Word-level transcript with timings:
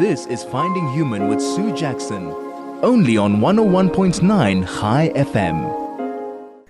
This 0.00 0.24
is 0.28 0.44
Finding 0.44 0.88
Human 0.94 1.28
with 1.28 1.42
Sue 1.42 1.76
Jackson, 1.76 2.28
only 2.80 3.18
on 3.18 3.36
101.9 3.36 4.80
Chai 4.80 5.12
FM. 5.14 5.58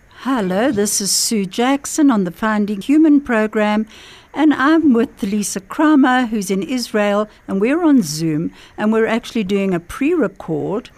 Hello, 0.09 0.73
this 0.73 1.01
is 1.01 1.13
Sue 1.13 1.47
Jackson 1.47 2.11
on 2.11 2.25
the 2.25 2.33
Finding 2.33 2.81
Human 2.81 3.21
program, 3.21 3.87
and 4.35 4.53
I'm 4.53 4.93
with 4.95 5.23
Lisa 5.23 5.61
Kramer, 5.61 6.27
who's 6.27 6.51
in 6.51 6.65
Israel, 6.65 7.29
and 7.47 7.61
we're 7.61 7.85
on 7.85 8.03
Zoom, 8.03 8.51
and 8.77 8.93
we're 8.93 9.07
actually 9.07 9.45
doing 9.45 9.75
a 9.75 9.79
pre 9.79 10.13
record. 10.13 10.91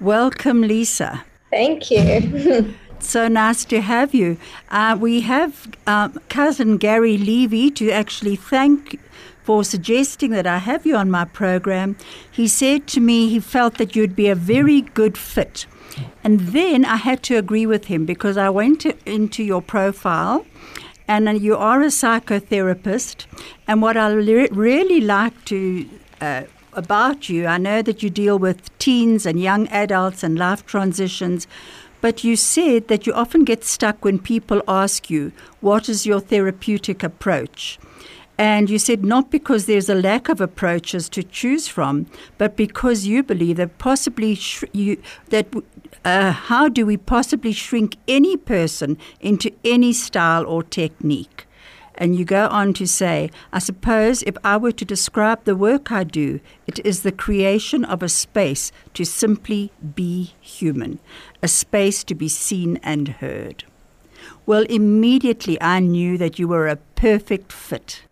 Welcome, 0.00 0.62
Lisa. 0.62 1.26
Thank 1.50 1.90
you. 1.90 2.74
so 3.00 3.28
nice 3.28 3.66
to 3.66 3.82
have 3.82 4.14
you. 4.14 4.38
Uh, 4.70 4.96
we 4.98 5.20
have 5.20 5.68
uh, 5.86 6.08
cousin 6.30 6.78
Gary 6.78 7.18
Levy 7.18 7.70
to 7.72 7.90
actually 7.90 8.36
thank 8.36 8.98
for 9.46 9.62
suggesting 9.62 10.32
that 10.32 10.46
I 10.46 10.58
have 10.58 10.84
you 10.84 10.96
on 10.96 11.08
my 11.08 11.24
program. 11.24 11.96
He 12.28 12.48
said 12.48 12.88
to 12.88 13.00
me 13.00 13.28
he 13.28 13.38
felt 13.38 13.78
that 13.78 13.94
you'd 13.94 14.16
be 14.16 14.28
a 14.28 14.34
very 14.34 14.80
good 14.80 15.16
fit. 15.16 15.66
And 16.24 16.40
then 16.40 16.84
I 16.84 16.96
had 16.96 17.22
to 17.24 17.36
agree 17.36 17.64
with 17.64 17.84
him 17.84 18.04
because 18.06 18.36
I 18.36 18.50
went 18.50 18.80
to, 18.80 18.96
into 19.06 19.44
your 19.44 19.62
profile 19.62 20.44
and 21.06 21.40
you 21.40 21.56
are 21.56 21.80
a 21.80 21.86
psychotherapist. 21.86 23.26
And 23.68 23.80
what 23.80 23.96
I 23.96 24.08
le- 24.08 24.48
really 24.50 25.00
like 25.00 25.44
to 25.44 25.88
uh, 26.20 26.42
about 26.72 27.28
you, 27.28 27.46
I 27.46 27.58
know 27.58 27.82
that 27.82 28.02
you 28.02 28.10
deal 28.10 28.40
with 28.40 28.76
teens 28.80 29.26
and 29.26 29.40
young 29.40 29.68
adults 29.68 30.24
and 30.24 30.36
life 30.36 30.66
transitions. 30.66 31.46
But 32.00 32.24
you 32.24 32.34
said 32.34 32.88
that 32.88 33.06
you 33.06 33.12
often 33.12 33.44
get 33.44 33.62
stuck 33.62 34.04
when 34.04 34.18
people 34.18 34.60
ask 34.66 35.08
you, 35.08 35.30
What 35.60 35.88
is 35.88 36.04
your 36.04 36.20
therapeutic 36.20 37.04
approach? 37.04 37.78
And 38.38 38.68
you 38.68 38.78
said 38.78 39.04
not 39.04 39.30
because 39.30 39.64
there's 39.64 39.88
a 39.88 39.94
lack 39.94 40.28
of 40.28 40.40
approaches 40.40 41.08
to 41.10 41.22
choose 41.22 41.68
from, 41.68 42.06
but 42.36 42.56
because 42.56 43.06
you 43.06 43.22
believe 43.22 43.56
that 43.56 43.78
possibly 43.78 44.34
sh- 44.34 44.64
you, 44.72 45.00
that 45.30 45.46
uh, 46.04 46.32
how 46.32 46.68
do 46.68 46.84
we 46.84 46.98
possibly 46.98 47.52
shrink 47.52 47.96
any 48.06 48.36
person 48.36 48.98
into 49.20 49.50
any 49.64 49.92
style 49.92 50.44
or 50.46 50.62
technique? 50.62 51.46
And 51.98 52.14
you 52.14 52.26
go 52.26 52.46
on 52.48 52.74
to 52.74 52.86
say, 52.86 53.30
I 53.54 53.58
suppose 53.58 54.22
if 54.24 54.36
I 54.44 54.58
were 54.58 54.72
to 54.72 54.84
describe 54.84 55.44
the 55.44 55.56
work 55.56 55.90
I 55.90 56.04
do, 56.04 56.40
it 56.66 56.78
is 56.84 57.02
the 57.02 57.12
creation 57.12 57.86
of 57.86 58.02
a 58.02 58.08
space 58.08 58.70
to 58.92 59.04
simply 59.04 59.72
be 59.94 60.34
human, 60.40 60.98
a 61.42 61.48
space 61.48 62.04
to 62.04 62.14
be 62.14 62.28
seen 62.28 62.78
and 62.82 63.08
heard. 63.08 63.64
Well, 64.44 64.64
immediately 64.68 65.60
I 65.62 65.80
knew 65.80 66.18
that 66.18 66.38
you 66.38 66.48
were 66.48 66.68
a 66.68 66.76
perfect 66.76 67.50
fit. 67.50 68.02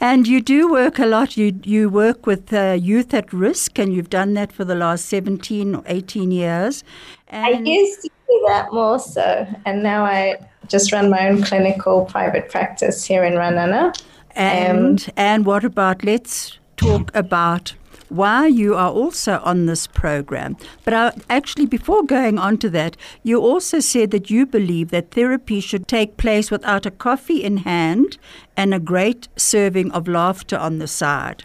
And 0.00 0.28
you 0.28 0.40
do 0.40 0.70
work 0.70 0.98
a 0.98 1.06
lot. 1.06 1.36
You 1.36 1.58
you 1.64 1.88
work 1.88 2.26
with 2.26 2.52
uh, 2.52 2.76
youth 2.80 3.12
at 3.12 3.32
risk, 3.32 3.78
and 3.78 3.92
you've 3.92 4.10
done 4.10 4.34
that 4.34 4.52
for 4.52 4.64
the 4.64 4.76
last 4.76 5.06
seventeen 5.06 5.74
or 5.74 5.82
eighteen 5.86 6.30
years. 6.30 6.84
And 7.26 7.56
I 7.56 7.58
used 7.60 8.02
to 8.02 8.08
do 8.08 8.44
that 8.46 8.72
more 8.72 9.00
so, 9.00 9.46
and 9.66 9.82
now 9.82 10.04
I 10.04 10.36
just 10.68 10.92
run 10.92 11.10
my 11.10 11.28
own 11.28 11.42
clinical 11.42 12.04
private 12.04 12.48
practice 12.50 13.04
here 13.04 13.24
in 13.24 13.32
Ra'anana. 13.32 14.00
And 14.36 15.00
um, 15.00 15.12
and 15.16 15.44
what 15.44 15.64
about? 15.64 16.04
Let's 16.04 16.58
talk 16.76 17.10
about 17.16 17.74
why 18.08 18.46
you 18.46 18.74
are 18.74 18.90
also 18.90 19.40
on 19.44 19.66
this 19.66 19.86
program. 19.86 20.56
But 20.84 20.94
I, 20.94 21.12
actually, 21.28 21.66
before 21.66 22.02
going 22.04 22.38
on 22.38 22.58
to 22.58 22.70
that, 22.70 22.96
you 23.22 23.40
also 23.40 23.80
said 23.80 24.10
that 24.10 24.30
you 24.30 24.46
believe 24.46 24.90
that 24.90 25.10
therapy 25.10 25.60
should 25.60 25.88
take 25.88 26.16
place 26.16 26.50
without 26.50 26.86
a 26.86 26.90
coffee 26.90 27.42
in 27.42 27.58
hand 27.58 28.18
and 28.56 28.72
a 28.72 28.80
great 28.80 29.28
serving 29.36 29.92
of 29.92 30.08
laughter 30.08 30.56
on 30.56 30.78
the 30.78 30.88
side. 30.88 31.44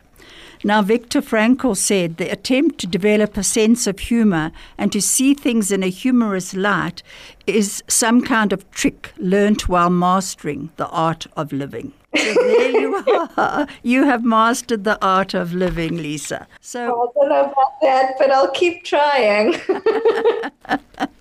Now, 0.66 0.82
Viktor 0.82 1.22
Frankl 1.22 1.76
said 1.76 2.16
the 2.16 2.32
attempt 2.32 2.80
to 2.80 2.88
develop 2.88 3.36
a 3.36 3.44
sense 3.44 3.86
of 3.86 4.00
humor 4.00 4.54
and 4.78 4.94
to 4.94 5.02
see 5.02 5.34
things 5.34 5.74
in 5.74 5.84
a 5.84 5.90
humorous 5.90 6.54
light 6.54 7.04
is 7.46 7.84
some 7.90 8.22
kind 8.22 8.54
of 8.54 8.70
trick 8.72 9.12
learnt 9.18 9.68
while 9.68 9.90
mastering 9.90 10.72
the 10.78 10.88
art 10.88 11.28
of 11.36 11.52
living. 11.52 11.92
So 12.16 12.34
there 12.34 12.72
you 12.72 13.04
are. 13.38 13.68
You 13.82 14.04
have 14.06 14.24
mastered 14.24 14.84
the 14.84 15.04
art 15.04 15.34
of 15.34 15.54
living, 15.54 15.98
Lisa. 15.98 16.48
So 16.62 16.94
oh, 16.96 17.12
I 17.16 17.20
don't 17.20 17.30
know 17.30 17.44
about 17.52 17.82
that, 17.82 18.16
but 18.18 18.32
I'll 18.32 18.52
keep 18.52 18.84
trying. 18.84 19.56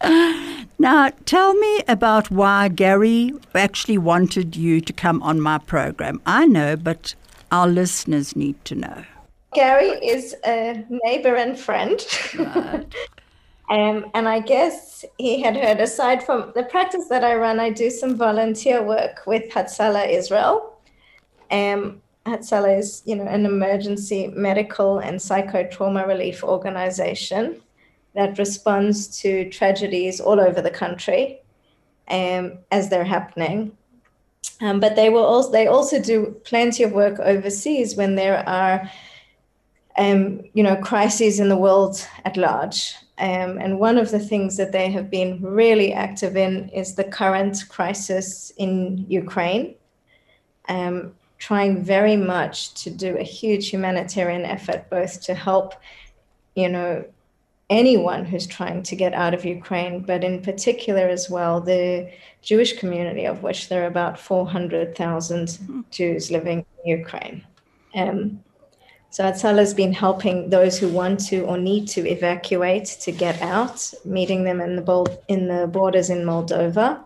now, 0.78 1.10
tell 1.24 1.54
me 1.54 1.82
about 1.88 2.30
why 2.30 2.68
Gary 2.68 3.32
actually 3.54 3.98
wanted 3.98 4.56
you 4.56 4.80
to 4.80 4.92
come 4.92 5.22
on 5.22 5.40
my 5.40 5.58
program. 5.58 6.20
I 6.26 6.46
know, 6.46 6.76
but 6.76 7.14
our 7.50 7.68
listeners 7.68 8.34
need 8.36 8.62
to 8.66 8.74
know. 8.74 9.04
Gary 9.54 9.90
is 10.02 10.34
a 10.46 10.84
neighbor 11.04 11.36
and 11.36 11.58
friend. 11.58 12.00
Right. 12.38 12.94
um, 13.70 14.06
and 14.14 14.28
I 14.28 14.40
guess 14.40 15.04
he 15.18 15.42
had 15.42 15.56
heard, 15.56 15.78
aside 15.78 16.24
from 16.24 16.52
the 16.54 16.62
practice 16.62 17.08
that 17.08 17.22
I 17.22 17.34
run, 17.34 17.60
I 17.60 17.70
do 17.70 17.90
some 17.90 18.16
volunteer 18.16 18.82
work 18.82 19.22
with 19.26 19.50
Hatzalah 19.50 20.08
Israel. 20.08 20.71
Um, 21.52 22.02
Hatzalah 22.26 22.78
is, 22.78 23.02
you 23.04 23.14
know, 23.16 23.26
an 23.26 23.46
emergency 23.46 24.28
medical 24.28 24.98
and 24.98 25.18
psychotrauma 25.18 26.06
relief 26.06 26.42
organization 26.42 27.60
that 28.14 28.38
responds 28.38 29.20
to 29.20 29.48
tragedies 29.50 30.20
all 30.20 30.40
over 30.40 30.60
the 30.60 30.70
country 30.70 31.40
um, 32.08 32.58
as 32.70 32.88
they're 32.88 33.04
happening. 33.04 33.76
Um, 34.60 34.80
but 34.80 34.96
they 34.96 35.08
will 35.08 35.24
also 35.24 35.50
they 35.50 35.66
also 35.66 36.00
do 36.00 36.36
plenty 36.44 36.82
of 36.82 36.92
work 36.92 37.18
overseas 37.20 37.96
when 37.96 38.14
there 38.14 38.48
are 38.48 38.90
um, 39.98 40.42
you 40.54 40.62
know, 40.62 40.76
crises 40.76 41.40
in 41.40 41.48
the 41.48 41.56
world 41.56 42.06
at 42.24 42.36
large. 42.36 42.94
Um, 43.18 43.58
and 43.58 43.78
one 43.78 43.98
of 43.98 44.10
the 44.10 44.18
things 44.18 44.56
that 44.56 44.72
they 44.72 44.90
have 44.90 45.10
been 45.10 45.40
really 45.42 45.92
active 45.92 46.36
in 46.36 46.68
is 46.70 46.94
the 46.94 47.04
current 47.04 47.64
crisis 47.68 48.52
in 48.56 49.04
Ukraine, 49.08 49.74
um, 50.68 51.14
trying 51.42 51.82
very 51.82 52.16
much 52.16 52.72
to 52.72 52.88
do 52.88 53.18
a 53.18 53.24
huge 53.24 53.68
humanitarian 53.70 54.44
effort, 54.44 54.88
both 54.90 55.20
to 55.20 55.34
help, 55.34 55.74
you 56.54 56.68
know, 56.68 57.04
anyone 57.68 58.24
who's 58.24 58.46
trying 58.46 58.80
to 58.80 58.94
get 58.94 59.12
out 59.12 59.34
of 59.34 59.44
Ukraine, 59.44 60.02
but 60.02 60.22
in 60.22 60.40
particular 60.40 61.08
as 61.08 61.28
well 61.28 61.60
the 61.60 62.08
Jewish 62.42 62.78
community, 62.78 63.24
of 63.24 63.42
which 63.42 63.68
there 63.68 63.82
are 63.82 63.88
about 63.88 64.20
400,000 64.20 65.50
hmm. 65.50 65.80
Jews 65.90 66.30
living 66.30 66.64
in 66.84 66.98
Ukraine. 66.98 67.44
Um, 67.96 68.44
so 69.10 69.24
Hatzalah 69.24 69.64
has 69.66 69.74
been 69.74 69.92
helping 69.92 70.48
those 70.48 70.78
who 70.78 70.88
want 70.88 71.18
to 71.30 71.40
or 71.40 71.58
need 71.58 71.88
to 71.88 72.08
evacuate 72.08 72.86
to 73.00 73.10
get 73.10 73.42
out, 73.42 73.92
meeting 74.04 74.44
them 74.44 74.60
in 74.60 74.76
the 74.76 75.18
in 75.26 75.48
the 75.48 75.66
borders 75.66 76.08
in 76.08 76.20
Moldova, 76.24 77.02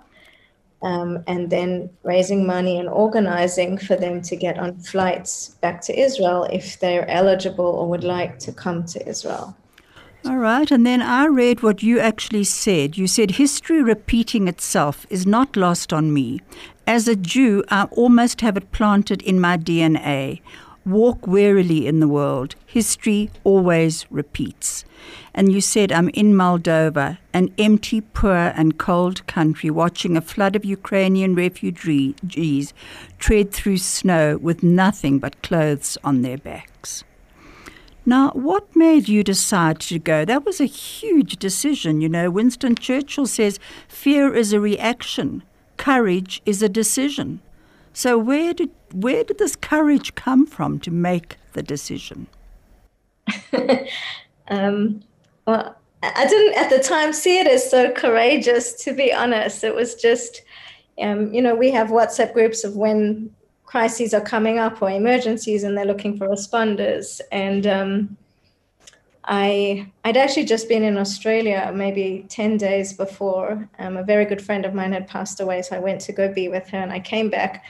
um, 0.82 1.22
and 1.26 1.50
then 1.50 1.90
raising 2.02 2.46
money 2.46 2.78
and 2.78 2.88
organizing 2.88 3.78
for 3.78 3.96
them 3.96 4.20
to 4.22 4.36
get 4.36 4.58
on 4.58 4.78
flights 4.78 5.50
back 5.60 5.80
to 5.82 5.98
Israel 5.98 6.44
if 6.44 6.78
they're 6.80 7.08
eligible 7.10 7.64
or 7.64 7.88
would 7.88 8.04
like 8.04 8.38
to 8.40 8.52
come 8.52 8.84
to 8.84 9.08
Israel. 9.08 9.56
All 10.24 10.38
right, 10.38 10.70
and 10.70 10.84
then 10.84 11.02
I 11.02 11.26
read 11.26 11.62
what 11.62 11.84
you 11.84 12.00
actually 12.00 12.44
said. 12.44 12.98
You 12.98 13.06
said 13.06 13.32
history 13.32 13.80
repeating 13.80 14.48
itself 14.48 15.06
is 15.08 15.24
not 15.24 15.56
lost 15.56 15.92
on 15.92 16.12
me. 16.12 16.40
As 16.86 17.06
a 17.06 17.14
Jew, 17.14 17.62
I 17.68 17.84
almost 17.92 18.40
have 18.40 18.56
it 18.56 18.72
planted 18.72 19.22
in 19.22 19.40
my 19.40 19.56
DNA. 19.56 20.40
Walk 20.84 21.26
warily 21.26 21.86
in 21.86 22.00
the 22.00 22.08
world. 22.08 22.56
History 22.66 23.30
always 23.44 24.06
repeats. 24.10 24.84
And 25.36 25.52
you 25.52 25.60
said, 25.60 25.92
I'm 25.92 26.08
in 26.08 26.32
Moldova, 26.32 27.18
an 27.34 27.52
empty, 27.58 28.00
poor, 28.00 28.54
and 28.56 28.78
cold 28.78 29.26
country, 29.26 29.68
watching 29.68 30.16
a 30.16 30.22
flood 30.22 30.56
of 30.56 30.64
Ukrainian 30.64 31.34
refugees 31.34 32.72
tread 33.18 33.52
through 33.52 33.76
snow 33.76 34.38
with 34.38 34.62
nothing 34.62 35.18
but 35.18 35.42
clothes 35.42 35.98
on 36.02 36.22
their 36.22 36.38
backs. 36.38 37.04
Now, 38.06 38.30
what 38.30 38.74
made 38.74 39.08
you 39.08 39.22
decide 39.22 39.80
to 39.80 39.98
go? 39.98 40.24
That 40.24 40.46
was 40.46 40.58
a 40.58 40.64
huge 40.64 41.36
decision. 41.36 42.00
You 42.00 42.08
know, 42.08 42.30
Winston 42.30 42.74
Churchill 42.74 43.26
says 43.26 43.58
fear 43.88 44.34
is 44.34 44.54
a 44.54 44.60
reaction, 44.60 45.42
courage 45.76 46.40
is 46.46 46.62
a 46.62 46.68
decision. 46.68 47.42
So 47.92 48.16
where 48.16 48.54
did 48.54 48.70
where 48.92 49.24
did 49.24 49.38
this 49.38 49.56
courage 49.56 50.14
come 50.14 50.46
from 50.46 50.78
to 50.80 50.90
make 50.90 51.36
the 51.52 51.62
decision? 51.62 52.28
um, 54.48 55.02
well, 55.46 55.76
I 56.02 56.26
didn't 56.26 56.58
at 56.58 56.70
the 56.70 56.78
time 56.78 57.12
see 57.12 57.38
it 57.38 57.46
as 57.46 57.68
so 57.70 57.90
courageous. 57.92 58.72
To 58.84 58.92
be 58.92 59.12
honest, 59.12 59.64
it 59.64 59.74
was 59.74 59.94
just, 59.94 60.42
um, 61.00 61.32
you 61.32 61.40
know, 61.40 61.54
we 61.54 61.70
have 61.70 61.88
WhatsApp 61.88 62.32
groups 62.32 62.64
of 62.64 62.76
when 62.76 63.30
crises 63.64 64.14
are 64.14 64.20
coming 64.20 64.58
up 64.58 64.82
or 64.82 64.90
emergencies, 64.90 65.64
and 65.64 65.76
they're 65.76 65.84
looking 65.84 66.16
for 66.16 66.28
responders. 66.28 67.20
And 67.32 67.66
um, 67.66 68.16
I 69.24 69.90
I'd 70.04 70.16
actually 70.16 70.44
just 70.44 70.68
been 70.68 70.82
in 70.82 70.98
Australia 70.98 71.72
maybe 71.74 72.26
ten 72.28 72.56
days 72.56 72.92
before. 72.92 73.68
Um, 73.78 73.96
a 73.96 74.04
very 74.04 74.24
good 74.24 74.42
friend 74.42 74.64
of 74.64 74.74
mine 74.74 74.92
had 74.92 75.08
passed 75.08 75.40
away, 75.40 75.62
so 75.62 75.76
I 75.76 75.80
went 75.80 76.00
to 76.02 76.12
go 76.12 76.32
be 76.32 76.48
with 76.48 76.68
her, 76.68 76.78
and 76.78 76.92
I 76.92 77.00
came 77.00 77.30
back 77.30 77.64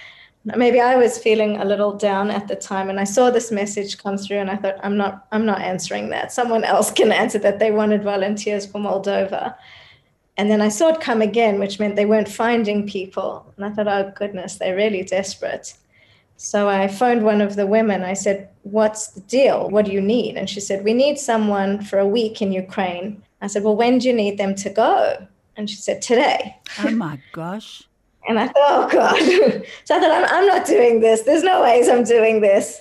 maybe 0.55 0.81
I 0.81 0.97
was 0.97 1.19
feeling 1.19 1.57
a 1.57 1.65
little 1.65 1.97
down 1.97 2.31
at 2.31 2.47
the 2.47 2.57
time 2.57 2.89
and 2.89 3.01
I 3.01 3.05
saw 3.05 3.31
this 3.31 3.51
message 3.51 3.99
come 3.99 4.17
through 4.17 4.39
and 4.39 4.51
I 4.51 4.57
thought 4.57 4.77
I'm 4.83 4.97
not 4.97 5.27
I'm 5.33 5.45
not 5.45 5.61
answering 5.61 6.11
that. 6.11 6.33
Someone 6.33 6.65
else 6.65 6.91
can 6.91 7.11
answer 7.11 7.39
that 7.41 7.59
they 7.59 7.71
wanted 7.71 8.05
volunteers 8.05 8.67
for 8.67 8.81
Moldova. 8.81 9.57
And 10.39 10.51
then 10.51 10.61
I 10.61 10.69
saw 10.69 10.89
it 10.89 11.01
come 11.01 11.23
again, 11.23 11.59
which 11.59 11.81
meant 11.81 11.97
they 11.97 12.05
weren't 12.05 12.29
finding 12.29 12.87
people. 12.87 13.53
And 13.57 13.65
I 13.65 13.71
thought, 13.71 13.89
oh 13.89 14.13
goodness, 14.15 14.57
they're 14.57 14.77
really 14.77 15.03
desperate. 15.03 15.75
So 16.37 16.69
I 16.69 16.87
phoned 16.89 17.23
one 17.23 17.41
of 17.41 17.57
the 17.57 17.67
women. 17.67 18.03
I 18.03 18.13
said, 18.13 18.51
What's 18.63 19.09
the 19.09 19.21
deal? 19.23 19.71
What 19.71 19.87
do 19.87 19.93
you 19.93 20.01
need? 20.01 20.37
And 20.37 20.49
she 20.49 20.61
said, 20.61 20.85
We 20.85 20.93
need 20.93 21.19
someone 21.19 21.83
for 21.83 21.99
a 21.99 22.07
week 22.07 22.43
in 22.43 22.53
Ukraine. 22.53 23.23
I 23.41 23.47
said, 23.47 23.63
Well, 23.63 23.77
when 23.77 23.99
do 23.99 24.09
you 24.09 24.15
need 24.15 24.39
them 24.39 24.55
to 24.57 24.71
go? 24.71 25.27
And 25.57 25.69
she 25.71 25.77
said, 25.77 26.03
Today. 26.03 26.57
Oh 26.85 26.91
my 26.91 27.19
gosh. 27.33 27.85
And 28.29 28.39
I 28.39 28.47
thought, 28.49 28.55
oh 28.57 28.89
God. 28.91 29.19
so 29.85 29.97
I 29.97 30.01
thought, 30.01 30.11
I'm, 30.11 30.25
I'm 30.31 30.47
not 30.47 30.67
doing 30.67 31.01
this. 31.01 31.23
There's 31.23 31.43
no 31.43 31.63
ways 31.63 31.89
I'm 31.89 32.05
doing 32.05 32.41
this. 32.41 32.81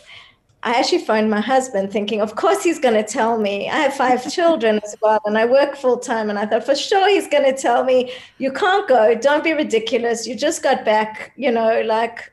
I 0.63 0.73
actually 0.73 1.05
phoned 1.05 1.29
my 1.29 1.41
husband 1.41 1.91
thinking, 1.91 2.21
of 2.21 2.35
course 2.35 2.63
he's 2.63 2.79
going 2.79 2.95
to 2.95 3.03
tell 3.03 3.37
me. 3.37 3.69
I 3.69 3.77
have 3.77 3.93
five 3.93 4.31
children 4.33 4.81
as 4.83 4.95
well, 4.99 5.21
and 5.25 5.37
I 5.37 5.45
work 5.45 5.75
full 5.75 5.99
time. 5.99 6.29
And 6.29 6.39
I 6.39 6.47
thought, 6.47 6.65
for 6.65 6.75
sure 6.75 7.07
he's 7.07 7.27
going 7.27 7.43
to 7.43 7.53
tell 7.53 7.83
me, 7.83 8.11
you 8.39 8.51
can't 8.51 8.87
go. 8.87 9.13
Don't 9.13 9.43
be 9.43 9.53
ridiculous. 9.53 10.25
You 10.25 10.35
just 10.35 10.63
got 10.63 10.83
back, 10.83 11.33
you 11.35 11.51
know, 11.51 11.81
like 11.81 12.31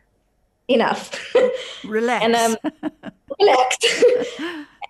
enough. 0.69 1.35
Relax. 1.85 2.25
and 2.25 2.35
um, 2.35 2.57
relaxed. 3.39 3.87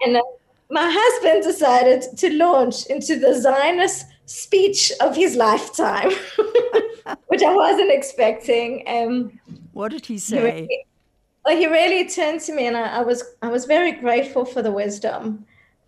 and 0.04 0.16
uh, 0.16 0.22
my 0.70 0.88
husband 0.90 1.42
decided 1.42 2.16
to 2.18 2.32
launch 2.34 2.86
into 2.86 3.18
the 3.18 3.40
Zionist 3.40 4.06
speech 4.26 4.92
of 5.00 5.16
his 5.16 5.36
lifetime, 5.36 6.10
which 7.26 7.42
I 7.42 7.54
wasn't 7.54 7.92
expecting. 7.92 8.84
Um, 8.86 9.40
what 9.72 9.90
did 9.90 10.06
he 10.06 10.18
say? 10.18 10.36
He 10.36 10.42
really, 10.42 10.86
well, 11.44 11.56
he 11.56 11.66
really 11.66 12.08
turned 12.08 12.40
to 12.42 12.54
me, 12.54 12.66
and 12.66 12.76
I, 12.76 12.98
I, 12.98 13.02
was 13.02 13.24
I 13.42 13.48
was 13.48 13.64
very 13.64 13.92
grateful 13.92 14.44
for 14.44 14.62
the 14.62 14.72
wisdom. 14.72 15.44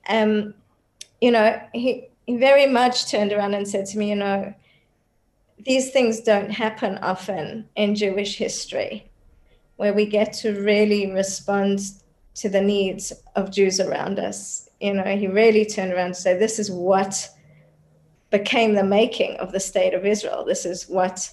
Um, 0.09 0.55
you 1.21 1.31
know, 1.31 1.61
he 1.73 2.09
he 2.27 2.37
very 2.37 2.67
much 2.67 3.11
turned 3.11 3.33
around 3.33 3.55
and 3.55 3.69
said 3.69 3.87
to 3.87 3.99
me, 3.99 4.11
you 4.11 4.17
know, 4.17 4.55
these 5.65 5.91
things 5.91 6.21
don't 6.21 6.51
happen 6.51 6.99
often 6.99 7.69
in 7.77 7.95
Jewish 7.95 8.37
history, 8.37 9.11
where 9.77 9.93
we 9.93 10.07
get 10.07 10.33
to 10.35 10.61
really 10.61 11.11
respond 11.13 11.81
to 12.35 12.49
the 12.49 12.61
needs 12.61 13.13
of 13.37 13.51
Jews 13.51 13.81
around 13.81 14.19
us. 14.19 14.69
You 14.81 14.95
know, 14.95 15.17
he 15.17 15.29
really 15.29 15.65
turned 15.65 15.93
around 15.93 16.07
and 16.07 16.17
said, 16.17 16.41
this 16.41 16.59
is 16.59 16.71
what 16.71 17.29
became 18.39 18.75
the 18.75 18.83
making 18.83 19.37
of 19.37 19.53
the 19.53 19.61
state 19.61 19.95
of 19.95 20.05
Israel. 20.05 20.45
This 20.45 20.67
is 20.67 20.89
what 20.89 21.31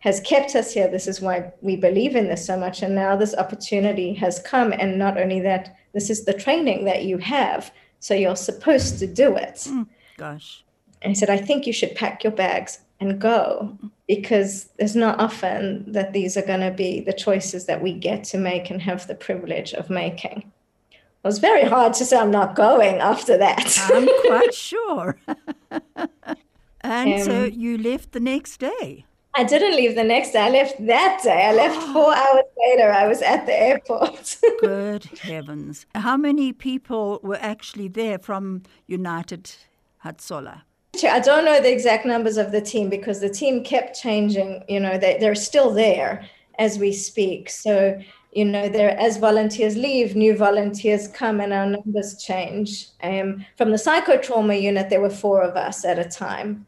has 0.00 0.18
kept 0.20 0.56
us 0.56 0.74
here. 0.74 0.88
This 0.88 1.06
is 1.06 1.20
why 1.20 1.52
we 1.60 1.76
believe 1.76 2.16
in 2.16 2.26
this 2.26 2.44
so 2.44 2.56
much. 2.58 2.82
And 2.82 2.92
now 2.92 3.14
this 3.14 3.36
opportunity 3.36 4.12
has 4.14 4.40
come. 4.40 4.72
And 4.72 4.98
not 4.98 5.16
only 5.16 5.40
that, 5.42 5.76
this 5.92 6.10
is 6.10 6.24
the 6.24 6.34
training 6.34 6.86
that 6.86 7.04
you 7.04 7.18
have. 7.18 7.72
So 8.00 8.14
you're 8.14 8.34
supposed 8.34 8.98
to 8.98 9.06
do 9.06 9.36
it. 9.36 9.58
Mm, 9.68 9.86
gosh. 10.16 10.64
And 11.02 11.12
he 11.12 11.14
said, 11.14 11.30
I 11.30 11.36
think 11.36 11.68
you 11.68 11.72
should 11.72 11.94
pack 11.94 12.24
your 12.24 12.32
bags 12.32 12.80
and 12.98 13.20
go 13.20 13.78
because 14.08 14.70
there's 14.76 14.96
not 14.96 15.20
often 15.20 15.92
that 15.92 16.12
these 16.12 16.36
are 16.36 16.46
going 16.46 16.66
to 16.68 16.72
be 16.72 17.00
the 17.00 17.12
choices 17.12 17.66
that 17.66 17.80
we 17.80 17.92
get 17.92 18.24
to 18.24 18.38
make 18.38 18.70
and 18.70 18.82
have 18.82 19.06
the 19.06 19.14
privilege 19.14 19.72
of 19.72 19.88
making. 19.88 20.50
It 20.90 21.28
was 21.28 21.38
very 21.38 21.64
hard 21.64 21.94
to 21.94 22.04
say 22.04 22.18
I'm 22.18 22.32
not 22.32 22.56
going 22.56 22.96
after 22.96 23.38
that. 23.38 23.78
I'm 23.92 24.08
quite 24.26 24.54
sure. 24.54 25.16
and 26.80 27.14
um, 27.14 27.20
so 27.20 27.44
you 27.44 27.78
left 27.78 28.12
the 28.12 28.20
next 28.20 28.58
day. 28.58 29.06
I 29.36 29.44
didn't 29.44 29.76
leave 29.76 29.94
the 29.94 30.04
next 30.04 30.32
day. 30.32 30.40
I 30.40 30.50
left 30.50 30.84
that 30.86 31.20
day. 31.22 31.46
I 31.46 31.52
left 31.52 31.80
four 31.92 32.14
hours 32.14 32.44
later. 32.58 32.90
I 32.90 33.06
was 33.06 33.22
at 33.22 33.46
the 33.46 33.58
airport. 33.58 34.36
Good 34.60 35.04
heavens. 35.20 35.86
How 35.94 36.16
many 36.16 36.52
people 36.52 37.20
were 37.22 37.38
actually 37.40 37.88
there 37.88 38.18
from 38.18 38.62
United 38.86 39.54
Hatzolah? 40.04 40.62
I 41.04 41.20
don't 41.20 41.44
know 41.44 41.60
the 41.60 41.72
exact 41.72 42.04
numbers 42.04 42.36
of 42.36 42.50
the 42.50 42.60
team 42.60 42.90
because 42.90 43.20
the 43.20 43.30
team 43.30 43.62
kept 43.62 43.98
changing. 43.98 44.64
You 44.68 44.80
know, 44.80 44.98
they, 44.98 45.16
they're 45.18 45.36
still 45.36 45.72
there 45.72 46.26
as 46.58 46.78
we 46.78 46.92
speak. 46.92 47.48
So 47.48 47.98
you 48.32 48.44
know, 48.44 48.68
there 48.68 48.98
as 48.98 49.16
volunteers 49.16 49.76
leave, 49.76 50.14
new 50.14 50.36
volunteers 50.36 51.08
come, 51.08 51.40
and 51.40 51.52
our 51.52 51.66
numbers 51.66 52.22
change. 52.22 52.88
Um, 53.02 53.44
from 53.56 53.70
the 53.70 53.76
psychotrauma 53.76 54.60
unit, 54.60 54.88
there 54.88 55.00
were 55.00 55.10
four 55.10 55.42
of 55.42 55.56
us 55.56 55.84
at 55.84 55.98
a 55.98 56.04
time. 56.04 56.66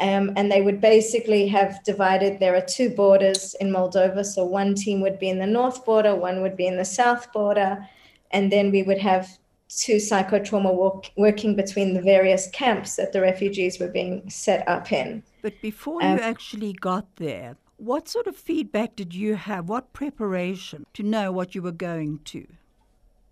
Um, 0.00 0.32
and 0.36 0.52
they 0.52 0.62
would 0.62 0.80
basically 0.80 1.48
have 1.48 1.82
divided. 1.82 2.38
There 2.38 2.54
are 2.54 2.60
two 2.60 2.90
borders 2.90 3.54
in 3.60 3.70
Moldova. 3.70 4.24
So 4.24 4.44
one 4.44 4.74
team 4.74 5.00
would 5.00 5.18
be 5.18 5.28
in 5.28 5.38
the 5.38 5.46
north 5.46 5.84
border, 5.84 6.14
one 6.14 6.40
would 6.42 6.56
be 6.56 6.66
in 6.66 6.76
the 6.76 6.84
south 6.84 7.32
border. 7.32 7.84
And 8.30 8.52
then 8.52 8.70
we 8.70 8.82
would 8.84 8.98
have 8.98 9.38
two 9.68 9.96
psychotrauma 9.96 10.74
work, 10.74 11.10
working 11.16 11.56
between 11.56 11.94
the 11.94 12.02
various 12.02 12.48
camps 12.50 12.96
that 12.96 13.12
the 13.12 13.20
refugees 13.20 13.80
were 13.80 13.88
being 13.88 14.28
set 14.30 14.66
up 14.68 14.92
in. 14.92 15.22
But 15.42 15.60
before 15.60 16.02
um, 16.02 16.18
you 16.18 16.22
actually 16.22 16.74
got 16.74 17.16
there, 17.16 17.56
what 17.78 18.08
sort 18.08 18.26
of 18.26 18.36
feedback 18.36 18.96
did 18.96 19.14
you 19.14 19.36
have? 19.36 19.68
What 19.68 19.92
preparation 19.92 20.84
to 20.94 21.02
know 21.02 21.32
what 21.32 21.54
you 21.54 21.62
were 21.62 21.72
going 21.72 22.20
to? 22.26 22.46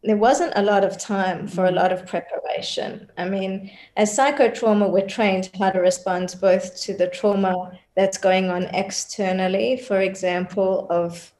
There 0.04 0.16
wasn't 0.16 0.52
a 0.54 0.62
lot 0.62 0.84
of 0.84 0.98
time 0.98 1.48
for 1.48 1.66
a 1.66 1.72
mm. 1.72 1.74
lot 1.74 1.92
of 1.92 2.06
preparation. 2.06 3.10
I 3.18 3.28
mean, 3.28 3.72
as 3.96 4.16
psychotrauma, 4.16 4.88
we're 4.90 5.08
trained 5.08 5.50
how 5.58 5.70
to 5.70 5.80
respond 5.80 6.36
both 6.40 6.80
to 6.82 6.94
the 6.94 7.08
trauma 7.08 7.72
that's 7.96 8.18
going 8.18 8.48
on 8.50 8.64
externally, 8.66 9.76
for 9.76 10.00
example, 10.00 10.86
of 10.90 11.32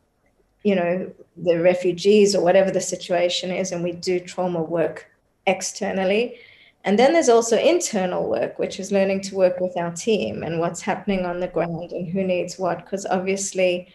you 0.65 0.75
know 0.75 1.13
the 1.37 1.61
refugees 1.61 2.35
or 2.35 2.43
whatever 2.43 2.73
the 2.73 2.81
situation 2.81 3.53
is, 3.53 3.71
and 3.71 3.85
we 3.85 3.93
do 3.93 4.19
trauma 4.19 4.61
work 4.61 5.09
externally. 5.47 6.37
And 6.87 6.97
then 6.97 7.13
there's 7.13 7.29
also 7.29 7.59
internal 7.59 8.31
work, 8.31 8.61
which 8.61 8.79
is 8.79 8.93
learning 8.93 9.21
to 9.23 9.35
work 9.35 9.59
with 9.59 9.77
our 9.77 9.91
team 9.91 10.45
and 10.45 10.61
what's 10.61 10.81
happening 10.81 11.27
on 11.27 11.41
the 11.41 11.49
ground 11.49 11.91
and 11.91 12.09
who 12.09 12.23
needs 12.23 12.61
what. 12.61 12.85
Because 12.85 13.05
obviously, 13.07 13.89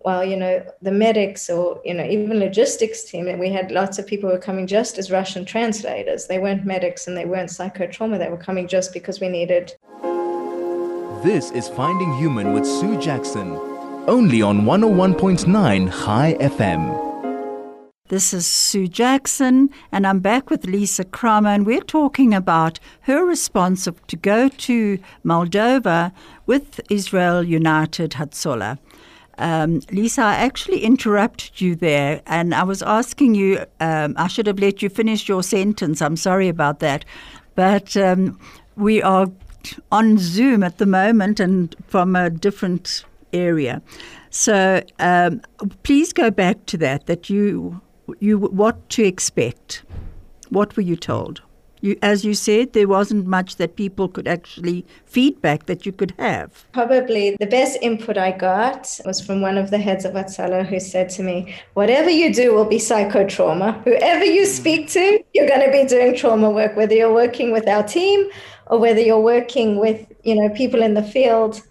well, 0.00 0.24
you 0.24 0.36
know, 0.36 0.60
the 0.82 0.90
medics 0.90 1.48
or, 1.48 1.80
you 1.84 1.94
know, 1.94 2.04
even 2.04 2.40
logistics 2.40 3.04
team, 3.04 3.38
we 3.38 3.50
had 3.50 3.70
lots 3.70 4.00
of 4.00 4.08
people 4.08 4.28
who 4.28 4.34
were 4.34 4.42
coming 4.42 4.66
just 4.66 4.98
as 4.98 5.08
Russian 5.08 5.44
translators. 5.44 6.26
They 6.26 6.40
weren't 6.40 6.66
medics 6.66 7.06
and 7.06 7.16
they 7.16 7.26
weren't 7.26 7.48
psychotrauma. 7.48 8.18
They 8.18 8.28
were 8.28 8.36
coming 8.36 8.66
just 8.66 8.92
because 8.92 9.20
we 9.20 9.28
needed. 9.28 9.76
This 11.22 11.52
is 11.52 11.68
Finding 11.68 12.12
Human 12.16 12.52
with 12.52 12.66
Sue 12.66 13.00
Jackson, 13.00 13.52
only 14.08 14.42
on 14.42 14.62
101.9 14.62 16.04
Chai 16.04 16.34
FM. 16.40 17.11
This 18.12 18.34
is 18.34 18.46
Sue 18.46 18.88
Jackson, 18.88 19.70
and 19.90 20.06
I'm 20.06 20.18
back 20.18 20.50
with 20.50 20.66
Lisa 20.66 21.02
Kramer, 21.02 21.48
and 21.48 21.64
we're 21.64 21.80
talking 21.80 22.34
about 22.34 22.78
her 23.08 23.24
response 23.24 23.88
to 24.06 24.16
go 24.16 24.50
to 24.50 24.98
Moldova 25.24 26.12
with 26.44 26.78
Israel 26.90 27.42
United 27.42 28.10
Hatzolah. 28.10 28.76
Um, 29.38 29.80
Lisa, 29.90 30.20
I 30.20 30.34
actually 30.34 30.80
interrupted 30.80 31.58
you 31.62 31.74
there, 31.74 32.20
and 32.26 32.54
I 32.54 32.64
was 32.64 32.82
asking 32.82 33.34
you, 33.34 33.64
um, 33.80 34.12
I 34.18 34.28
should 34.28 34.46
have 34.46 34.58
let 34.58 34.82
you 34.82 34.90
finish 34.90 35.26
your 35.26 35.42
sentence. 35.42 36.02
I'm 36.02 36.16
sorry 36.16 36.48
about 36.48 36.80
that. 36.80 37.06
But 37.54 37.96
um, 37.96 38.38
we 38.76 39.00
are 39.00 39.28
on 39.90 40.18
Zoom 40.18 40.62
at 40.62 40.76
the 40.76 40.84
moment 40.84 41.40
and 41.40 41.74
from 41.86 42.14
a 42.14 42.28
different 42.28 43.06
area. 43.32 43.80
So 44.28 44.82
um, 44.98 45.40
please 45.82 46.12
go 46.12 46.30
back 46.30 46.66
to 46.66 46.76
that, 46.76 47.06
that 47.06 47.30
you 47.30 47.80
you 48.20 48.38
what 48.38 48.88
to 48.90 49.04
expect. 49.04 49.84
What 50.50 50.76
were 50.76 50.82
you 50.82 50.96
told? 50.96 51.42
You, 51.82 51.98
as 52.00 52.24
you 52.24 52.34
said, 52.34 52.74
there 52.74 52.86
wasn't 52.86 53.26
much 53.26 53.56
that 53.56 53.74
people 53.74 54.06
could 54.06 54.28
actually 54.28 54.86
feedback 55.04 55.66
that 55.66 55.84
you 55.84 55.90
could 55.90 56.14
have. 56.16 56.64
Probably 56.72 57.36
the 57.40 57.46
best 57.46 57.76
input 57.82 58.16
I 58.16 58.30
got 58.30 59.00
was 59.04 59.20
from 59.20 59.40
one 59.40 59.58
of 59.58 59.70
the 59.70 59.78
heads 59.78 60.04
of 60.04 60.12
Hatzolah 60.12 60.64
who 60.64 60.78
said 60.78 61.08
to 61.10 61.24
me, 61.24 61.56
Whatever 61.74 62.08
you 62.08 62.32
do 62.32 62.54
will 62.54 62.66
be 62.66 62.76
psychotrauma. 62.76 63.82
Whoever 63.82 64.24
you 64.24 64.46
speak 64.46 64.90
to, 64.90 65.24
you're 65.34 65.48
going 65.48 65.66
to 65.66 65.72
be 65.72 65.84
doing 65.84 66.14
trauma 66.14 66.50
work, 66.50 66.76
whether 66.76 66.94
you're 66.94 67.12
working 67.12 67.50
with 67.50 67.66
our 67.66 67.82
team 67.82 68.30
or 68.66 68.78
whether 68.78 69.00
you're 69.00 69.20
working 69.20 69.76
with 69.78 70.06
you 70.22 70.36
know 70.36 70.50
people 70.50 70.82
in 70.82 70.94
the 70.94 71.02
field. 71.02 71.62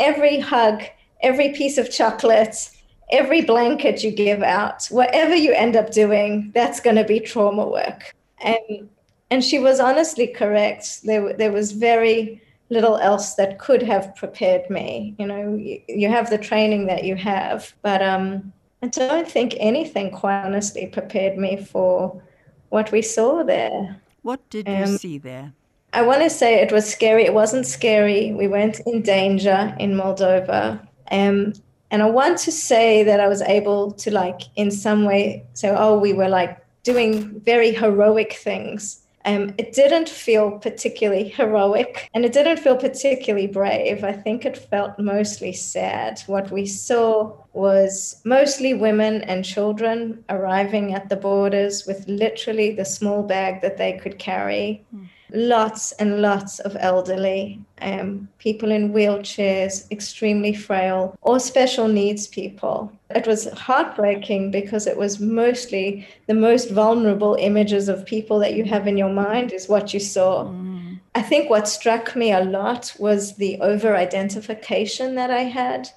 Every 0.00 0.40
hug, 0.40 0.82
every 1.22 1.50
piece 1.50 1.78
of 1.78 1.92
chocolate, 1.92 2.70
every 3.12 3.42
blanket 3.42 4.02
you 4.02 4.10
give 4.10 4.42
out, 4.42 4.86
whatever 4.86 5.34
you 5.34 5.52
end 5.52 5.76
up 5.76 5.90
doing, 5.90 6.50
that's 6.54 6.80
going 6.80 6.96
to 6.96 7.04
be 7.04 7.20
trauma 7.20 7.66
work. 7.66 8.14
And 8.38 8.88
and 9.32 9.44
she 9.44 9.58
was 9.58 9.78
honestly 9.78 10.26
correct. 10.26 11.02
There 11.04 11.32
there 11.34 11.52
was 11.52 11.72
very 11.72 12.42
little 12.70 12.96
else 12.98 13.34
that 13.34 13.58
could 13.58 13.82
have 13.82 14.14
prepared 14.14 14.70
me. 14.70 15.14
You 15.18 15.26
know, 15.26 15.54
you, 15.54 15.80
you 15.88 16.08
have 16.08 16.30
the 16.30 16.38
training 16.38 16.86
that 16.86 17.04
you 17.04 17.16
have, 17.16 17.74
but 17.82 18.00
um, 18.00 18.52
I 18.82 18.86
don't 18.86 19.28
think 19.28 19.54
anything, 19.58 20.10
quite 20.10 20.44
honestly, 20.44 20.86
prepared 20.86 21.36
me 21.36 21.56
for 21.56 22.22
what 22.70 22.92
we 22.92 23.02
saw 23.02 23.42
there. 23.42 24.00
What 24.22 24.48
did 24.50 24.68
um, 24.68 24.76
you 24.78 24.86
see 24.98 25.18
there? 25.18 25.52
I 25.92 26.02
want 26.02 26.22
to 26.22 26.30
say 26.30 26.54
it 26.60 26.72
was 26.72 26.88
scary. 26.88 27.24
It 27.24 27.34
wasn't 27.34 27.66
scary. 27.66 28.32
We 28.32 28.46
weren't 28.46 28.80
in 28.86 29.02
danger 29.02 29.74
in 29.78 29.94
Moldova. 29.94 30.86
Um, 31.10 31.52
and 31.90 32.02
I 32.02 32.10
want 32.10 32.38
to 32.38 32.52
say 32.52 33.02
that 33.04 33.20
I 33.20 33.28
was 33.28 33.42
able 33.42 33.92
to 33.92 34.10
like 34.10 34.42
in 34.56 34.70
some 34.70 35.04
way 35.04 35.44
say, 35.54 35.74
oh, 35.76 35.98
we 35.98 36.12
were 36.12 36.28
like 36.28 36.58
doing 36.82 37.40
very 37.40 37.72
heroic 37.72 38.32
things 38.34 39.00
um, 39.24 39.52
it 39.58 39.72
didn't 39.72 40.08
feel 40.08 40.52
particularly 40.52 41.28
heroic 41.28 42.08
and 42.14 42.24
it 42.24 42.32
didn't 42.32 42.58
feel 42.58 42.76
particularly 42.76 43.46
brave. 43.46 44.02
I 44.02 44.12
think 44.12 44.44
it 44.44 44.56
felt 44.56 44.98
mostly 44.98 45.52
sad. 45.52 46.22
What 46.26 46.50
we 46.50 46.64
saw 46.64 47.36
was 47.52 48.20
mostly 48.24 48.72
women 48.72 49.22
and 49.22 49.44
children 49.44 50.24
arriving 50.30 50.94
at 50.94 51.10
the 51.10 51.16
borders 51.16 51.86
with 51.86 52.08
literally 52.08 52.70
the 52.74 52.84
small 52.84 53.22
bag 53.22 53.60
that 53.60 53.76
they 53.76 53.98
could 53.98 54.18
carry. 54.18 54.84
Mm 54.94 55.08
lots 55.32 55.92
and 55.92 56.20
lots 56.22 56.58
of 56.60 56.76
elderly, 56.80 57.60
um, 57.80 58.28
people 58.38 58.70
in 58.70 58.92
wheelchairs, 58.92 59.90
extremely 59.90 60.54
frail, 60.54 61.16
or 61.22 61.40
special 61.40 61.88
needs 61.88 62.26
people. 62.26 62.92
It 63.10 63.26
was 63.26 63.50
heartbreaking 63.52 64.50
because 64.50 64.86
it 64.86 64.96
was 64.96 65.20
mostly 65.20 66.06
the 66.26 66.34
most 66.34 66.70
vulnerable 66.70 67.36
images 67.38 67.88
of 67.88 68.06
people 68.06 68.38
that 68.40 68.54
you 68.54 68.64
have 68.64 68.86
in 68.86 68.96
your 68.96 69.12
mind, 69.12 69.52
is 69.52 69.68
what 69.68 69.92
you 69.94 70.00
saw. 70.00 70.44
Mm. 70.44 71.00
I 71.14 71.22
think 71.22 71.50
what 71.50 71.66
struck 71.66 72.14
me 72.14 72.32
a 72.32 72.44
lot 72.44 72.94
was 72.98 73.36
the 73.36 73.58
over 73.60 73.96
identification 73.96 75.16
that 75.16 75.30
I 75.30 75.42
had 75.42 75.90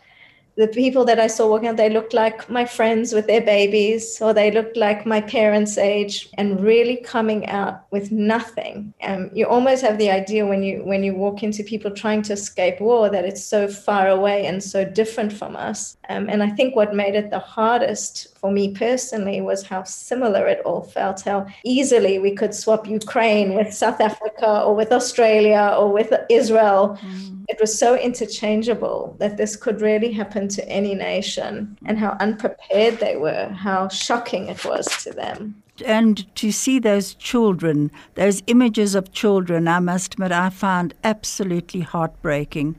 the 0.56 0.68
people 0.68 1.04
that 1.06 1.20
I 1.20 1.28
saw 1.28 1.48
walking 1.48 1.70
out, 1.70 1.78
they 1.78 1.90
looked 1.90 2.14
like 2.14 2.50
my 2.50 2.66
friends 2.66 3.12
with 3.12 3.26
their 3.26 3.42
babies, 3.42 4.22
or 4.22 4.34
they 4.34 4.52
looked 4.52 4.78
like 4.78 5.06
my 5.06 5.20
parents' 5.20 5.78
age, 5.78 6.30
and 6.38 6.62
really 6.62 6.98
coming 6.98 7.48
out 7.48 7.86
with 7.92 8.12
nothing. 8.12 8.94
Um, 9.02 9.32
you 9.34 9.48
almost 9.48 9.82
have 9.82 9.98
the 9.98 10.12
idea 10.12 10.46
when 10.46 10.62
you 10.62 10.84
when 10.84 11.04
you 11.04 11.16
walk 11.16 11.42
into 11.42 11.64
people 11.64 11.92
trying 11.92 12.22
to 12.24 12.34
escape 12.34 12.80
war 12.80 13.10
that 13.10 13.26
it's 13.26 13.44
so 13.44 13.68
far 13.68 14.08
away 14.10 14.46
and 14.46 14.64
so 14.64 14.86
different 14.86 15.34
from 15.34 15.56
us. 15.56 15.98
Um, 16.10 16.30
and 16.30 16.44
I 16.44 16.50
think 16.50 16.76
what 16.76 16.94
made 16.94 17.16
it 17.16 17.32
the 17.32 17.40
hardest 17.40 18.38
for 18.38 18.52
me 18.52 18.74
personally 18.76 19.42
was 19.42 19.64
how 19.64 19.84
similar 19.84 20.48
it 20.48 20.62
all 20.66 20.84
felt, 20.84 21.22
how 21.22 21.48
easily 21.64 22.20
we 22.20 22.36
could 22.36 22.54
swap 22.54 22.88
Ukraine 22.88 23.56
with 23.56 23.74
South 23.74 24.02
Africa 24.02 24.62
or 24.62 24.76
with 24.76 24.92
Australia 24.92 25.76
or 25.80 25.92
with 25.92 26.14
Israel. 26.30 27.00
Mm. 27.02 27.43
It 27.54 27.62
was 27.62 27.78
so 27.78 27.96
interchangeable 27.96 29.16
that 29.20 29.38
this 29.38 29.56
could 29.56 29.80
really 29.80 30.12
happen 30.12 30.48
to 30.48 30.68
any 30.68 30.96
nation, 30.96 31.78
and 31.86 32.00
how 32.00 32.18
unprepared 32.20 33.00
they 33.00 33.16
were, 33.16 33.50
how 33.50 33.90
shocking 33.90 34.48
it 34.48 34.66
was 34.66 34.88
to 35.04 35.12
them 35.12 35.62
and 35.86 36.36
to 36.36 36.52
see 36.52 36.80
those 36.80 37.14
children, 37.14 37.92
those 38.16 38.42
images 38.48 38.96
of 38.96 39.12
children, 39.12 39.68
I 39.68 39.80
must 39.80 40.14
admit, 40.14 40.32
I 40.32 40.50
found 40.50 40.94
absolutely 41.04 41.82
heartbreaking. 41.82 42.76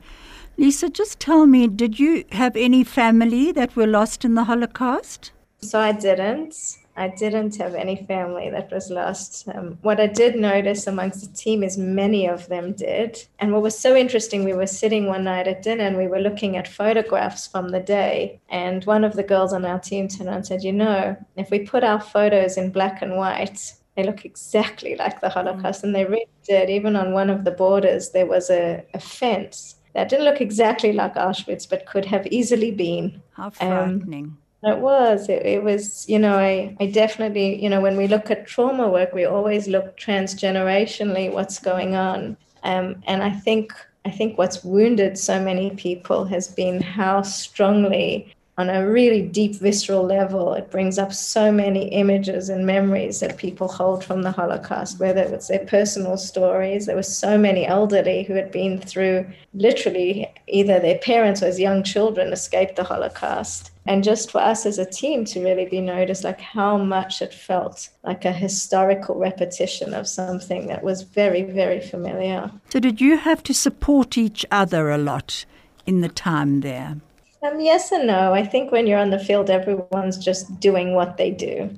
Lisa, 0.57 0.89
just 0.89 1.19
tell 1.19 1.45
me, 1.45 1.67
did 1.67 1.97
you 1.99 2.25
have 2.33 2.55
any 2.57 2.83
family 2.83 3.53
that 3.53 3.75
were 3.75 3.87
lost 3.87 4.25
in 4.25 4.35
the 4.35 4.45
Holocaust? 4.45 5.31
So 5.61 5.79
I 5.79 5.93
didn't. 5.93 6.55
I 6.97 7.09
didn't 7.09 7.57
have 7.57 7.75
any 7.75 7.97
family 8.07 8.49
that 8.49 8.71
was 8.71 8.89
lost. 8.89 9.47
Um, 9.53 9.77
what 9.81 9.99
I 9.99 10.07
did 10.07 10.35
notice 10.35 10.87
amongst 10.87 11.21
the 11.21 11.35
team 11.35 11.63
is 11.63 11.77
many 11.77 12.27
of 12.27 12.47
them 12.47 12.73
did. 12.73 13.25
And 13.39 13.51
what 13.51 13.61
was 13.61 13.77
so 13.77 13.95
interesting, 13.95 14.43
we 14.43 14.53
were 14.53 14.67
sitting 14.67 15.07
one 15.07 15.25
night 15.25 15.47
at 15.47 15.61
dinner 15.61 15.83
and 15.83 15.97
we 15.97 16.07
were 16.07 16.19
looking 16.19 16.55
at 16.55 16.67
photographs 16.67 17.47
from 17.47 17.69
the 17.69 17.81
day. 17.81 18.39
And 18.49 18.83
one 18.85 19.03
of 19.03 19.13
the 19.13 19.23
girls 19.23 19.51
on 19.51 19.65
our 19.65 19.79
team 19.79 20.07
turned 20.07 20.29
around 20.29 20.37
and 20.37 20.47
said, 20.47 20.63
You 20.63 20.73
know, 20.73 21.17
if 21.35 21.51
we 21.51 21.59
put 21.59 21.83
our 21.83 21.99
photos 21.99 22.57
in 22.57 22.71
black 22.71 23.01
and 23.01 23.17
white, 23.17 23.73
they 23.95 24.03
look 24.03 24.25
exactly 24.25 24.95
like 24.95 25.21
the 25.21 25.29
Holocaust. 25.29 25.81
Mm. 25.81 25.83
And 25.85 25.95
they 25.95 26.05
really 26.05 26.27
did. 26.47 26.69
Even 26.69 26.95
on 26.95 27.11
one 27.11 27.29
of 27.29 27.43
the 27.43 27.51
borders, 27.51 28.11
there 28.11 28.25
was 28.25 28.49
a, 28.49 28.83
a 28.93 28.99
fence 28.99 29.75
that 29.93 30.09
didn't 30.09 30.25
look 30.25 30.41
exactly 30.41 30.91
like 30.91 31.15
Auschwitz, 31.15 31.67
but 31.69 31.85
could 31.85 32.05
have 32.05 32.27
easily 32.27 32.71
been. 32.71 33.21
How 33.31 33.49
frightening. 33.49 34.25
Um, 34.25 34.37
it 34.65 34.79
was. 34.79 35.29
It, 35.29 35.45
it, 35.45 35.63
was, 35.63 36.07
you 36.09 36.19
know, 36.19 36.37
I, 36.37 36.75
I 36.79 36.87
definitely, 36.87 37.61
you 37.61 37.69
know, 37.69 37.81
when 37.81 37.97
we 37.97 38.07
look 38.07 38.31
at 38.31 38.47
trauma 38.47 38.89
work, 38.89 39.13
we 39.13 39.25
always 39.25 39.67
look 39.67 39.97
transgenerationally 39.97 41.31
what's 41.31 41.59
going 41.59 41.95
on. 41.95 42.37
Um, 42.63 43.03
and 43.05 43.21
I 43.21 43.29
think 43.29 43.73
I 44.05 44.11
think 44.11 44.37
what's 44.37 44.63
wounded 44.63 45.17
so 45.17 45.41
many 45.41 45.71
people 45.71 46.25
has 46.25 46.47
been 46.47 46.79
how 46.79 47.23
strongly 47.23 48.31
on 48.57 48.69
a 48.69 48.87
really 48.87 49.21
deep 49.21 49.55
visceral 49.55 50.05
level. 50.05 50.53
It 50.53 50.71
brings 50.71 50.97
up 50.97 51.11
so 51.11 51.51
many 51.51 51.87
images 51.89 52.47
and 52.47 52.65
memories 52.65 53.19
that 53.19 53.37
people 53.37 53.67
hold 53.67 54.03
from 54.03 54.21
the 54.21 54.31
Holocaust, 54.31 54.99
whether 54.99 55.21
it 55.21 55.31
was 55.31 55.47
their 55.47 55.65
personal 55.65 56.17
stories. 56.17 56.85
There 56.85 56.95
were 56.95 57.03
so 57.03 57.37
many 57.37 57.65
elderly 57.65 58.23
who 58.23 58.35
had 58.35 58.51
been 58.51 58.79
through 58.79 59.25
literally 59.53 60.31
either 60.47 60.79
their 60.79 60.99
parents 60.99 61.41
or 61.41 61.47
as 61.47 61.59
young 61.59 61.83
children 61.83 62.31
escaped 62.31 62.75
the 62.75 62.83
Holocaust. 62.83 63.71
And 63.87 64.03
just 64.03 64.31
for 64.31 64.41
us 64.41 64.65
as 64.65 64.79
a 64.79 64.85
team 64.85 65.25
to 65.25 65.43
really 65.43 65.65
be 65.65 65.79
noticed, 65.79 66.23
like 66.23 66.41
how 66.41 66.77
much 66.77 67.21
it 67.21 67.33
felt 67.33 67.89
like 68.03 68.25
a 68.25 68.31
historical 68.31 69.15
repetition 69.15 69.93
of 69.93 70.07
something 70.07 70.67
that 70.67 70.83
was 70.83 71.03
very, 71.03 71.43
very 71.43 71.79
familiar. 71.79 72.51
So, 72.69 72.79
did 72.79 72.99
you 72.99 73.17
have 73.17 73.43
to 73.43 73.53
support 73.53 74.17
each 74.17 74.45
other 74.49 74.89
a 74.89 74.97
lot 74.97 75.45
in 75.85 76.01
the 76.01 76.09
time 76.09 76.61
there? 76.61 76.97
Um, 77.43 77.59
yes 77.59 77.91
and 77.91 78.07
no. 78.07 78.33
I 78.33 78.43
think 78.43 78.71
when 78.71 78.87
you're 78.87 78.99
on 78.99 79.11
the 79.11 79.19
field, 79.19 79.51
everyone's 79.51 80.17
just 80.17 80.59
doing 80.59 80.95
what 80.95 81.17
they 81.17 81.29
do 81.29 81.69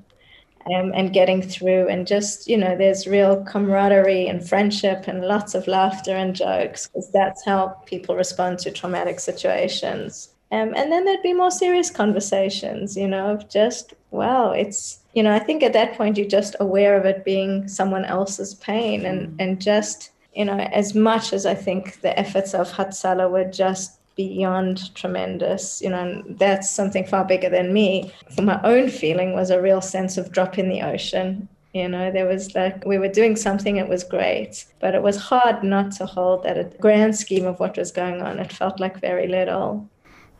um, 0.73 0.93
and 0.95 1.13
getting 1.13 1.41
through. 1.41 1.89
And 1.89 2.07
just, 2.07 2.47
you 2.47 2.57
know, 2.57 2.77
there's 2.77 3.05
real 3.05 3.43
camaraderie 3.43 4.27
and 4.27 4.47
friendship 4.47 5.07
and 5.07 5.25
lots 5.25 5.55
of 5.55 5.67
laughter 5.67 6.15
and 6.15 6.35
jokes 6.35 6.87
because 6.87 7.11
that's 7.11 7.43
how 7.43 7.69
people 7.85 8.15
respond 8.15 8.59
to 8.59 8.71
traumatic 8.71 9.19
situations. 9.19 10.29
Um, 10.51 10.73
and 10.75 10.91
then 10.91 11.03
there'd 11.03 11.21
be 11.23 11.33
more 11.33 11.51
serious 11.51 11.89
conversations, 11.89 12.95
you 12.95 13.07
know, 13.07 13.31
of 13.31 13.49
just, 13.49 13.93
wow, 14.11 14.51
it's, 14.51 14.99
you 15.13 15.21
know, 15.21 15.33
I 15.33 15.39
think 15.39 15.61
at 15.61 15.73
that 15.73 15.95
point 15.95 16.17
you're 16.17 16.27
just 16.27 16.55
aware 16.59 16.97
of 16.97 17.05
it 17.05 17.25
being 17.25 17.67
someone 17.67 18.05
else's 18.05 18.53
pain 18.55 19.05
and, 19.05 19.35
and 19.41 19.59
just, 19.59 20.11
you 20.33 20.45
know, 20.45 20.57
as 20.57 20.95
much 20.95 21.33
as 21.33 21.45
I 21.45 21.53
think 21.53 21.99
the 22.01 22.17
efforts 22.17 22.53
of 22.53 22.71
Hatzalah 22.71 23.29
were 23.29 23.45
just 23.45 23.99
beyond 24.15 24.95
tremendous 24.95 25.79
you 25.79 25.89
know 25.91 25.99
and 25.99 26.39
that's 26.39 26.71
something 26.71 27.05
far 27.05 27.23
bigger 27.23 27.49
than 27.49 27.71
me. 27.71 28.11
For 28.35 28.41
my 28.41 28.59
own 28.63 28.89
feeling 28.89 29.33
was 29.33 29.51
a 29.51 29.61
real 29.61 29.79
sense 29.79 30.17
of 30.17 30.31
drop 30.31 30.57
in 30.57 30.69
the 30.69 30.81
ocean 30.81 31.47
you 31.73 31.87
know 31.87 32.11
there 32.11 32.25
was 32.25 32.55
like 32.55 32.83
we 32.85 32.97
were 32.97 33.07
doing 33.07 33.35
something 33.35 33.77
it 33.77 33.87
was 33.87 34.03
great 34.03 34.65
but 34.79 34.95
it 34.95 35.03
was 35.03 35.17
hard 35.17 35.63
not 35.63 35.91
to 35.91 36.05
hold 36.05 36.43
that 36.43 36.57
a 36.57 36.63
grand 36.79 37.15
scheme 37.15 37.45
of 37.45 37.59
what 37.59 37.77
was 37.77 37.91
going 37.91 38.21
on. 38.21 38.39
It 38.39 38.51
felt 38.51 38.79
like 38.79 38.99
very 38.99 39.27
little 39.27 39.87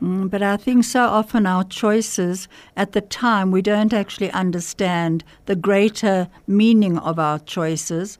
mm, 0.01 0.30
but 0.30 0.42
I 0.42 0.58
think 0.58 0.84
so 0.84 1.01
often 1.01 1.46
our 1.46 1.63
choices 1.63 2.48
at 2.75 2.92
the 2.92 3.01
time, 3.01 3.51
we 3.51 3.62
don't 3.62 3.94
actually 3.94 4.32
understand 4.32 5.24
the 5.46 5.56
greater 5.56 6.30
meaning 6.46 6.98
of 7.00 7.20
our 7.20 7.39
choices 7.39 8.18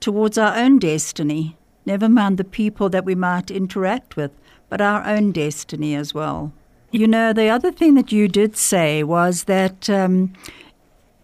towards 0.00 0.38
our 0.38 0.56
own 0.56 0.78
destiny, 0.78 1.56
never 1.84 2.08
mind 2.08 2.38
the 2.38 2.44
people 2.44 2.88
that 2.88 3.04
we 3.04 3.14
might 3.14 3.50
interact 3.50 4.16
with 4.16 4.30
but 4.70 4.80
our 4.80 5.04
own 5.04 5.32
destiny 5.32 5.94
as 5.94 6.14
well. 6.14 6.52
You 6.92 7.06
know, 7.06 7.32
the 7.34 7.48
other 7.48 7.70
thing 7.70 7.94
that 7.96 8.10
you 8.12 8.28
did 8.28 8.56
say 8.56 9.02
was 9.02 9.44
that 9.44 9.90
um, 9.90 10.32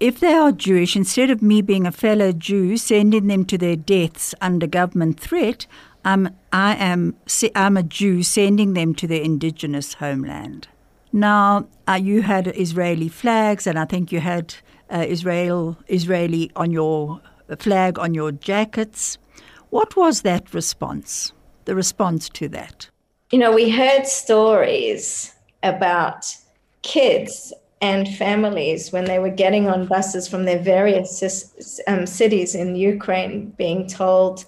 if 0.00 0.20
they 0.20 0.32
are 0.32 0.52
Jewish, 0.52 0.96
instead 0.96 1.30
of 1.30 1.42
me 1.42 1.62
being 1.62 1.86
a 1.86 1.92
fellow 1.92 2.32
Jew 2.32 2.76
sending 2.76 3.26
them 3.26 3.44
to 3.46 3.58
their 3.58 3.76
deaths 3.76 4.34
under 4.40 4.66
government 4.66 5.18
threat, 5.18 5.66
I'm, 6.04 6.36
I 6.52 6.76
am 6.76 7.16
I'm 7.54 7.76
a 7.76 7.82
Jew 7.82 8.22
sending 8.22 8.74
them 8.74 8.94
to 8.94 9.06
their 9.06 9.22
indigenous 9.22 9.94
homeland. 9.94 10.68
Now, 11.12 11.66
uh, 11.88 11.94
you 11.94 12.22
had 12.22 12.46
Israeli 12.48 13.08
flags, 13.08 13.66
and 13.66 13.78
I 13.78 13.84
think 13.86 14.12
you 14.12 14.20
had 14.20 14.54
uh, 14.90 15.04
Israel 15.08 15.76
Israeli 15.88 16.52
on 16.54 16.70
your 16.70 17.20
flag 17.58 17.98
on 17.98 18.14
your 18.14 18.32
jackets. 18.32 19.18
What 19.70 19.96
was 19.96 20.22
that 20.22 20.54
response? 20.54 21.32
The 21.64 21.74
response 21.74 22.28
to 22.30 22.48
that? 22.50 22.90
you 23.30 23.38
know, 23.38 23.52
we 23.52 23.70
heard 23.70 24.06
stories 24.06 25.34
about 25.62 26.26
kids 26.82 27.52
and 27.80 28.09
families 28.16 28.90
when 28.90 29.04
they 29.04 29.18
were 29.18 29.30
getting 29.30 29.68
on 29.68 29.87
buses 29.87 30.26
from 30.26 30.45
their 30.45 30.59
various 30.59 31.80
um, 31.87 32.06
cities 32.06 32.54
in 32.54 32.76
Ukraine 32.76 33.50
being 33.50 33.87
told, 33.87 34.47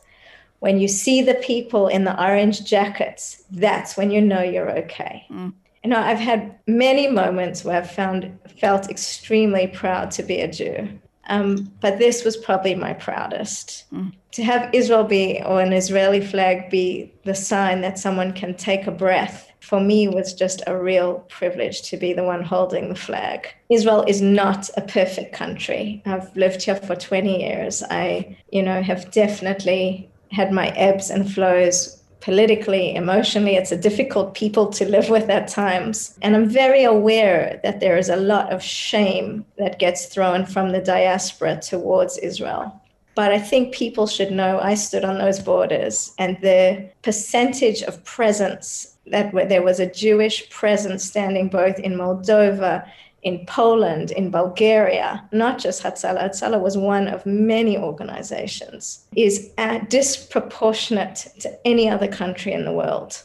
when 0.61 0.81
you 0.81 0.89
see 0.89 1.23
the 1.23 1.35
people 1.35 1.89
in 1.89 2.05
the 2.05 2.21
orange 2.23 2.65
jackets, 2.65 3.45
that's 3.51 3.97
when 3.97 4.11
you 4.11 4.21
know 4.21 4.43
you're 4.43 4.77
okay. 4.79 5.25
Mm. 5.31 5.53
You 5.85 5.91
know, 5.91 6.01
I've 6.01 6.19
had 6.19 6.59
many 6.67 7.07
moments 7.07 7.65
where 7.65 7.77
I've 7.77 7.91
found 7.91 8.37
felt 8.59 8.91
extremely 8.91 9.69
proud 9.69 10.11
to 10.13 10.23
be 10.23 10.41
a 10.41 10.51
Jew. 10.51 10.89
Um, 11.29 11.71
but 11.81 11.99
this 11.99 12.25
was 12.25 12.37
probably 12.37 12.75
my 12.75 12.95
proudest. 12.95 13.85
Mm. 13.93 14.13
To 14.33 14.43
have 14.43 14.71
Israel 14.73 15.05
be, 15.05 15.43
or 15.45 15.61
an 15.61 15.73
Israeli 15.73 16.21
flag 16.21 16.71
be 16.71 17.13
the 17.25 17.35
sign 17.35 17.83
that 17.83 17.99
someone 17.99 18.33
can 18.33 18.55
take 18.55 18.87
a 18.87 18.91
breath, 18.91 19.48
for 19.69 19.81
me 19.81 20.09
was 20.09 20.33
just 20.33 20.63
a 20.67 20.75
real 20.75 21.19
privilege 21.29 21.83
to 21.83 21.99
be 21.99 22.15
the 22.15 22.25
one 22.25 22.43
holding 22.43 22.89
the 22.89 22.95
flag. 22.95 23.49
Israel 23.69 24.03
is 24.09 24.23
not 24.23 24.71
a 24.79 24.81
perfect 24.81 25.35
country. 25.35 26.03
I've 26.07 26.35
lived 26.35 26.63
here 26.63 26.77
for 26.77 26.97
20 26.97 27.41
years. 27.41 27.83
I, 27.91 28.39
you 28.51 28.63
know, 28.63 28.81
have 28.83 29.11
definitely 29.11 30.11
had 30.33 30.53
my 30.53 30.69
ebbs 30.69 31.11
and 31.11 31.31
flows 31.31 32.03
politically, 32.21 32.95
emotionally. 32.95 33.57
It's 33.57 33.71
a 33.71 33.77
difficult 33.77 34.33
people 34.33 34.69
to 34.69 34.89
live 34.89 35.11
with 35.11 35.29
at 35.29 35.49
times. 35.49 36.19
And 36.23 36.35
I'm 36.35 36.49
very 36.49 36.85
aware 36.85 37.61
that 37.63 37.81
there 37.81 37.99
is 37.99 38.09
a 38.09 38.17
lot 38.17 38.51
of 38.51 38.63
shame 38.63 39.45
that 39.59 39.79
gets 39.79 40.07
thrown 40.07 40.47
from 40.47 40.73
the 40.73 40.81
diaspora 40.81 41.61
towards 41.61 42.17
Israel. 42.17 42.81
But 43.15 43.33
I 43.33 43.41
think 43.41 43.75
people 43.75 44.07
should 44.07 44.31
know 44.31 44.61
I 44.61 44.75
stood 44.77 45.05
on 45.05 45.19
those 45.19 45.41
borders 45.41 46.15
and 46.19 46.39
the 46.41 46.89
percentage 47.03 47.83
of 47.83 48.05
presence 48.05 48.97
that 49.11 49.33
there 49.49 49.63
was 49.63 49.81
a 49.81 49.91
Jewish 49.91 50.49
presence 50.51 51.05
standing 51.05 51.49
both 51.49 51.79
in 51.79 51.95
Moldova 51.95 52.89
in 53.23 53.45
Poland, 53.47 54.13
in 54.13 54.31
Bulgaria, 54.31 55.29
not 55.33 55.59
just 55.59 55.83
Hatzalah, 55.83 56.23
Hatzalah 56.23 56.61
was 56.61 56.77
one 56.79 57.09
of 57.09 57.27
many 57.27 57.77
organizations, 57.77 59.05
is 59.17 59.51
disproportionate 59.89 61.27
to 61.41 61.59
any 61.67 61.91
other 61.91 62.07
country 62.07 62.53
in 62.53 62.65
the 62.65 62.73
world. 62.73 63.23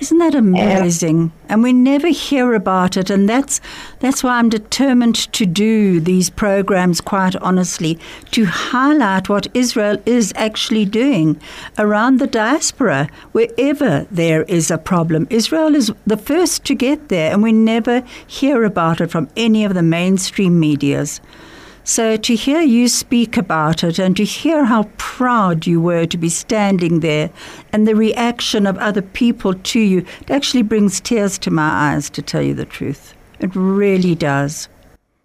Isn't 0.00 0.18
that 0.18 0.34
amazing? 0.34 1.32
and 1.50 1.64
we 1.64 1.72
never 1.72 2.06
hear 2.06 2.54
about 2.54 2.96
it, 2.96 3.10
and 3.10 3.28
that's 3.28 3.60
that's 3.98 4.22
why 4.22 4.38
I'm 4.38 4.48
determined 4.48 5.16
to 5.32 5.44
do 5.44 5.98
these 5.98 6.30
programs 6.30 7.00
quite 7.00 7.34
honestly, 7.36 7.98
to 8.30 8.44
highlight 8.44 9.28
what 9.28 9.48
Israel 9.52 9.96
is 10.06 10.32
actually 10.36 10.84
doing 10.84 11.40
around 11.76 12.18
the 12.20 12.28
diaspora, 12.28 13.08
wherever 13.32 14.06
there 14.12 14.44
is 14.44 14.70
a 14.70 14.78
problem. 14.78 15.26
Israel 15.28 15.74
is 15.74 15.92
the 16.06 16.16
first 16.16 16.64
to 16.66 16.74
get 16.74 17.08
there, 17.08 17.32
and 17.32 17.42
we 17.42 17.52
never 17.52 18.04
hear 18.26 18.62
about 18.62 19.00
it 19.00 19.10
from 19.10 19.28
any 19.36 19.64
of 19.64 19.74
the 19.74 19.82
mainstream 19.82 20.60
medias. 20.60 21.20
So 21.84 22.16
to 22.16 22.36
hear 22.36 22.60
you 22.60 22.88
speak 22.88 23.36
about 23.36 23.82
it 23.82 23.98
and 23.98 24.16
to 24.16 24.24
hear 24.24 24.64
how 24.64 24.84
proud 24.98 25.66
you 25.66 25.80
were 25.80 26.06
to 26.06 26.18
be 26.18 26.28
standing 26.28 27.00
there 27.00 27.30
and 27.72 27.88
the 27.88 27.96
reaction 27.96 28.66
of 28.66 28.76
other 28.78 29.02
people 29.02 29.54
to 29.54 29.80
you, 29.80 29.98
it 30.20 30.30
actually 30.30 30.62
brings 30.62 31.00
tears 31.00 31.38
to 31.38 31.50
my 31.50 31.92
eyes, 31.92 32.10
to 32.10 32.22
tell 32.22 32.42
you 32.42 32.54
the 32.54 32.66
truth. 32.66 33.14
It 33.38 33.54
really 33.54 34.14
does. 34.14 34.68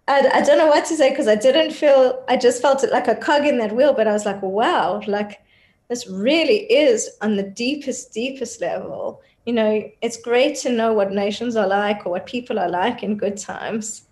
I, 0.08 0.28
I 0.32 0.40
don't 0.40 0.58
know 0.58 0.68
what 0.68 0.86
to 0.86 0.96
say 0.96 1.10
because 1.10 1.28
I 1.28 1.34
didn't 1.34 1.72
feel, 1.72 2.24
I 2.28 2.36
just 2.36 2.62
felt 2.62 2.82
it 2.82 2.90
like 2.90 3.08
a 3.08 3.14
cog 3.14 3.44
in 3.44 3.58
that 3.58 3.74
wheel, 3.74 3.92
but 3.92 4.08
I 4.08 4.12
was 4.12 4.24
like, 4.24 4.40
wow, 4.42 5.02
like 5.06 5.40
this 5.88 6.08
really 6.08 6.60
is 6.72 7.10
on 7.20 7.36
the 7.36 7.42
deepest, 7.42 8.12
deepest 8.12 8.60
level. 8.60 9.20
You 9.44 9.52
know, 9.52 9.90
it's 10.00 10.16
great 10.16 10.56
to 10.58 10.70
know 10.70 10.92
what 10.94 11.12
nations 11.12 11.54
are 11.54 11.68
like 11.68 12.06
or 12.06 12.10
what 12.10 12.26
people 12.26 12.58
are 12.58 12.68
like 12.68 13.02
in 13.02 13.16
good 13.16 13.36
times 13.36 14.05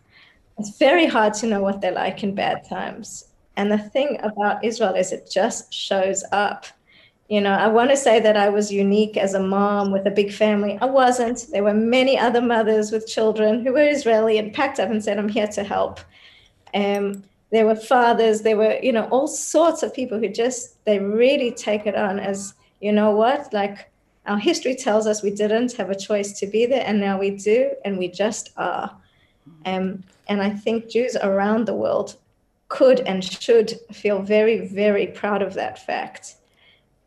it's 0.58 0.78
very 0.78 1.06
hard 1.06 1.34
to 1.34 1.46
know 1.46 1.60
what 1.60 1.80
they're 1.80 1.92
like 1.92 2.22
in 2.22 2.34
bad 2.34 2.68
times. 2.68 3.28
And 3.56 3.70
the 3.70 3.78
thing 3.78 4.18
about 4.22 4.64
Israel 4.64 4.94
is 4.94 5.12
it 5.12 5.30
just 5.30 5.72
shows 5.72 6.24
up. 6.32 6.66
You 7.28 7.40
know, 7.40 7.52
I 7.52 7.68
want 7.68 7.90
to 7.90 7.96
say 7.96 8.20
that 8.20 8.36
I 8.36 8.48
was 8.48 8.72
unique 8.72 9.16
as 9.16 9.34
a 9.34 9.40
mom 9.40 9.90
with 9.90 10.06
a 10.06 10.10
big 10.10 10.32
family. 10.32 10.78
I 10.80 10.86
wasn't. 10.86 11.46
There 11.50 11.64
were 11.64 11.74
many 11.74 12.18
other 12.18 12.42
mothers 12.42 12.92
with 12.92 13.06
children 13.06 13.64
who 13.64 13.72
were 13.72 13.88
Israeli 13.88 14.38
and 14.38 14.52
packed 14.52 14.78
up 14.78 14.90
and 14.90 15.02
said, 15.02 15.18
I'm 15.18 15.28
here 15.28 15.46
to 15.48 15.64
help. 15.64 16.00
Um, 16.74 17.24
there 17.50 17.66
were 17.66 17.76
fathers, 17.76 18.42
there 18.42 18.56
were, 18.56 18.78
you 18.82 18.92
know, 18.92 19.04
all 19.10 19.28
sorts 19.28 19.84
of 19.84 19.94
people 19.94 20.18
who 20.18 20.28
just, 20.28 20.84
they 20.84 20.98
really 20.98 21.52
take 21.52 21.86
it 21.86 21.94
on 21.94 22.18
as, 22.18 22.54
you 22.80 22.92
know 22.92 23.12
what, 23.12 23.52
like 23.52 23.90
our 24.26 24.38
history 24.38 24.74
tells 24.74 25.06
us 25.06 25.22
we 25.22 25.30
didn't 25.30 25.72
have 25.74 25.88
a 25.88 25.94
choice 25.94 26.38
to 26.40 26.46
be 26.46 26.66
there, 26.66 26.82
and 26.84 27.00
now 27.00 27.18
we 27.18 27.30
do, 27.30 27.70
and 27.84 27.96
we 27.96 28.08
just 28.08 28.50
are. 28.56 28.90
Um, 29.66 30.04
and 30.28 30.42
I 30.42 30.50
think 30.50 30.88
Jews 30.88 31.16
around 31.22 31.66
the 31.66 31.74
world 31.74 32.16
could 32.68 33.00
and 33.00 33.22
should 33.22 33.74
feel 33.92 34.22
very, 34.22 34.66
very 34.66 35.06
proud 35.08 35.42
of 35.42 35.54
that 35.54 35.78
fact. 35.78 36.36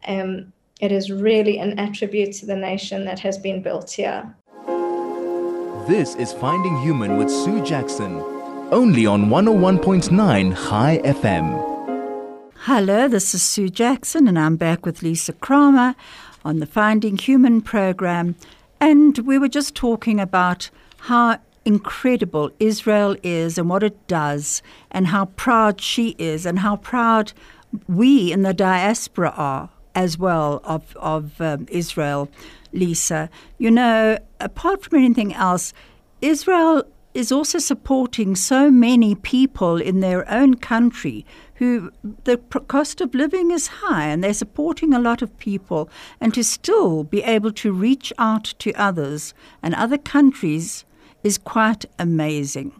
Um, 0.08 0.53
it 0.79 0.91
is 0.91 1.12
really 1.12 1.58
an 1.58 1.79
attribute 1.79 2.34
to 2.36 2.46
the 2.46 2.56
nation 2.56 3.06
that 3.06 3.20
has 3.20 3.38
been 3.38 3.62
built 3.62 3.91
here. 3.91 4.36
This 5.88 6.15
is 6.15 6.34
Finding 6.34 6.82
Human 6.82 7.17
with 7.17 7.29
Sue 7.29 7.63
Jackson, 7.63 8.20
only 8.72 9.06
on 9.06 9.29
101.9 9.29 10.70
Chai 10.70 11.00
FM. 11.03 11.77
Hello, 12.62 13.08
this 13.08 13.34
is 13.34 13.41
Sue 13.41 13.69
Jackson, 13.69 14.28
and 14.28 14.38
I'm 14.38 14.58
back 14.58 14.86
with 14.86 15.02
Lisa 15.02 15.34
Kramer 15.34 15.95
on 16.43 16.60
the 16.60 16.65
Finding 16.65 17.17
Human 17.17 17.62
program. 17.62 18.36
And 18.80 19.17
we 19.19 19.38
were 19.38 19.47
just 19.47 19.73
talking 19.73 20.19
about 20.19 20.69
how 21.00 21.39
incredible 21.67 22.49
Israel 22.60 23.17
is 23.23 23.58
and 23.58 23.69
what 23.69 23.84
it 23.84 24.08
does, 24.08 24.62
and 24.89 25.08
how 25.08 25.25
proud 25.25 25.82
she 25.82 26.15
is, 26.17 26.45
and 26.45 26.60
how 26.60 26.77
proud 26.77 27.34
we 27.88 28.32
in 28.32 28.41
the 28.43 28.53
diaspora 28.53 29.34
are 29.36 29.69
as 29.93 30.17
well 30.17 30.62
of, 30.63 30.95
of 30.95 31.41
um, 31.41 31.65
Israel, 31.69 32.30
Lisa. 32.71 33.30
You 33.58 33.71
know, 33.71 34.17
apart 34.39 34.82
from 34.84 34.99
anything 34.99 35.34
else, 35.34 35.73
Israel 36.21 36.84
is 37.13 37.32
also 37.32 37.58
supporting 37.58 38.36
so 38.36 38.69
many 38.69 39.15
people 39.15 39.82
in 39.82 39.99
their 39.99 40.30
own 40.32 40.53
country 40.53 41.25
who 41.56 41.91
the 42.25 42.38
cost 42.67 43.01
of 43.01 43.15
living 43.15 43.49
is 43.49 43.67
high 43.67 44.06
and 44.06 44.23
they're 44.23 44.34
supporting 44.34 44.93
a 44.93 44.99
lot 44.99 45.23
of 45.23 45.38
people 45.39 45.89
and 46.21 46.32
to 46.34 46.43
still 46.43 47.03
be 47.03 47.23
able 47.23 47.51
to 47.51 47.73
reach 47.73 48.13
out 48.19 48.53
to 48.60 48.71
others 48.73 49.34
and 49.63 49.73
other 49.73 49.97
countries 49.97 50.86
is 51.23 51.38
quite 51.38 51.86
amazing. 51.99 52.71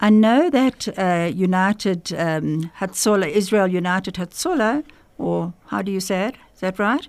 I 0.00 0.10
know 0.10 0.50
that 0.50 0.88
uh, 0.98 1.30
United 1.34 2.12
um, 2.12 2.70
Hatzolah, 2.78 3.28
Israel 3.28 3.66
United 3.66 4.14
Hatzolah, 4.14 4.84
or 5.18 5.54
how 5.66 5.82
do 5.82 5.90
you 5.90 6.00
say 6.00 6.28
it? 6.28 6.34
Is 6.54 6.60
that 6.60 6.78
right? 6.78 7.06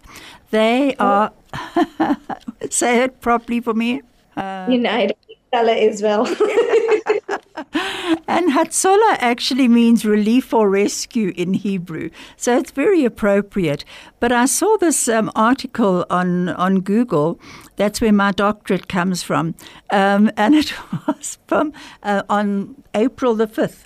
They 0.51 0.95
are, 0.95 1.31
say 2.69 3.03
it 3.03 3.19
properly 3.21 3.59
for 3.59 3.73
me. 3.73 4.01
Uh, 4.37 4.67
United 4.69 5.17
Israel. 5.53 6.27
and 8.27 8.51
Hatzolah 8.51 9.17
actually 9.19 9.67
means 9.67 10.05
relief 10.05 10.53
or 10.53 10.69
rescue 10.69 11.33
in 11.35 11.53
Hebrew, 11.53 12.09
so 12.35 12.57
it's 12.57 12.71
very 12.71 13.05
appropriate. 13.05 13.85
But 14.19 14.31
I 14.31 14.45
saw 14.45 14.77
this 14.77 15.07
um, 15.07 15.31
article 15.35 16.05
on, 16.09 16.49
on 16.49 16.81
Google, 16.81 17.39
that's 17.75 18.01
where 18.01 18.13
my 18.13 18.31
doctorate 18.31 18.87
comes 18.87 19.23
from, 19.23 19.55
um, 19.91 20.31
and 20.37 20.55
it 20.55 20.73
was 21.07 21.37
from 21.47 21.73
uh, 22.03 22.23
on 22.29 22.75
April 22.93 23.35
the 23.35 23.47
5th. 23.47 23.85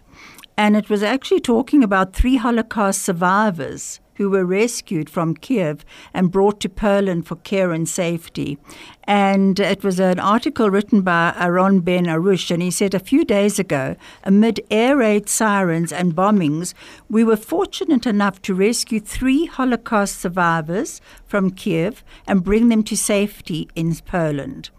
And 0.58 0.76
it 0.76 0.90
was 0.90 1.02
actually 1.02 1.40
talking 1.40 1.84
about 1.84 2.14
three 2.14 2.36
Holocaust 2.36 3.02
survivors 3.02 4.00
who 4.22 4.30
were 4.30 4.46
rescued 4.46 5.10
from 5.10 5.34
Kiev 5.34 5.84
and 6.14 6.30
brought 6.30 6.60
to 6.60 6.70
Poland 6.70 7.26
for 7.26 7.38
care 7.38 7.72
and 7.72 7.90
safety. 7.90 8.60
And 9.06 9.60
it 9.60 9.84
was 9.84 10.00
an 10.00 10.20
article 10.20 10.70
written 10.70 11.02
by 11.02 11.34
Aaron 11.36 11.80
Ben 11.80 12.06
Arush, 12.06 12.52
and 12.52 12.62
he 12.62 12.70
said 12.70 12.94
a 12.94 13.00
few 13.00 13.26
days 13.26 13.58
ago, 13.58 13.96
amid 14.24 14.60
air 14.70 14.98
raid 14.98 15.28
sirens 15.28 15.92
and 15.92 16.16
bombings, 16.16 16.76
we 17.10 17.24
were 17.24 17.36
fortunate 17.36 18.06
enough 18.06 18.40
to 18.44 18.54
rescue 18.54 19.00
three 19.00 19.48
Holocaust 19.48 20.20
survivors 20.22 21.02
from 21.26 21.50
Kiev 21.50 22.04
and 22.28 22.44
bring 22.44 22.70
them 22.70 22.84
to 22.84 22.96
safety 22.96 23.70
in 23.74 23.96
Poland. 24.06 24.70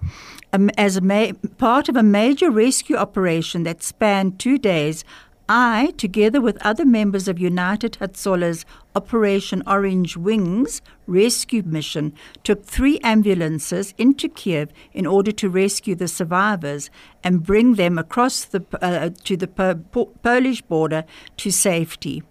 Um, 0.52 0.70
as 0.78 0.96
a 0.96 1.00
ma- 1.00 1.32
part 1.58 1.88
of 1.88 1.96
a 1.96 2.02
major 2.04 2.48
rescue 2.48 2.94
operation 2.94 3.64
that 3.64 3.82
spanned 3.82 4.38
two 4.38 4.56
days, 4.56 5.04
I, 5.48 5.92
together 5.96 6.40
with 6.40 6.56
other 6.64 6.84
members 6.84 7.28
of 7.28 7.38
United 7.38 7.94
Hatzolah's 8.00 8.64
Operation 8.94 9.62
Orange 9.66 10.16
Wings 10.16 10.82
rescue 11.06 11.62
mission, 11.64 12.12
took 12.44 12.64
three 12.64 12.98
ambulances 13.00 13.94
into 13.98 14.28
Kiev 14.28 14.70
in 14.92 15.06
order 15.06 15.32
to 15.32 15.48
rescue 15.48 15.94
the 15.94 16.08
survivors 16.08 16.90
and 17.24 17.42
bring 17.42 17.74
them 17.74 17.98
across 17.98 18.44
the, 18.44 18.64
uh, 18.80 19.10
to 19.24 19.36
the 19.36 19.48
po- 19.48 20.06
Polish 20.22 20.62
border 20.62 21.04
to 21.38 21.50
safety. 21.50 22.22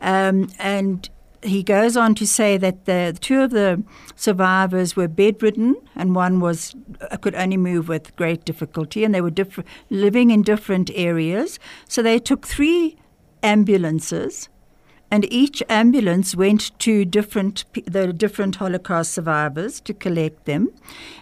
Um, 0.00 0.48
and 0.58 1.08
he 1.42 1.62
goes 1.62 1.96
on 1.96 2.14
to 2.14 2.26
say 2.26 2.56
that 2.56 2.84
the 2.84 3.16
two 3.20 3.40
of 3.42 3.50
the 3.50 3.82
survivors 4.16 4.96
were 4.96 5.08
bedridden 5.08 5.76
and 5.96 6.14
one 6.14 6.40
was 6.40 6.74
uh, 7.10 7.16
could 7.16 7.34
only 7.34 7.56
move 7.56 7.88
with 7.88 8.14
great 8.16 8.44
difficulty 8.44 9.04
and 9.04 9.14
they 9.14 9.20
were 9.20 9.30
diff- 9.30 9.58
living 9.90 10.30
in 10.30 10.42
different 10.42 10.90
areas 10.94 11.58
so 11.88 12.02
they 12.02 12.18
took 12.18 12.46
three 12.46 12.96
ambulances 13.42 14.48
and 15.12 15.30
each 15.30 15.62
ambulance 15.68 16.34
went 16.34 16.76
to 16.78 17.04
different 17.04 17.66
the 17.84 18.14
different 18.14 18.56
Holocaust 18.56 19.12
survivors 19.12 19.78
to 19.82 19.92
collect 19.92 20.46
them. 20.46 20.70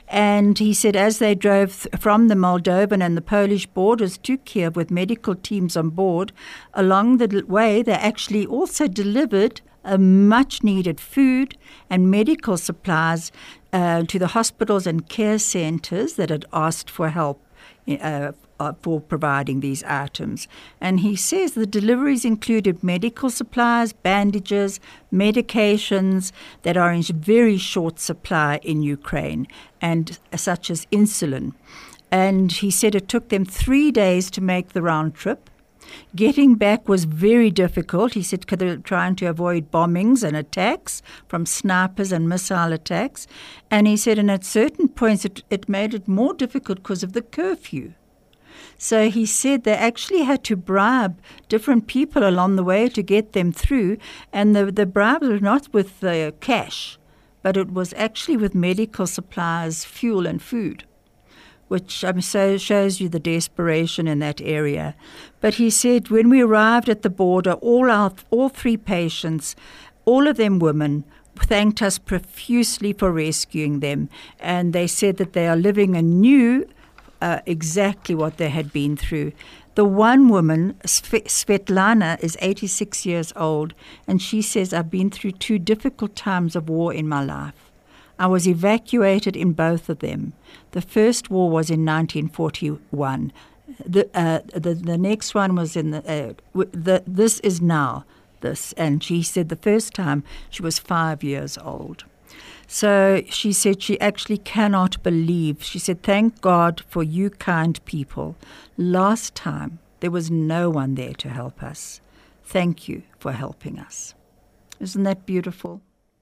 And 0.06 0.60
he 0.60 0.72
said, 0.72 0.94
as 0.94 1.18
they 1.18 1.34
drove 1.34 1.88
from 1.98 2.28
the 2.28 2.36
Moldovan 2.36 3.02
and 3.02 3.16
the 3.16 3.20
Polish 3.20 3.66
borders 3.66 4.16
to 4.18 4.38
Kiev 4.38 4.76
with 4.76 4.92
medical 4.92 5.34
teams 5.34 5.76
on 5.76 5.90
board, 5.90 6.32
along 6.72 7.16
the 7.16 7.44
way 7.48 7.82
they 7.82 7.94
actually 7.94 8.46
also 8.46 8.86
delivered 8.86 9.60
much 9.98 10.62
needed 10.62 11.00
food 11.00 11.56
and 11.88 12.10
medical 12.10 12.56
supplies 12.56 13.32
uh, 13.72 14.02
to 14.04 14.18
the 14.18 14.28
hospitals 14.28 14.86
and 14.86 15.08
care 15.08 15.38
centres 15.38 16.14
that 16.14 16.30
had 16.30 16.44
asked 16.52 16.90
for 16.90 17.10
help 17.10 17.40
uh, 17.88 18.32
uh, 18.60 18.74
for 18.82 19.00
providing 19.00 19.60
these 19.60 19.82
items. 19.84 20.46
And 20.80 21.00
he 21.00 21.16
says 21.16 21.52
the 21.52 21.66
deliveries 21.66 22.24
included 22.24 22.84
medical 22.84 23.30
supplies, 23.30 23.92
bandages, 23.92 24.78
medications 25.12 26.30
that 26.62 26.76
are 26.76 26.92
in 26.92 27.02
very 27.02 27.56
short 27.56 27.98
supply 27.98 28.60
in 28.62 28.82
Ukraine, 28.82 29.48
and 29.80 30.18
such 30.36 30.70
as 30.70 30.86
insulin. 30.86 31.54
And 32.10 32.52
he 32.52 32.70
said 32.70 32.94
it 32.94 33.08
took 33.08 33.30
them 33.30 33.44
three 33.44 33.90
days 33.90 34.30
to 34.32 34.40
make 34.40 34.70
the 34.70 34.82
round 34.82 35.14
trip. 35.14 35.49
Getting 36.14 36.54
back 36.56 36.88
was 36.88 37.04
very 37.04 37.50
difficult. 37.50 38.14
He 38.14 38.22
said 38.22 38.46
trying 38.84 39.16
to 39.16 39.26
avoid 39.26 39.70
bombings 39.70 40.22
and 40.22 40.36
attacks 40.36 41.02
from 41.28 41.46
snipers 41.46 42.12
and 42.12 42.28
missile 42.28 42.72
attacks. 42.72 43.26
And 43.70 43.86
he 43.86 43.96
said, 43.96 44.18
and 44.18 44.30
at 44.30 44.44
certain 44.44 44.88
points, 44.88 45.24
it, 45.24 45.42
it 45.50 45.68
made 45.68 45.94
it 45.94 46.08
more 46.08 46.34
difficult 46.34 46.78
because 46.78 47.02
of 47.02 47.12
the 47.12 47.22
curfew. 47.22 47.92
So 48.76 49.10
he 49.10 49.26
said 49.26 49.64
they 49.64 49.74
actually 49.74 50.22
had 50.22 50.42
to 50.44 50.56
bribe 50.56 51.20
different 51.48 51.86
people 51.86 52.26
along 52.26 52.56
the 52.56 52.64
way 52.64 52.88
to 52.88 53.02
get 53.02 53.32
them 53.32 53.52
through, 53.52 53.98
and 54.32 54.56
the, 54.56 54.72
the 54.72 54.86
bribes 54.86 55.28
were 55.28 55.38
not 55.38 55.72
with 55.72 56.00
the 56.00 56.34
cash, 56.40 56.98
but 57.42 57.56
it 57.56 57.70
was 57.72 57.92
actually 57.94 58.38
with 58.38 58.54
medical 58.54 59.06
supplies, 59.06 59.84
fuel, 59.84 60.26
and 60.26 60.42
food 60.42 60.84
which 61.70 62.02
um, 62.02 62.20
so 62.20 62.58
shows 62.58 63.00
you 63.00 63.08
the 63.08 63.20
desperation 63.20 64.08
in 64.08 64.18
that 64.18 64.40
area. 64.40 64.96
But 65.40 65.54
he 65.54 65.70
said 65.70 66.08
when 66.08 66.28
we 66.28 66.42
arrived 66.42 66.88
at 66.88 67.02
the 67.02 67.10
border, 67.10 67.52
all 67.52 67.88
our 67.88 68.12
all 68.30 68.48
three 68.48 68.76
patients, 68.76 69.54
all 70.04 70.26
of 70.26 70.36
them 70.36 70.58
women, 70.58 71.04
thanked 71.36 71.80
us 71.80 71.96
profusely 71.96 72.92
for 72.92 73.12
rescuing 73.12 73.78
them, 73.78 74.08
and 74.40 74.72
they 74.72 74.88
said 74.88 75.16
that 75.18 75.32
they 75.32 75.46
are 75.46 75.56
living 75.56 75.94
anew 75.94 76.66
uh, 77.22 77.38
exactly 77.46 78.16
what 78.16 78.36
they 78.36 78.48
had 78.48 78.72
been 78.72 78.96
through. 78.96 79.30
The 79.76 79.84
one 79.84 80.28
woman, 80.28 80.74
Svetlana, 80.84 82.18
is 82.20 82.36
86 82.40 83.06
years 83.06 83.32
old, 83.36 83.74
and 84.08 84.20
she 84.20 84.42
says, 84.42 84.74
I've 84.74 84.90
been 84.90 85.10
through 85.10 85.32
two 85.32 85.60
difficult 85.60 86.16
times 86.16 86.56
of 86.56 86.68
war 86.68 86.92
in 86.92 87.08
my 87.08 87.24
life. 87.24 87.69
I 88.20 88.26
was 88.26 88.46
evacuated 88.46 89.34
in 89.34 89.54
both 89.54 89.88
of 89.88 90.00
them. 90.00 90.34
The 90.72 90.82
first 90.82 91.30
war 91.30 91.48
was 91.48 91.70
in 91.70 91.86
1941. 91.86 93.32
The, 93.84 94.10
uh, 94.12 94.40
the, 94.52 94.74
the 94.74 94.98
next 94.98 95.34
one 95.34 95.54
was 95.56 95.74
in 95.74 95.90
the, 95.90 95.98
uh, 96.06 96.34
the, 96.70 97.02
this 97.06 97.40
is 97.40 97.62
now 97.62 98.04
this. 98.42 98.74
And 98.74 99.02
she 99.02 99.22
said 99.22 99.48
the 99.48 99.56
first 99.56 99.94
time 99.94 100.22
she 100.50 100.62
was 100.62 100.78
five 100.78 101.24
years 101.24 101.56
old. 101.56 102.04
So 102.66 103.22
she 103.30 103.54
said 103.54 103.82
she 103.82 103.98
actually 104.00 104.38
cannot 104.38 105.02
believe. 105.02 105.62
She 105.62 105.78
said, 105.78 106.02
Thank 106.02 106.42
God 106.42 106.82
for 106.88 107.02
you 107.02 107.30
kind 107.30 107.82
people. 107.86 108.36
Last 108.76 109.34
time 109.34 109.78
there 110.00 110.10
was 110.10 110.30
no 110.30 110.68
one 110.68 110.94
there 110.94 111.14
to 111.14 111.30
help 111.30 111.62
us. 111.62 112.02
Thank 112.44 112.86
you 112.86 113.02
for 113.18 113.32
helping 113.32 113.78
us. 113.78 114.14
Isn't 114.78 115.04
that 115.04 115.24
beautiful? 115.24 115.80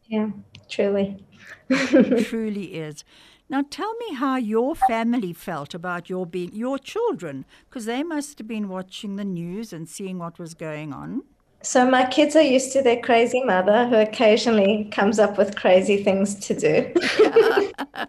Yeah, 0.08 0.30
truly. 0.68 1.24
truly 1.70 2.74
is. 2.74 3.04
Now 3.50 3.64
tell 3.70 3.94
me 3.94 4.14
how 4.14 4.36
your 4.36 4.74
family 4.74 5.32
felt 5.32 5.74
about 5.74 6.10
your 6.10 6.26
being 6.26 6.52
your 6.52 6.78
children, 6.78 7.44
because 7.68 7.84
they 7.84 8.02
must 8.02 8.38
have 8.38 8.48
been 8.48 8.68
watching 8.68 9.16
the 9.16 9.24
news 9.24 9.72
and 9.72 9.88
seeing 9.88 10.18
what 10.18 10.38
was 10.38 10.54
going 10.54 10.92
on. 10.92 11.22
So 11.62 11.88
my 11.88 12.06
kids 12.06 12.36
are 12.36 12.42
used 12.42 12.72
to 12.72 12.82
their 12.82 13.00
crazy 13.00 13.42
mother, 13.42 13.86
who 13.88 13.96
occasionally 13.96 14.88
comes 14.92 15.18
up 15.18 15.38
with 15.38 15.56
crazy 15.56 16.02
things 16.02 16.34
to 16.46 16.54
do. 16.54 16.94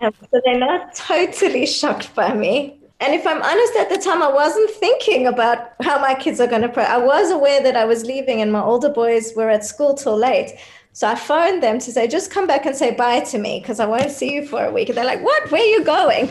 Um, 0.00 0.12
so 0.30 0.40
they're 0.44 0.58
not 0.58 0.94
totally 0.94 1.64
shocked 1.64 2.14
by 2.14 2.34
me. 2.34 2.78
And 3.00 3.14
if 3.14 3.26
I'm 3.26 3.42
honest, 3.42 3.76
at 3.76 3.88
the 3.90 3.98
time, 3.98 4.22
I 4.22 4.30
wasn't 4.30 4.70
thinking 4.70 5.26
about 5.26 5.70
how 5.82 6.00
my 6.00 6.14
kids 6.14 6.40
are 6.40 6.46
going 6.46 6.62
to 6.62 6.68
pray. 6.68 6.84
I 6.84 6.98
was 6.98 7.30
aware 7.30 7.62
that 7.62 7.76
I 7.76 7.84
was 7.84 8.04
leaving, 8.04 8.40
and 8.40 8.52
my 8.52 8.62
older 8.62 8.88
boys 8.88 9.32
were 9.36 9.50
at 9.50 9.64
school 9.64 9.94
till 9.94 10.16
late. 10.16 10.52
So 10.96 11.06
I 11.06 11.14
phoned 11.14 11.62
them 11.62 11.78
to 11.80 11.92
say, 11.92 12.08
just 12.08 12.30
come 12.30 12.46
back 12.46 12.64
and 12.64 12.74
say 12.74 12.94
bye 12.94 13.20
to 13.20 13.36
me 13.36 13.60
because 13.60 13.80
I 13.80 13.84
won't 13.84 14.10
see 14.10 14.32
you 14.32 14.46
for 14.46 14.64
a 14.64 14.72
week. 14.72 14.88
And 14.88 14.96
they're 14.96 15.04
like, 15.04 15.22
what? 15.22 15.50
Where 15.50 15.60
are 15.60 15.64
you 15.66 15.84
going? 15.84 16.30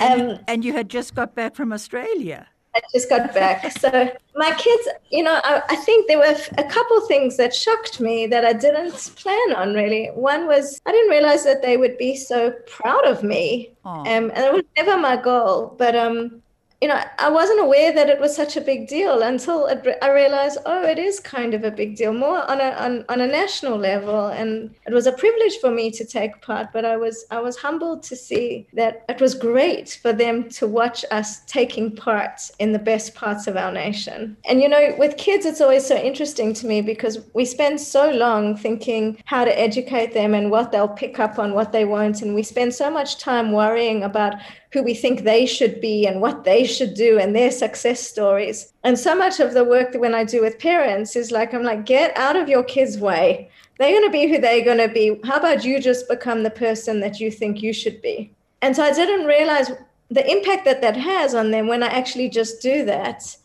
Um, 0.00 0.38
and 0.48 0.64
you 0.64 0.72
had 0.72 0.88
just 0.88 1.14
got 1.14 1.34
back 1.34 1.54
from 1.54 1.72
Australia. 1.72 2.48
I 2.74 2.80
just 2.92 3.08
got 3.08 3.32
back. 3.32 3.70
So 3.78 4.12
my 4.34 4.50
kids, 4.58 4.88
you 5.10 5.22
know, 5.22 5.40
I, 5.44 5.62
I, 5.68 5.76
think 5.76 6.08
there 6.08 6.18
were 6.18 6.36
a 6.58 6.64
couple 6.64 7.00
things 7.02 7.36
that 7.36 7.54
shocked 7.54 8.00
me 8.00 8.26
that 8.26 8.44
I 8.44 8.52
didn't 8.52 9.12
plan 9.14 9.54
on 9.54 9.74
really. 9.74 10.08
One 10.08 10.46
was 10.46 10.80
I 10.84 10.90
didn't 10.92 11.10
realize 11.10 11.44
that 11.44 11.62
they 11.62 11.76
would 11.76 11.96
be 11.96 12.16
so 12.16 12.50
proud 12.66 13.06
of 13.06 13.22
me. 13.22 13.72
Um, 13.84 14.32
and 14.34 14.44
it 14.44 14.52
was 14.52 14.64
never 14.76 14.98
my 14.98 15.16
goal. 15.16 15.74
But 15.78 15.94
um, 15.94 16.42
you 16.82 16.88
know, 16.88 17.00
I 17.20 17.30
wasn't 17.30 17.60
aware 17.60 17.92
that 17.92 18.08
it 18.08 18.18
was 18.18 18.34
such 18.34 18.56
a 18.56 18.60
big 18.60 18.88
deal 18.88 19.22
until 19.22 19.66
it, 19.66 19.86
I 20.02 20.10
realized, 20.10 20.58
oh, 20.66 20.82
it 20.82 20.98
is 20.98 21.20
kind 21.20 21.54
of 21.54 21.62
a 21.62 21.70
big 21.70 21.94
deal, 21.94 22.12
more 22.12 22.42
on 22.50 22.60
a 22.60 22.70
on, 22.72 23.04
on 23.08 23.20
a 23.20 23.26
national 23.28 23.78
level. 23.78 24.26
And 24.26 24.74
it 24.84 24.92
was 24.92 25.06
a 25.06 25.12
privilege 25.12 25.58
for 25.60 25.70
me 25.70 25.92
to 25.92 26.04
take 26.04 26.42
part, 26.42 26.72
but 26.72 26.84
I 26.84 26.96
was 26.96 27.24
I 27.30 27.38
was 27.38 27.56
humbled 27.56 28.02
to 28.04 28.16
see 28.16 28.66
that 28.72 29.04
it 29.08 29.20
was 29.20 29.32
great 29.36 30.00
for 30.02 30.12
them 30.12 30.48
to 30.58 30.66
watch 30.66 31.04
us 31.12 31.44
taking 31.44 31.94
part 31.94 32.50
in 32.58 32.72
the 32.72 32.80
best 32.80 33.14
parts 33.14 33.46
of 33.46 33.56
our 33.56 33.70
nation. 33.70 34.36
And 34.44 34.60
you 34.60 34.68
know, 34.68 34.96
with 34.98 35.16
kids, 35.16 35.46
it's 35.46 35.60
always 35.60 35.86
so 35.86 35.96
interesting 35.96 36.52
to 36.54 36.66
me 36.66 36.82
because 36.82 37.20
we 37.32 37.44
spend 37.44 37.80
so 37.80 38.10
long 38.10 38.56
thinking 38.56 39.22
how 39.26 39.44
to 39.44 39.56
educate 39.56 40.14
them 40.14 40.34
and 40.34 40.50
what 40.50 40.72
they'll 40.72 40.88
pick 40.88 41.20
up 41.20 41.38
on, 41.38 41.54
what 41.54 41.70
they 41.70 41.84
won't, 41.84 42.22
and 42.22 42.34
we 42.34 42.42
spend 42.42 42.74
so 42.74 42.90
much 42.90 43.18
time 43.18 43.52
worrying 43.52 44.02
about 44.02 44.34
who 44.72 44.82
we 44.82 44.94
think 44.94 45.22
they 45.22 45.44
should 45.44 45.80
be 45.80 46.06
and 46.06 46.20
what 46.20 46.44
they 46.44 46.64
should 46.64 46.94
do 46.94 47.18
and 47.18 47.36
their 47.36 47.50
success 47.50 48.00
stories. 48.00 48.72
And 48.84 48.98
so 48.98 49.14
much 49.14 49.38
of 49.38 49.52
the 49.52 49.64
work 49.64 49.92
that 49.92 50.00
when 50.00 50.14
I 50.14 50.24
do 50.24 50.40
with 50.40 50.58
parents 50.58 51.14
is 51.14 51.30
like, 51.30 51.52
I'm 51.52 51.62
like, 51.62 51.84
get 51.84 52.16
out 52.16 52.36
of 52.36 52.48
your 52.48 52.64
kids' 52.64 52.98
way. 52.98 53.50
They're 53.78 53.90
going 53.90 54.04
to 54.04 54.10
be 54.10 54.28
who 54.28 54.38
they're 54.38 54.64
going 54.64 54.78
to 54.78 54.88
be. 54.88 55.20
How 55.24 55.36
about 55.36 55.64
you 55.64 55.80
just 55.80 56.08
become 56.08 56.42
the 56.42 56.50
person 56.50 57.00
that 57.00 57.20
you 57.20 57.30
think 57.30 57.62
you 57.62 57.72
should 57.72 58.00
be? 58.00 58.32
And 58.62 58.74
so 58.74 58.82
I 58.82 58.92
didn't 58.92 59.26
realize 59.26 59.70
the 60.10 60.30
impact 60.30 60.64
that 60.64 60.80
that 60.80 60.96
has 60.96 61.34
on 61.34 61.50
them 61.50 61.66
when 61.68 61.82
I 61.82 61.88
actually 61.88 62.30
just 62.30 62.62
do 62.62 62.84
that. 62.86 63.36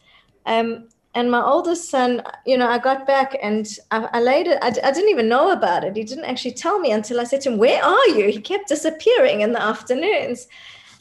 Um, 0.46 0.88
and 1.14 1.32
my 1.32 1.44
oldest 1.44 1.90
son, 1.90 2.22
you 2.46 2.58
know, 2.58 2.70
I 2.70 2.78
got 2.78 3.08
back 3.08 3.36
and 3.42 3.68
I, 3.92 4.08
I 4.14 4.20
laid 4.20 4.48
it. 4.48 4.60
I, 4.62 4.68
I, 4.68 4.92
didn't 4.92 5.10
even 5.10 5.28
know 5.28 5.52
about 5.52 5.84
it. 5.84 5.96
He 5.96 6.04
didn't 6.04 6.26
actually 6.26 6.52
tell 6.52 6.80
me 6.80 6.92
until 6.92 7.20
I 7.20 7.24
said 7.24 7.42
to 7.42 7.52
him, 7.52 7.58
"Where 7.58 7.84
are 7.84 8.08
you?" 8.10 8.30
He 8.30 8.40
kept 8.40 8.68
disappearing 8.68 9.42
in 9.42 9.52
the 9.52 9.62
afternoons, 9.62 10.48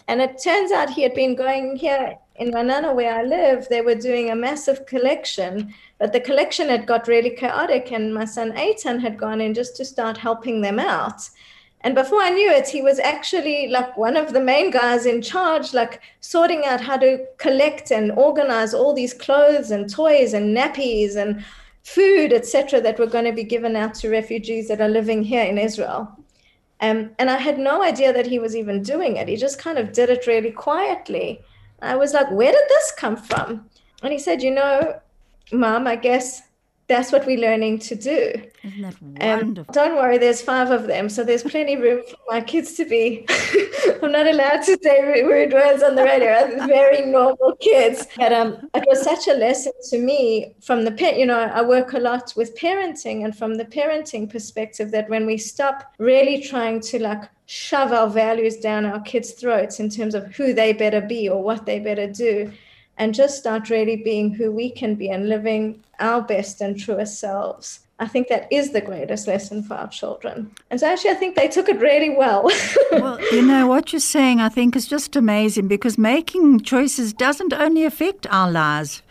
and 0.09 0.21
it 0.21 0.41
turns 0.43 0.71
out 0.71 0.91
he 0.91 1.03
had 1.03 1.15
been 1.15 1.35
going 1.35 1.77
here 1.77 2.17
in 2.37 2.53
Ra'anana, 2.53 2.95
where 2.95 3.15
I 3.15 3.23
live, 3.23 3.67
they 3.69 3.81
were 3.81 3.95
doing 3.95 4.31
a 4.31 4.37
massive 4.37 4.87
collection, 4.87 5.75
but 5.99 6.13
the 6.13 6.21
collection 6.21 6.69
had 6.69 6.87
got 6.87 7.09
really 7.09 7.31
chaotic, 7.31 7.93
and 7.93 8.13
my 8.13 8.25
son 8.25 8.53
Aitan 8.53 9.01
had 9.01 9.19
gone 9.19 9.41
in 9.41 9.55
just 9.55 9.77
to 9.77 9.85
start 9.85 10.19
helping 10.19 10.61
them 10.61 10.79
out. 10.79 11.29
And 11.81 11.95
before 11.95 12.21
I 12.21 12.31
knew 12.31 12.51
it, 12.51 12.69
he 12.69 12.83
was 12.83 12.99
actually 12.99 13.69
like 13.69 13.97
one 13.97 14.17
of 14.17 14.33
the 14.33 14.41
main 14.41 14.71
guys 14.71 15.07
in 15.07 15.23
charge, 15.23 15.73
like 15.73 16.01
sorting 16.21 16.65
out 16.65 16.81
how 16.81 16.97
to 16.99 17.25
collect 17.39 17.91
and 17.91 18.13
organize 18.13 18.75
all 18.75 18.93
these 18.93 19.15
clothes 19.15 19.71
and 19.71 19.89
toys 19.89 20.35
and 20.35 20.57
nappies 20.57 21.17
and 21.17 21.45
food, 21.85 22.33
etc., 22.33 22.81
that 22.81 22.99
were 22.99 23.07
going 23.07 23.25
to 23.25 23.33
be 23.33 23.45
given 23.45 23.77
out 23.77 23.95
to 23.95 24.11
refugees 24.11 24.69
that 24.69 24.81
are 24.81 24.89
living 24.89 25.23
here 25.23 25.45
in 25.45 25.59
Israel. 25.59 26.13
Um, 26.81 27.11
and 27.19 27.31
I 27.31 27.39
had 27.39 27.59
no 27.59 27.83
idea 27.83 28.13
that 28.13 28.27
he 28.27 28.39
was 28.39 28.55
even 28.55 28.83
doing 28.83 29.17
it. 29.17 29.29
He 29.29 29.37
just 29.37 29.59
kind 29.59 29.79
of 29.79 29.93
did 29.93 30.11
it 30.11 30.27
really 30.27 30.51
quietly. 30.51 31.41
I 31.81 31.97
was 31.97 32.13
like, 32.13 32.31
where 32.31 32.53
did 32.53 32.69
this 32.69 32.93
come 32.93 33.17
from? 33.17 33.69
And 34.03 34.13
he 34.13 34.19
said, 34.19 34.43
you 34.43 34.51
know, 34.51 35.01
mom, 35.53 35.87
I 35.87 35.97
guess 35.97 36.43
that's 36.89 37.11
what 37.11 37.27
we're 37.27 37.41
learning 37.41 37.81
to 37.81 37.97
do. 37.97 38.33
Isn't 38.63 38.83
that 38.83 38.95
um, 39.21 39.47
wonderful? 39.47 39.71
Um, 39.71 39.75
don't 39.75 39.97
worry, 39.97 40.19
there's 40.19 40.41
five 40.41 40.71
of 40.71 40.87
them, 40.87 41.09
so 41.09 41.25
there's 41.25 41.43
plenty 41.43 41.75
of 41.75 41.81
room 41.81 42.03
for 42.09 42.17
my 42.31 42.41
kids 42.41 42.75
to 42.75 42.85
be. 42.85 43.27
I'm 44.03 44.13
not 44.13 44.27
allowed 44.27 44.63
to 44.63 44.79
say 44.83 45.03
rude 45.23 45.53
words 45.53 45.83
on 45.83 45.97
the 45.97 46.05
radio. 46.05 46.67
very 46.67 47.07
normal 47.07 47.57
kids. 47.57 48.07
But 48.17 48.33
um, 48.33 48.69
it 48.75 48.85
was 48.87 49.03
such 49.03 49.27
a 49.27 49.35
lesson 49.35 49.73
to 49.91 49.99
me 49.99 50.55
from 50.61 50.85
the 50.85 50.93
parent. 50.93 51.19
You 51.19 51.27
know, 51.27 51.41
I 51.41 51.63
work 51.63 51.93
a 51.93 51.99
lot 51.99 52.33
with 52.37 52.57
parenting, 52.57 53.25
and 53.25 53.37
from 53.37 53.57
the 53.57 53.65
parenting 53.65 54.31
perspective, 54.31 54.93
that 54.93 55.09
when 55.09 55.27
we 55.27 55.39
stop 55.39 55.93
really 55.99 56.41
trying 56.41 56.81
to 56.83 57.03
like 57.03 57.25
shove 57.47 57.93
our 57.93 58.09
values 58.09 58.57
down 58.59 58.85
our 58.85 59.01
kids' 59.01 59.33
throats 59.33 59.81
in 59.81 59.89
terms 59.89 60.15
of 60.15 60.35
who 60.35 60.53
they 60.53 60.73
better 60.73 61.01
be 61.01 61.29
or 61.29 61.43
what 61.43 61.65
they 61.67 61.79
better 61.79 62.07
do 62.07 62.53
and 62.99 63.15
just 63.15 63.39
start 63.39 63.71
really 63.71 63.97
being 63.97 64.33
who 64.33 64.51
we 64.51 64.71
can 64.71 64.95
be 64.95 65.09
and 65.11 65.29
living 65.29 65.83
our 65.99 66.23
best 66.23 66.61
and 66.61 66.79
truest 66.79 67.19
selves. 67.19 67.81
I 67.99 68.07
think 68.07 68.29
that 68.29 68.47
is 68.53 68.73
the 68.73 68.83
greatest 68.83 69.27
lesson 69.27 69.63
for 69.63 69.75
our 69.75 69.89
children. 69.89 70.51
And 70.71 70.79
so 70.79 70.87
actually, 70.87 71.11
I 71.11 71.15
think 71.15 71.35
they 71.35 71.49
took 71.49 71.69
it 71.69 71.81
really 71.81 72.11
well. 72.11 72.51
well, 72.93 73.19
you 73.33 73.41
know, 73.41 73.67
what 73.67 73.93
you're 73.93 74.01
saying, 74.01 74.41
I 74.41 74.51
think, 74.51 74.77
is 74.77 74.87
just 74.87 75.17
amazing 75.17 75.67
because 75.69 75.97
making 75.97 76.61
choices 76.61 77.15
doesn't 77.15 77.55
only 77.55 77.85
affect 77.85 78.27
our 78.31 78.51
lives, 78.51 79.03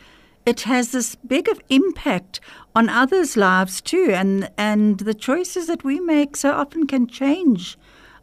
it 0.45 0.61
has 0.61 0.91
this 0.91 1.15
big 1.15 1.47
of 1.49 1.59
impact 1.69 2.39
on 2.75 2.87
others' 2.87 3.35
lives 3.35 3.81
too. 3.81 4.11
And, 4.11 4.51
and 4.55 4.99
the 4.99 5.15
choices 5.15 5.65
that 5.65 5.83
we 5.83 5.99
make 5.99 6.35
so 6.35 6.51
often 6.51 6.85
can 6.85 7.07
change 7.07 7.79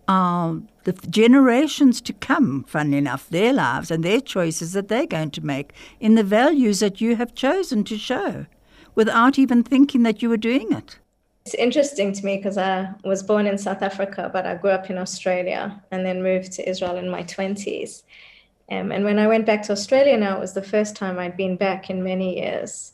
our 0.06 0.60
the 0.84 0.92
generations 0.92 2.00
to 2.02 2.12
come, 2.12 2.64
funnily 2.64 2.98
enough, 2.98 3.28
their 3.28 3.52
lives 3.52 3.90
and 3.90 4.04
their 4.04 4.20
choices 4.20 4.72
that 4.72 4.88
they're 4.88 5.06
going 5.06 5.30
to 5.32 5.44
make 5.44 5.72
in 6.00 6.14
the 6.14 6.24
values 6.24 6.80
that 6.80 7.00
you 7.00 7.16
have 7.16 7.34
chosen 7.34 7.84
to 7.84 7.98
show 7.98 8.46
without 8.94 9.38
even 9.38 9.62
thinking 9.62 10.02
that 10.02 10.22
you 10.22 10.28
were 10.28 10.36
doing 10.36 10.72
it. 10.72 10.98
It's 11.44 11.54
interesting 11.54 12.12
to 12.12 12.24
me 12.24 12.36
because 12.36 12.56
I 12.56 12.88
was 13.04 13.22
born 13.22 13.46
in 13.46 13.58
South 13.58 13.82
Africa, 13.82 14.30
but 14.32 14.46
I 14.46 14.54
grew 14.54 14.70
up 14.70 14.90
in 14.90 14.98
Australia 14.98 15.82
and 15.90 16.06
then 16.06 16.22
moved 16.22 16.52
to 16.52 16.68
Israel 16.68 16.96
in 16.96 17.08
my 17.08 17.24
20s. 17.24 18.02
Um, 18.70 18.92
and 18.92 19.04
when 19.04 19.18
I 19.18 19.26
went 19.26 19.44
back 19.44 19.62
to 19.64 19.72
Australia 19.72 20.16
now, 20.16 20.36
it 20.36 20.40
was 20.40 20.54
the 20.54 20.62
first 20.62 20.94
time 20.94 21.18
I'd 21.18 21.36
been 21.36 21.56
back 21.56 21.90
in 21.90 22.04
many 22.04 22.38
years. 22.38 22.92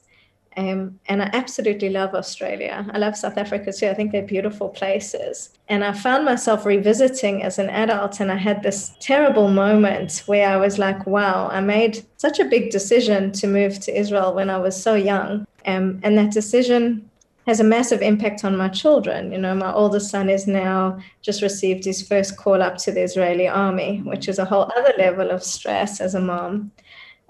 Um, 0.59 0.99
and 1.07 1.23
I 1.23 1.31
absolutely 1.35 1.88
love 1.88 2.16
Australia. 2.16 2.85
I 2.92 2.99
love 2.99 3.16
South 3.16 3.38
Africa 3.38 3.73
too. 3.73 3.87
I 3.87 3.94
think 3.94 4.11
they're 4.11 4.23
beautiful 4.23 4.68
places. 4.68 5.51
And 5.68 5.85
I 5.85 5.92
found 5.92 6.25
myself 6.25 6.66
revisiting 6.66 7.44
as 7.44 7.61
an 7.61 7.71
adult, 7.71 8.18
and 8.18 8.33
I 8.33 8.37
had 8.37 8.64
this 8.64 8.97
terrible 8.99 9.51
moment 9.51 10.25
where 10.27 10.49
I 10.49 10.57
was 10.57 10.77
like, 10.77 11.07
wow, 11.07 11.49
I 11.53 11.61
made 11.61 12.05
such 12.16 12.40
a 12.40 12.44
big 12.44 12.73
decision 12.73 13.31
to 13.33 13.47
move 13.47 13.79
to 13.79 13.97
Israel 13.97 14.35
when 14.35 14.51
I 14.51 14.59
was 14.59 14.83
so 14.83 14.97
young. 14.97 15.47
Um, 15.64 16.01
and 16.03 16.18
that 16.18 16.33
decision 16.33 17.09
has 17.47 17.61
a 17.61 17.64
massive 17.64 18.03
impact 18.03 18.44
on 18.44 18.57
my 18.57 18.68
children. 18.68 19.31
You 19.31 19.38
know, 19.38 19.55
my 19.55 19.73
oldest 19.73 20.11
son 20.11 20.29
is 20.29 20.49
now 20.49 20.99
just 21.23 21.40
received 21.40 21.85
his 21.85 22.03
first 22.03 22.37
call 22.37 22.61
up 22.62 22.79
to 22.79 22.90
the 22.90 23.03
Israeli 23.03 23.47
army, 23.47 24.03
which 24.05 24.29
is 24.29 24.40
a 24.40 24.44
whole 24.44 24.73
other 24.77 24.92
level 24.99 25.31
of 25.31 25.44
stress 25.44 26.01
as 26.01 26.16
a 26.16 26.21
mom. 26.21 26.73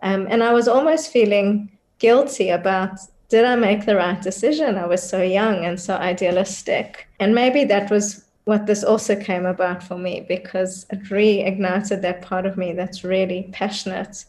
Um, 0.02 0.26
and 0.30 0.42
I 0.42 0.54
was 0.54 0.66
almost 0.66 1.12
feeling 1.12 1.70
guilty 1.98 2.48
about 2.48 2.98
did 3.28 3.44
I 3.44 3.56
make 3.56 3.84
the 3.84 3.96
right 3.96 4.20
decision? 4.20 4.76
I 4.76 4.86
was 4.86 5.06
so 5.06 5.22
young 5.22 5.64
and 5.64 5.78
so 5.78 5.94
idealistic. 5.96 7.06
And 7.20 7.34
maybe 7.34 7.64
that 7.64 7.90
was 7.90 8.24
what 8.44 8.66
this 8.66 8.82
also 8.82 9.14
came 9.14 9.44
about 9.44 9.82
for 9.82 9.98
me 9.98 10.24
because 10.26 10.86
it 10.90 11.04
reignited 11.04 12.00
that 12.00 12.22
part 12.22 12.46
of 12.46 12.56
me 12.56 12.72
that's 12.72 13.04
really 13.04 13.50
passionate 13.52 14.24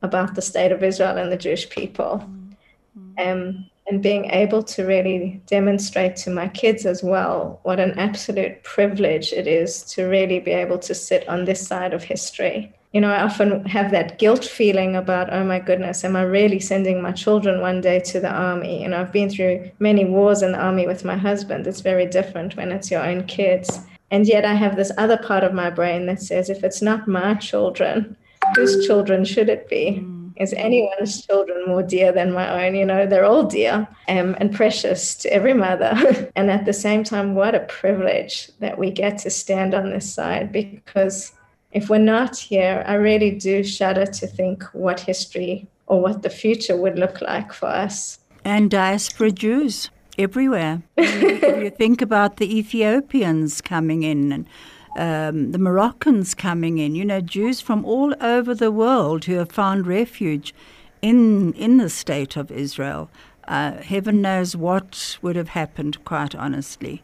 about 0.00 0.34
the 0.34 0.42
state 0.42 0.72
of 0.72 0.82
Israel 0.82 1.18
and 1.18 1.30
the 1.30 1.36
Jewish 1.36 1.68
people. 1.68 2.24
Mm-hmm. 2.98 3.28
Um, 3.28 3.66
and 3.88 4.02
being 4.02 4.26
able 4.30 4.62
to 4.62 4.84
really 4.84 5.40
demonstrate 5.46 6.14
to 6.16 6.30
my 6.30 6.48
kids 6.48 6.84
as 6.84 7.02
well 7.02 7.60
what 7.62 7.80
an 7.80 7.98
absolute 7.98 8.62
privilege 8.62 9.32
it 9.32 9.46
is 9.46 9.82
to 9.82 10.04
really 10.04 10.40
be 10.40 10.50
able 10.50 10.78
to 10.78 10.94
sit 10.94 11.26
on 11.28 11.44
this 11.44 11.66
side 11.66 11.94
of 11.94 12.02
history. 12.02 12.72
You 12.92 13.00
know, 13.02 13.10
I 13.10 13.22
often 13.22 13.64
have 13.66 13.90
that 13.90 14.18
guilt 14.18 14.44
feeling 14.44 14.96
about, 14.96 15.32
oh 15.32 15.44
my 15.44 15.58
goodness, 15.58 16.04
am 16.04 16.16
I 16.16 16.22
really 16.22 16.58
sending 16.58 17.02
my 17.02 17.12
children 17.12 17.60
one 17.60 17.80
day 17.80 18.00
to 18.00 18.20
the 18.20 18.30
army? 18.30 18.82
You 18.82 18.88
know, 18.88 19.00
I've 19.00 19.12
been 19.12 19.28
through 19.28 19.70
many 19.78 20.04
wars 20.04 20.42
in 20.42 20.52
the 20.52 20.58
army 20.58 20.86
with 20.86 21.04
my 21.04 21.16
husband. 21.16 21.66
It's 21.66 21.80
very 21.80 22.06
different 22.06 22.56
when 22.56 22.72
it's 22.72 22.90
your 22.90 23.04
own 23.04 23.26
kids. 23.26 23.80
And 24.10 24.26
yet 24.26 24.46
I 24.46 24.54
have 24.54 24.76
this 24.76 24.92
other 24.96 25.18
part 25.18 25.44
of 25.44 25.52
my 25.52 25.68
brain 25.68 26.06
that 26.06 26.22
says, 26.22 26.48
if 26.48 26.64
it's 26.64 26.80
not 26.80 27.06
my 27.06 27.34
children, 27.34 28.16
whose 28.56 28.86
children 28.86 29.24
should 29.24 29.50
it 29.50 29.68
be? 29.68 30.00
Mm 30.02 30.18
is 30.38 30.52
anyone's 30.54 31.26
children 31.26 31.64
more 31.66 31.82
dear 31.82 32.12
than 32.12 32.32
my 32.32 32.66
own? 32.66 32.74
You 32.74 32.84
know, 32.84 33.06
they're 33.06 33.24
all 33.24 33.44
dear 33.44 33.88
um, 34.08 34.36
and 34.38 34.54
precious 34.54 35.14
to 35.16 35.32
every 35.32 35.54
mother. 35.54 36.30
and 36.36 36.50
at 36.50 36.64
the 36.64 36.72
same 36.72 37.04
time, 37.04 37.34
what 37.34 37.54
a 37.54 37.60
privilege 37.60 38.50
that 38.60 38.78
we 38.78 38.90
get 38.90 39.18
to 39.18 39.30
stand 39.30 39.74
on 39.74 39.90
this 39.90 40.12
side 40.12 40.52
because 40.52 41.32
if 41.72 41.90
we're 41.90 41.98
not 41.98 42.36
here, 42.36 42.82
I 42.86 42.94
really 42.94 43.30
do 43.30 43.62
shudder 43.62 44.06
to 44.06 44.26
think 44.26 44.62
what 44.72 45.00
history 45.00 45.66
or 45.86 46.00
what 46.00 46.22
the 46.22 46.30
future 46.30 46.76
would 46.76 46.98
look 46.98 47.20
like 47.20 47.52
for 47.52 47.66
us. 47.66 48.20
And 48.44 48.70
diaspora 48.70 49.30
Jews 49.32 49.90
everywhere. 50.18 50.82
you 50.96 51.70
think 51.70 52.02
about 52.02 52.38
the 52.38 52.58
Ethiopians 52.58 53.60
coming 53.60 54.02
in 54.02 54.32
and 54.32 54.46
um, 54.96 55.52
the 55.52 55.58
Moroccans 55.58 56.34
coming 56.34 56.78
in, 56.78 56.94
you 56.94 57.04
know, 57.04 57.20
Jews 57.20 57.60
from 57.60 57.84
all 57.84 58.14
over 58.20 58.54
the 58.54 58.72
world 58.72 59.26
who 59.26 59.34
have 59.34 59.52
found 59.52 59.86
refuge 59.86 60.54
in, 61.02 61.52
in 61.52 61.76
the 61.76 61.88
state 61.88 62.36
of 62.36 62.50
Israel. 62.50 63.08
Uh, 63.46 63.80
heaven 63.82 64.20
knows 64.20 64.56
what 64.56 65.18
would 65.22 65.36
have 65.36 65.50
happened, 65.50 66.04
quite 66.04 66.34
honestly. 66.34 67.02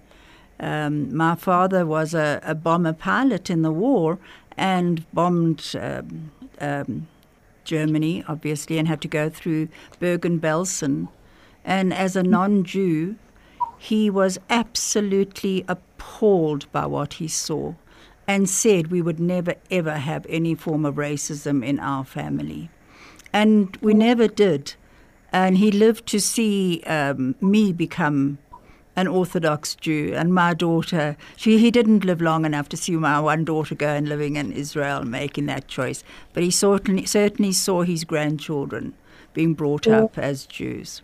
Um, 0.61 1.15
my 1.15 1.35
father 1.35 1.85
was 1.85 2.15
a, 2.15 2.41
a, 2.43 2.55
bomber 2.55 2.93
pilot 2.93 3.51
in 3.51 3.63
the 3.63 3.73
war 3.73 4.19
and 4.57 5.05
bombed 5.13 5.75
um, 5.81 6.31
um, 6.61 7.09
Germany, 7.65 8.25
obviously, 8.29 8.79
and 8.79 8.87
had 8.89 9.01
to 9.03 9.09
go 9.09 9.29
through 9.29 9.69
Bergen 9.99 10.39
Belsen. 10.39 11.09
And 11.65 11.93
as 11.93 12.15
a 12.15 12.23
non 12.23 12.65
Jew, 12.65 13.17
he 13.79 14.11
was 14.11 14.39
absolutely 14.51 15.65
appalled 15.69 16.71
by 16.73 16.87
what 16.87 17.15
he 17.15 17.29
saw 17.29 17.75
and 18.27 18.49
said 18.49 18.87
we 18.87 19.03
would 19.03 19.21
never 19.21 19.55
ever 19.71 19.99
have 19.99 20.25
any 20.29 20.55
form 20.55 20.85
of 20.85 20.95
racism 20.95 21.65
in 21.65 21.79
our 21.79 22.05
family. 22.05 22.71
And 23.33 23.77
we 23.83 23.95
never 23.95 24.29
did. 24.29 24.75
And 25.33 25.59
he 25.59 25.71
lived 25.71 26.07
to 26.09 26.21
see 26.21 26.83
um, 26.87 27.35
me 27.41 27.73
become 27.73 28.39
an 28.97 29.09
Orthodox 29.09 29.75
Jew, 29.75 30.13
and 30.15 30.33
my 30.33 30.55
daughter. 30.55 31.17
She, 31.37 31.59
he 31.59 31.71
didn't 31.71 32.05
live 32.05 32.21
long 32.21 32.45
enough 32.45 32.69
to 32.71 32.77
see 32.77 32.93
my 32.93 33.21
one 33.21 33.45
daughter 33.45 33.75
go 33.75 33.89
and 33.89 34.09
living 34.09 34.37
in 34.37 34.53
Israel, 34.53 35.05
making 35.05 35.47
that 35.47 35.69
choice. 35.69 36.05
But 36.33 36.43
he 36.43 36.51
certainly 36.51 37.07
certainly 37.07 37.53
saw 37.53 37.83
his 37.83 38.05
grandchildren 38.05 38.95
being 39.33 39.55
brought 39.55 39.87
yeah. 39.87 40.05
up 40.05 40.19
as 40.19 40.47
Jews, 40.47 41.03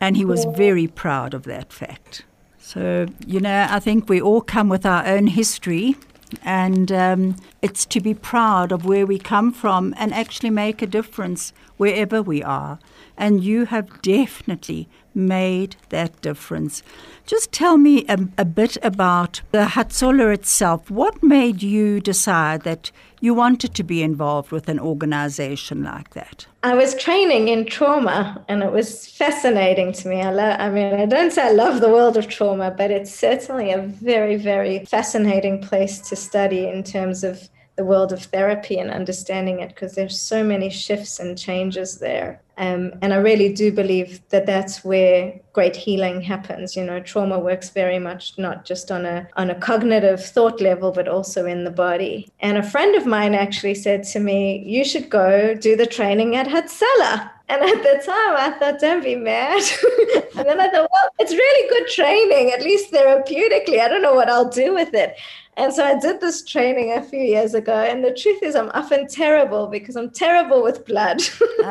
and 0.00 0.16
he 0.16 0.24
was 0.24 0.44
yeah. 0.44 0.52
very 0.52 0.86
proud 0.86 1.34
of 1.34 1.42
that 1.44 1.72
fact. 1.72 2.24
So 2.58 3.06
you 3.26 3.40
know, 3.40 3.66
I 3.68 3.80
think 3.80 4.08
we 4.08 4.20
all 4.20 4.40
come 4.42 4.68
with 4.68 4.86
our 4.86 5.04
own 5.06 5.26
history, 5.28 5.96
and 6.42 6.92
um, 6.92 7.36
it's 7.62 7.84
to 7.86 8.00
be 8.00 8.14
proud 8.14 8.70
of 8.70 8.84
where 8.84 9.06
we 9.06 9.18
come 9.18 9.52
from 9.52 9.94
and 9.98 10.14
actually 10.14 10.50
make 10.50 10.82
a 10.82 10.86
difference 10.86 11.52
wherever 11.78 12.22
we 12.22 12.42
are. 12.42 12.78
And 13.16 13.42
you 13.42 13.64
have 13.64 14.02
definitely 14.02 14.88
made 15.14 15.76
that 15.88 16.20
difference. 16.20 16.82
Just 17.26 17.50
tell 17.50 17.76
me 17.76 18.06
a, 18.08 18.18
a 18.38 18.44
bit 18.44 18.76
about 18.82 19.40
the 19.50 19.64
Hatzolah 19.64 20.32
itself. 20.32 20.90
What 20.90 21.22
made 21.22 21.62
you 21.62 22.00
decide 22.00 22.62
that 22.62 22.92
you 23.20 23.34
wanted 23.34 23.74
to 23.74 23.82
be 23.82 24.02
involved 24.02 24.52
with 24.52 24.68
an 24.68 24.78
organization 24.78 25.82
like 25.82 26.10
that? 26.10 26.46
I 26.62 26.74
was 26.74 26.94
training 26.94 27.48
in 27.48 27.66
trauma 27.66 28.44
and 28.48 28.62
it 28.62 28.70
was 28.70 29.08
fascinating 29.08 29.92
to 29.94 30.08
me. 30.08 30.22
I, 30.22 30.30
lo- 30.30 30.56
I 30.58 30.70
mean, 30.70 30.94
I 30.94 31.06
don't 31.06 31.32
say 31.32 31.42
I 31.42 31.52
love 31.52 31.80
the 31.80 31.88
world 31.88 32.16
of 32.16 32.28
trauma, 32.28 32.70
but 32.70 32.90
it's 32.90 33.12
certainly 33.12 33.72
a 33.72 33.82
very, 33.82 34.36
very 34.36 34.84
fascinating 34.84 35.60
place 35.60 35.98
to 36.08 36.16
study 36.16 36.68
in 36.68 36.84
terms 36.84 37.24
of 37.24 37.48
the 37.78 37.84
world 37.84 38.12
of 38.12 38.24
therapy 38.24 38.76
and 38.76 38.90
understanding 38.90 39.60
it 39.60 39.68
because 39.68 39.94
there's 39.94 40.20
so 40.20 40.42
many 40.42 40.68
shifts 40.68 41.20
and 41.20 41.38
changes 41.38 41.98
there. 41.98 42.42
Um, 42.56 42.92
and 43.02 43.14
I 43.14 43.18
really 43.18 43.52
do 43.54 43.70
believe 43.70 44.20
that 44.30 44.46
that's 44.46 44.84
where 44.84 45.32
great 45.52 45.76
healing 45.76 46.20
happens. 46.20 46.74
You 46.74 46.82
know, 46.82 46.98
trauma 46.98 47.38
works 47.38 47.70
very 47.70 48.00
much 48.00 48.36
not 48.36 48.64
just 48.64 48.90
on 48.90 49.06
a 49.06 49.28
on 49.36 49.48
a 49.48 49.54
cognitive 49.54 50.22
thought 50.24 50.60
level, 50.60 50.90
but 50.90 51.06
also 51.06 51.46
in 51.46 51.62
the 51.62 51.70
body. 51.70 52.28
And 52.40 52.58
a 52.58 52.68
friend 52.68 52.96
of 52.96 53.06
mine 53.06 53.36
actually 53.36 53.76
said 53.76 54.02
to 54.12 54.18
me, 54.18 54.64
"You 54.66 54.84
should 54.84 55.08
go 55.08 55.54
do 55.54 55.76
the 55.76 55.86
training 55.86 56.34
at 56.34 56.48
Hatzalah." 56.48 57.30
And 57.50 57.62
at 57.62 57.82
the 57.82 58.02
time, 58.04 58.34
I 58.36 58.54
thought, 58.58 58.78
don't 58.78 59.02
be 59.02 59.16
mad. 59.16 59.62
and 60.36 60.46
then 60.46 60.60
I 60.60 60.68
thought, 60.68 60.90
well, 60.92 61.10
it's 61.18 61.32
really 61.32 61.68
good 61.70 61.88
training, 61.88 62.52
at 62.52 62.62
least 62.62 62.92
therapeutically. 62.92 63.80
I 63.80 63.88
don't 63.88 64.02
know 64.02 64.14
what 64.14 64.28
I'll 64.28 64.50
do 64.50 64.74
with 64.74 64.92
it. 64.92 65.16
And 65.58 65.74
so 65.74 65.84
I 65.84 65.98
did 65.98 66.20
this 66.20 66.44
training 66.44 66.92
a 66.92 67.02
few 67.02 67.20
years 67.20 67.52
ago. 67.52 67.74
And 67.74 68.04
the 68.04 68.14
truth 68.14 68.44
is, 68.44 68.54
I'm 68.54 68.70
often 68.74 69.08
terrible 69.08 69.66
because 69.66 69.96
I'm 69.96 70.10
terrible 70.10 70.62
with 70.62 70.86
blood. 70.86 71.20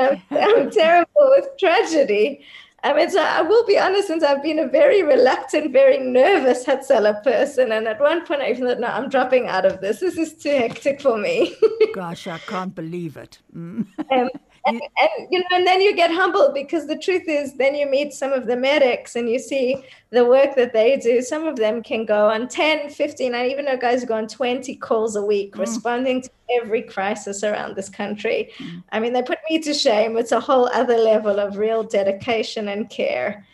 I'm, 0.00 0.20
I'm, 0.30 0.70
terrible 0.70 1.30
with 1.36 1.48
tragedy. 1.56 2.44
I 2.82 2.94
mean, 2.94 3.10
so 3.10 3.22
I 3.22 3.42
will 3.42 3.64
be 3.64 3.78
honest, 3.78 4.08
since 4.08 4.24
I've 4.24 4.42
been 4.42 4.58
a 4.58 4.66
very 4.66 5.04
reluctant, 5.04 5.72
very 5.72 5.98
nervous 5.98 6.64
Hatzalah 6.64 7.22
person. 7.22 7.70
And 7.70 7.86
at 7.86 8.00
one 8.00 8.26
point, 8.26 8.42
I 8.42 8.50
even 8.50 8.66
thought, 8.66 8.80
no, 8.80 8.88
I'm 8.88 9.08
dropping 9.08 9.46
out 9.46 9.64
of 9.64 9.80
this. 9.80 10.00
This 10.00 10.18
is 10.18 10.34
too 10.34 10.50
hectic 10.50 11.00
for 11.00 11.16
me. 11.16 11.54
Gosh, 11.94 12.26
I 12.26 12.38
can't 12.38 12.74
believe 12.74 13.16
it. 13.16 13.38
Mm. 13.56 13.86
um, 14.10 14.30
and, 14.66 14.80
and, 14.80 15.28
you 15.30 15.38
know, 15.38 15.46
and 15.52 15.66
then 15.66 15.80
you 15.80 15.94
get 15.94 16.10
humbled 16.10 16.54
because 16.54 16.86
the 16.86 16.98
truth 16.98 17.24
is, 17.26 17.54
then 17.54 17.74
you 17.74 17.86
meet 17.86 18.12
some 18.12 18.32
of 18.32 18.46
the 18.46 18.56
medics 18.56 19.16
and 19.16 19.28
you 19.28 19.38
see 19.38 19.84
the 20.10 20.24
work 20.24 20.54
that 20.56 20.72
they 20.72 20.96
do. 20.96 21.22
Some 21.22 21.46
of 21.46 21.56
them 21.56 21.82
can 21.82 22.04
go 22.04 22.28
on 22.28 22.48
10, 22.48 22.90
15, 22.90 23.34
I 23.34 23.48
even 23.48 23.64
know 23.64 23.76
guys 23.76 24.00
who 24.00 24.06
go 24.06 24.16
on 24.16 24.28
20 24.28 24.76
calls 24.76 25.16
a 25.16 25.22
week, 25.22 25.54
mm. 25.54 25.60
responding 25.60 26.22
to 26.22 26.30
every 26.60 26.82
crisis 26.82 27.42
around 27.42 27.76
this 27.76 27.88
country. 27.88 28.50
Mm. 28.58 28.82
I 28.92 29.00
mean, 29.00 29.12
they 29.12 29.22
put 29.22 29.38
me 29.48 29.60
to 29.60 29.72
shame. 29.72 30.16
It's 30.16 30.32
a 30.32 30.40
whole 30.40 30.68
other 30.68 30.98
level 30.98 31.38
of 31.38 31.56
real 31.56 31.82
dedication 31.82 32.68
and 32.68 32.90
care. 32.90 33.46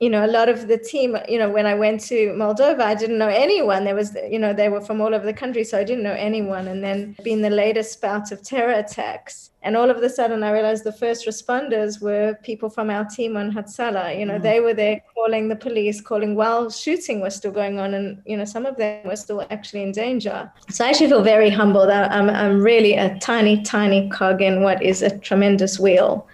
You 0.00 0.08
know, 0.08 0.24
a 0.24 0.28
lot 0.28 0.48
of 0.48 0.68
the 0.68 0.78
team, 0.78 1.16
you 1.28 1.38
know, 1.38 1.50
when 1.50 1.66
I 1.66 1.74
went 1.74 2.00
to 2.02 2.28
Moldova, 2.28 2.80
I 2.80 2.94
didn't 2.94 3.18
know 3.18 3.28
anyone. 3.28 3.82
There 3.82 3.96
was, 3.96 4.16
you 4.30 4.38
know, 4.38 4.52
they 4.52 4.68
were 4.68 4.80
from 4.80 5.00
all 5.00 5.12
over 5.12 5.26
the 5.26 5.32
country, 5.32 5.64
so 5.64 5.76
I 5.76 5.82
didn't 5.82 6.04
know 6.04 6.12
anyone. 6.12 6.68
And 6.68 6.84
then 6.84 7.16
being 7.24 7.42
the 7.42 7.50
latest 7.50 8.00
bout 8.00 8.30
of 8.30 8.42
terror 8.42 8.74
attacks, 8.74 9.50
and 9.62 9.76
all 9.76 9.90
of 9.90 9.96
a 9.96 10.08
sudden 10.08 10.44
I 10.44 10.52
realized 10.52 10.84
the 10.84 10.92
first 10.92 11.26
responders 11.26 12.00
were 12.00 12.38
people 12.44 12.70
from 12.70 12.90
our 12.90 13.04
team 13.06 13.36
on 13.36 13.50
Hatzalah. 13.50 14.16
You 14.16 14.24
know, 14.24 14.34
mm-hmm. 14.34 14.42
they 14.44 14.60
were 14.60 14.72
there 14.72 15.02
calling 15.16 15.48
the 15.48 15.56
police, 15.56 16.00
calling 16.00 16.36
while 16.36 16.70
shooting 16.70 17.20
was 17.20 17.34
still 17.34 17.50
going 17.50 17.80
on, 17.80 17.94
and 17.94 18.22
you 18.24 18.36
know, 18.36 18.44
some 18.44 18.66
of 18.66 18.76
them 18.76 19.04
were 19.04 19.16
still 19.16 19.44
actually 19.50 19.82
in 19.82 19.90
danger. 19.90 20.48
So 20.70 20.84
I 20.84 20.90
actually 20.90 21.08
feel 21.08 21.22
very 21.22 21.50
humbled. 21.50 21.90
I'm, 21.90 22.30
I'm 22.30 22.62
really 22.62 22.94
a 22.94 23.18
tiny, 23.18 23.64
tiny 23.64 24.08
cog 24.10 24.42
in 24.42 24.62
what 24.62 24.80
is 24.80 25.02
a 25.02 25.18
tremendous 25.18 25.80
wheel 25.80 26.28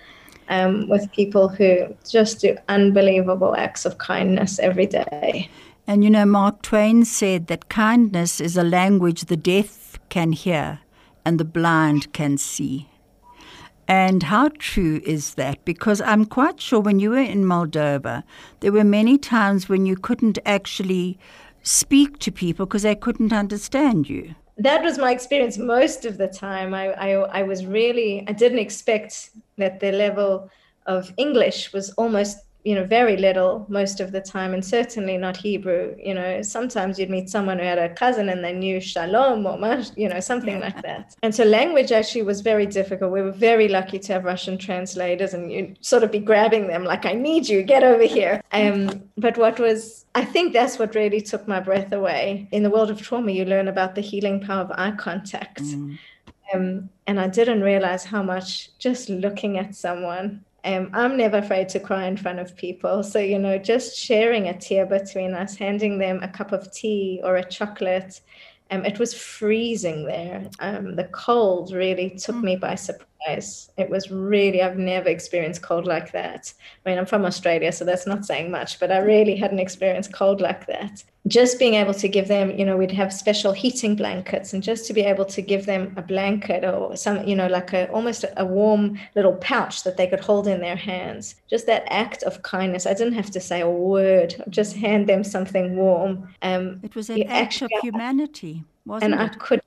um, 0.48 0.88
with 0.88 1.10
people 1.12 1.48
who 1.48 1.94
just 2.08 2.40
do 2.40 2.56
unbelievable 2.68 3.54
acts 3.56 3.84
of 3.84 3.98
kindness 3.98 4.58
every 4.58 4.86
day. 4.86 5.48
And 5.86 6.02
you 6.02 6.10
know, 6.10 6.24
Mark 6.24 6.62
Twain 6.62 7.04
said 7.04 7.46
that 7.48 7.68
kindness 7.68 8.40
is 8.40 8.56
a 8.56 8.64
language 8.64 9.22
the 9.22 9.36
deaf 9.36 9.98
can 10.08 10.32
hear 10.32 10.80
and 11.24 11.38
the 11.38 11.44
blind 11.44 12.12
can 12.12 12.38
see. 12.38 12.88
And 13.86 14.22
how 14.22 14.48
true 14.58 15.02
is 15.04 15.34
that? 15.34 15.62
Because 15.66 16.00
I'm 16.00 16.24
quite 16.24 16.58
sure 16.58 16.80
when 16.80 17.00
you 17.00 17.10
were 17.10 17.18
in 17.18 17.44
Moldova, 17.44 18.22
there 18.60 18.72
were 18.72 18.84
many 18.84 19.18
times 19.18 19.68
when 19.68 19.84
you 19.84 19.96
couldn't 19.96 20.38
actually 20.46 21.18
speak 21.62 22.18
to 22.20 22.32
people 22.32 22.64
because 22.64 22.82
they 22.82 22.94
couldn't 22.94 23.32
understand 23.32 24.08
you 24.08 24.34
that 24.56 24.82
was 24.82 24.98
my 24.98 25.10
experience 25.10 25.58
most 25.58 26.04
of 26.04 26.16
the 26.16 26.28
time. 26.28 26.74
I, 26.74 26.92
I, 26.92 27.10
I 27.40 27.42
was 27.42 27.66
really, 27.66 28.24
I 28.28 28.32
didn't 28.32 28.60
expect 28.60 29.30
that 29.58 29.80
the 29.80 29.92
level 29.92 30.50
of 30.86 31.12
English 31.16 31.72
was 31.72 31.90
almost 31.92 32.38
you 32.64 32.74
know 32.74 32.84
very 32.84 33.16
little 33.18 33.66
most 33.68 34.00
of 34.00 34.10
the 34.10 34.20
time 34.20 34.54
and 34.54 34.64
certainly 34.64 35.18
not 35.18 35.36
hebrew. 35.36 35.94
You 36.02 36.14
know 36.14 36.40
sometimes 36.42 36.98
you'd 36.98 37.10
meet 37.10 37.28
someone 37.28 37.58
who 37.58 37.64
had 37.64 37.78
a 37.78 37.92
cousin 37.94 38.30
and 38.30 38.42
they 38.42 38.54
knew 38.54 38.80
shalom 38.80 39.46
or 39.46 39.82
you 39.96 40.08
know 40.08 40.20
something 40.20 40.58
yeah. 40.58 40.66
like 40.66 40.82
that. 40.82 41.14
And 41.22 41.34
so 41.34 41.44
language 41.44 41.92
actually 41.92 42.22
was 42.22 42.40
very 42.40 42.64
difficult. 42.66 43.12
We 43.12 43.20
were 43.20 43.32
very 43.32 43.68
lucky 43.68 43.98
to 43.98 44.12
have 44.14 44.24
russian 44.24 44.56
translators 44.56 45.34
and 45.34 45.52
you'd 45.52 45.76
sort 45.84 46.02
of 46.02 46.10
be 46.10 46.18
grabbing 46.18 46.66
them 46.66 46.84
like 46.84 47.04
i 47.04 47.12
need 47.12 47.48
you 47.48 47.62
get 47.62 47.84
over 47.84 48.04
here. 48.04 48.40
Um, 48.64 49.02
but 49.16 49.36
what 49.36 49.58
was 49.58 50.06
i 50.14 50.24
think 50.24 50.52
that's 50.52 50.78
what 50.78 50.94
really 50.94 51.20
took 51.20 51.46
my 51.48 51.60
breath 51.60 51.92
away. 51.92 52.48
In 52.52 52.62
the 52.62 52.70
world 52.70 52.90
of 52.90 53.02
trauma 53.02 53.32
you 53.32 53.44
learn 53.44 53.68
about 53.68 53.94
the 53.94 54.00
healing 54.00 54.40
power 54.40 54.62
of 54.62 54.70
eye 54.72 54.92
contact. 54.92 55.62
Mm. 55.62 55.98
um, 56.54 56.88
and 57.06 57.20
i 57.20 57.26
didn't 57.26 57.62
realize 57.62 58.04
how 58.04 58.22
much 58.22 58.70
just 58.78 59.08
looking 59.08 59.58
at 59.58 59.74
someone 59.74 60.44
um, 60.64 60.90
I'm 60.92 61.16
never 61.16 61.38
afraid 61.38 61.68
to 61.70 61.80
cry 61.80 62.06
in 62.06 62.16
front 62.16 62.38
of 62.38 62.56
people. 62.56 63.02
So, 63.02 63.18
you 63.18 63.38
know, 63.38 63.58
just 63.58 63.96
sharing 63.96 64.48
a 64.48 64.58
tear 64.58 64.86
between 64.86 65.34
us, 65.34 65.56
handing 65.56 65.98
them 65.98 66.22
a 66.22 66.28
cup 66.28 66.52
of 66.52 66.72
tea 66.72 67.20
or 67.22 67.36
a 67.36 67.48
chocolate, 67.48 68.20
um, 68.70 68.84
it 68.84 68.98
was 68.98 69.12
freezing 69.12 70.06
there. 70.06 70.48
Um, 70.60 70.96
the 70.96 71.04
cold 71.04 71.72
really 71.72 72.10
took 72.10 72.36
me 72.36 72.56
by 72.56 72.76
surprise. 72.76 73.13
It 73.26 73.90
was 73.90 74.10
really, 74.10 74.62
I've 74.62 74.78
never 74.78 75.08
experienced 75.08 75.62
cold 75.62 75.86
like 75.86 76.12
that. 76.12 76.52
I 76.84 76.88
mean, 76.88 76.98
I'm 76.98 77.06
from 77.06 77.24
Australia, 77.24 77.72
so 77.72 77.84
that's 77.84 78.06
not 78.06 78.24
saying 78.24 78.50
much, 78.50 78.78
but 78.80 78.92
I 78.92 78.98
really 78.98 79.36
hadn't 79.36 79.58
experienced 79.58 80.12
cold 80.12 80.40
like 80.40 80.66
that 80.66 81.02
just 81.26 81.58
being 81.58 81.74
able 81.74 81.94
to 81.94 82.06
give 82.06 82.28
them, 82.28 82.50
you 82.50 82.64
know, 82.66 82.76
we'd 82.76 82.90
have 82.90 83.12
special 83.12 83.52
heating 83.52 83.96
blankets 83.96 84.52
and 84.52 84.62
just 84.62 84.86
to 84.86 84.92
be 84.92 85.00
able 85.00 85.24
to 85.24 85.40
give 85.40 85.64
them 85.64 85.94
a 85.96 86.02
blanket 86.02 86.64
or 86.64 86.94
some, 86.96 87.26
you 87.26 87.34
know, 87.34 87.46
like 87.46 87.72
a 87.72 87.90
almost 87.90 88.26
a 88.36 88.44
warm 88.44 88.98
little 89.14 89.34
pouch 89.36 89.84
that 89.84 89.96
they 89.96 90.06
could 90.06 90.20
hold 90.20 90.46
in 90.46 90.60
their 90.60 90.76
hands. 90.76 91.36
Just 91.48 91.66
that 91.66 91.84
act 91.86 92.22
of 92.24 92.42
kindness. 92.42 92.86
I 92.86 92.92
didn't 92.92 93.14
have 93.14 93.30
to 93.30 93.40
say 93.40 93.62
a 93.62 93.70
word, 93.70 94.34
just 94.50 94.76
hand 94.76 95.08
them 95.08 95.24
something 95.24 95.76
warm. 95.76 96.28
Um, 96.42 96.80
it 96.82 96.94
was 96.94 97.08
an 97.08 97.22
act 97.24 97.62
of 97.62 97.70
humanity, 97.80 98.62
wasn't 98.84 99.14
and 99.14 99.20
it? 99.20 99.24
And 99.24 99.30
I 99.30 99.34
could 99.34 99.62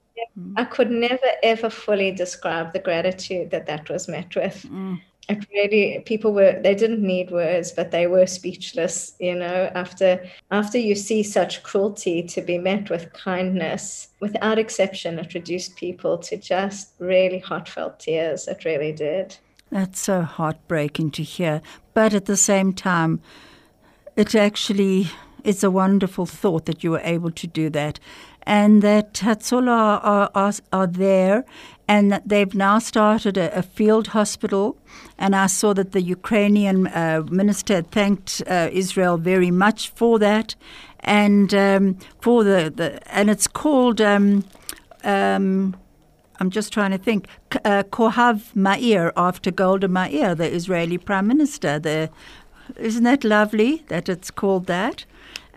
I 0.56 0.66
could 0.66 0.92
never 0.92 1.28
ever 1.44 1.70
fully 1.70 2.12
describe 2.12 2.74
the 2.74 2.80
gratitude 2.80 3.52
that 3.52 3.66
that 3.66 3.90
was 3.90 4.08
met 4.08 4.36
with. 4.36 4.66
Mm. 4.70 5.02
It 5.30 5.46
really 5.54 6.02
people 6.06 6.34
were 6.34 6.60
they 6.62 6.74
didn't 6.74 7.02
need 7.02 7.32
words 7.32 7.74
but 7.74 7.92
they 7.92 8.08
were 8.08 8.26
speechless 8.26 9.14
you 9.20 9.36
know 9.36 9.70
after 9.76 10.26
after 10.52 10.78
you 10.78 10.96
see 10.96 11.22
such 11.22 11.64
cruelty 11.64 12.24
to 12.24 12.42
be 12.42 12.58
met 12.58 12.90
with 12.90 13.12
kindness 13.12 14.08
without 14.22 14.58
exception 14.58 15.20
it 15.20 15.34
reduced 15.34 15.76
people 15.76 16.18
to 16.20 16.38
just 16.38 16.94
really 17.00 17.40
heartfelt 17.40 18.00
tears. 18.00 18.48
It 18.48 18.64
really 18.64 18.94
did. 18.94 19.38
That's 19.70 20.00
so 20.00 20.22
heartbreaking 20.22 21.12
to 21.12 21.24
hear. 21.24 21.62
But 21.94 22.14
at 22.14 22.26
the 22.26 22.38
same 22.38 22.72
time 22.72 23.20
it 24.16 24.34
actually 24.34 25.10
it's 25.48 25.64
a 25.64 25.72
wonderful 25.72 26.26
thought 26.26 26.66
that 26.66 26.84
you 26.84 26.92
were 26.92 27.02
able 27.04 27.32
to 27.32 27.48
do 27.48 27.70
that 27.70 28.00
and 28.44 28.82
that 28.82 29.14
Hatzalah 29.14 30.00
are, 30.04 30.32
are, 30.36 30.54
are 30.72 30.88
there 30.88 31.44
and 31.88 32.22
they've 32.26 32.54
now 32.54 32.80
started 32.80 33.38
a, 33.38 33.58
a, 33.58 33.62
field 33.62 34.08
hospital. 34.08 34.78
And 35.18 35.36
I 35.36 35.48
saw 35.48 35.74
that 35.74 35.94
the 35.94 36.02
Ukrainian 36.02 36.88
uh, 36.88 37.24
minister 37.30 37.82
thanked 37.82 38.44
uh, 38.48 38.70
Israel 38.72 39.18
very 39.18 39.52
much 39.52 39.90
for 39.90 40.20
that, 40.20 40.56
and 41.02 41.54
um, 41.54 41.98
for 42.20 42.44
the, 42.44 42.72
the 42.76 43.00
and 43.16 43.30
it's 43.30 43.48
called. 43.48 44.02
Um, 44.02 44.44
um, 45.04 45.76
I'm 46.40 46.52
just 46.52 46.72
trying 46.72 46.92
to 46.92 46.98
think. 46.98 47.28
Uh, 47.66 47.84
Kohav 47.84 48.56
Meir 48.56 49.12
after 49.16 49.50
Golda 49.50 49.88
Meir, 49.88 50.36
the 50.36 50.52
Israeli 50.54 50.98
prime 50.98 51.28
minister. 51.28 51.80
The, 51.80 52.10
isn't 52.76 53.06
that 53.06 53.24
lovely 53.24 53.84
that 53.88 54.10
it's 54.10 54.30
called 54.30 54.68
that? 54.68 55.06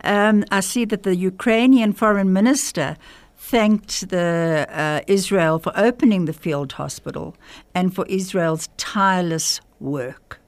Um, 0.05 0.45
I 0.51 0.61
see 0.61 0.85
that 0.87 1.03
the 1.03 1.17
Ukrainian 1.17 1.93
foreign 1.93 2.33
minister 2.33 2.97
thanked 3.37 4.11
the 4.11 4.67
uh, 4.71 5.01
Israel 5.07 5.59
for 5.59 5.73
opening 5.75 6.27
the 6.27 6.33
field 6.33 6.73
hospital 6.73 7.35
and 7.75 7.95
for 7.95 8.07
Israel's 8.07 8.69
tireless 8.77 9.61
work. 9.81 10.41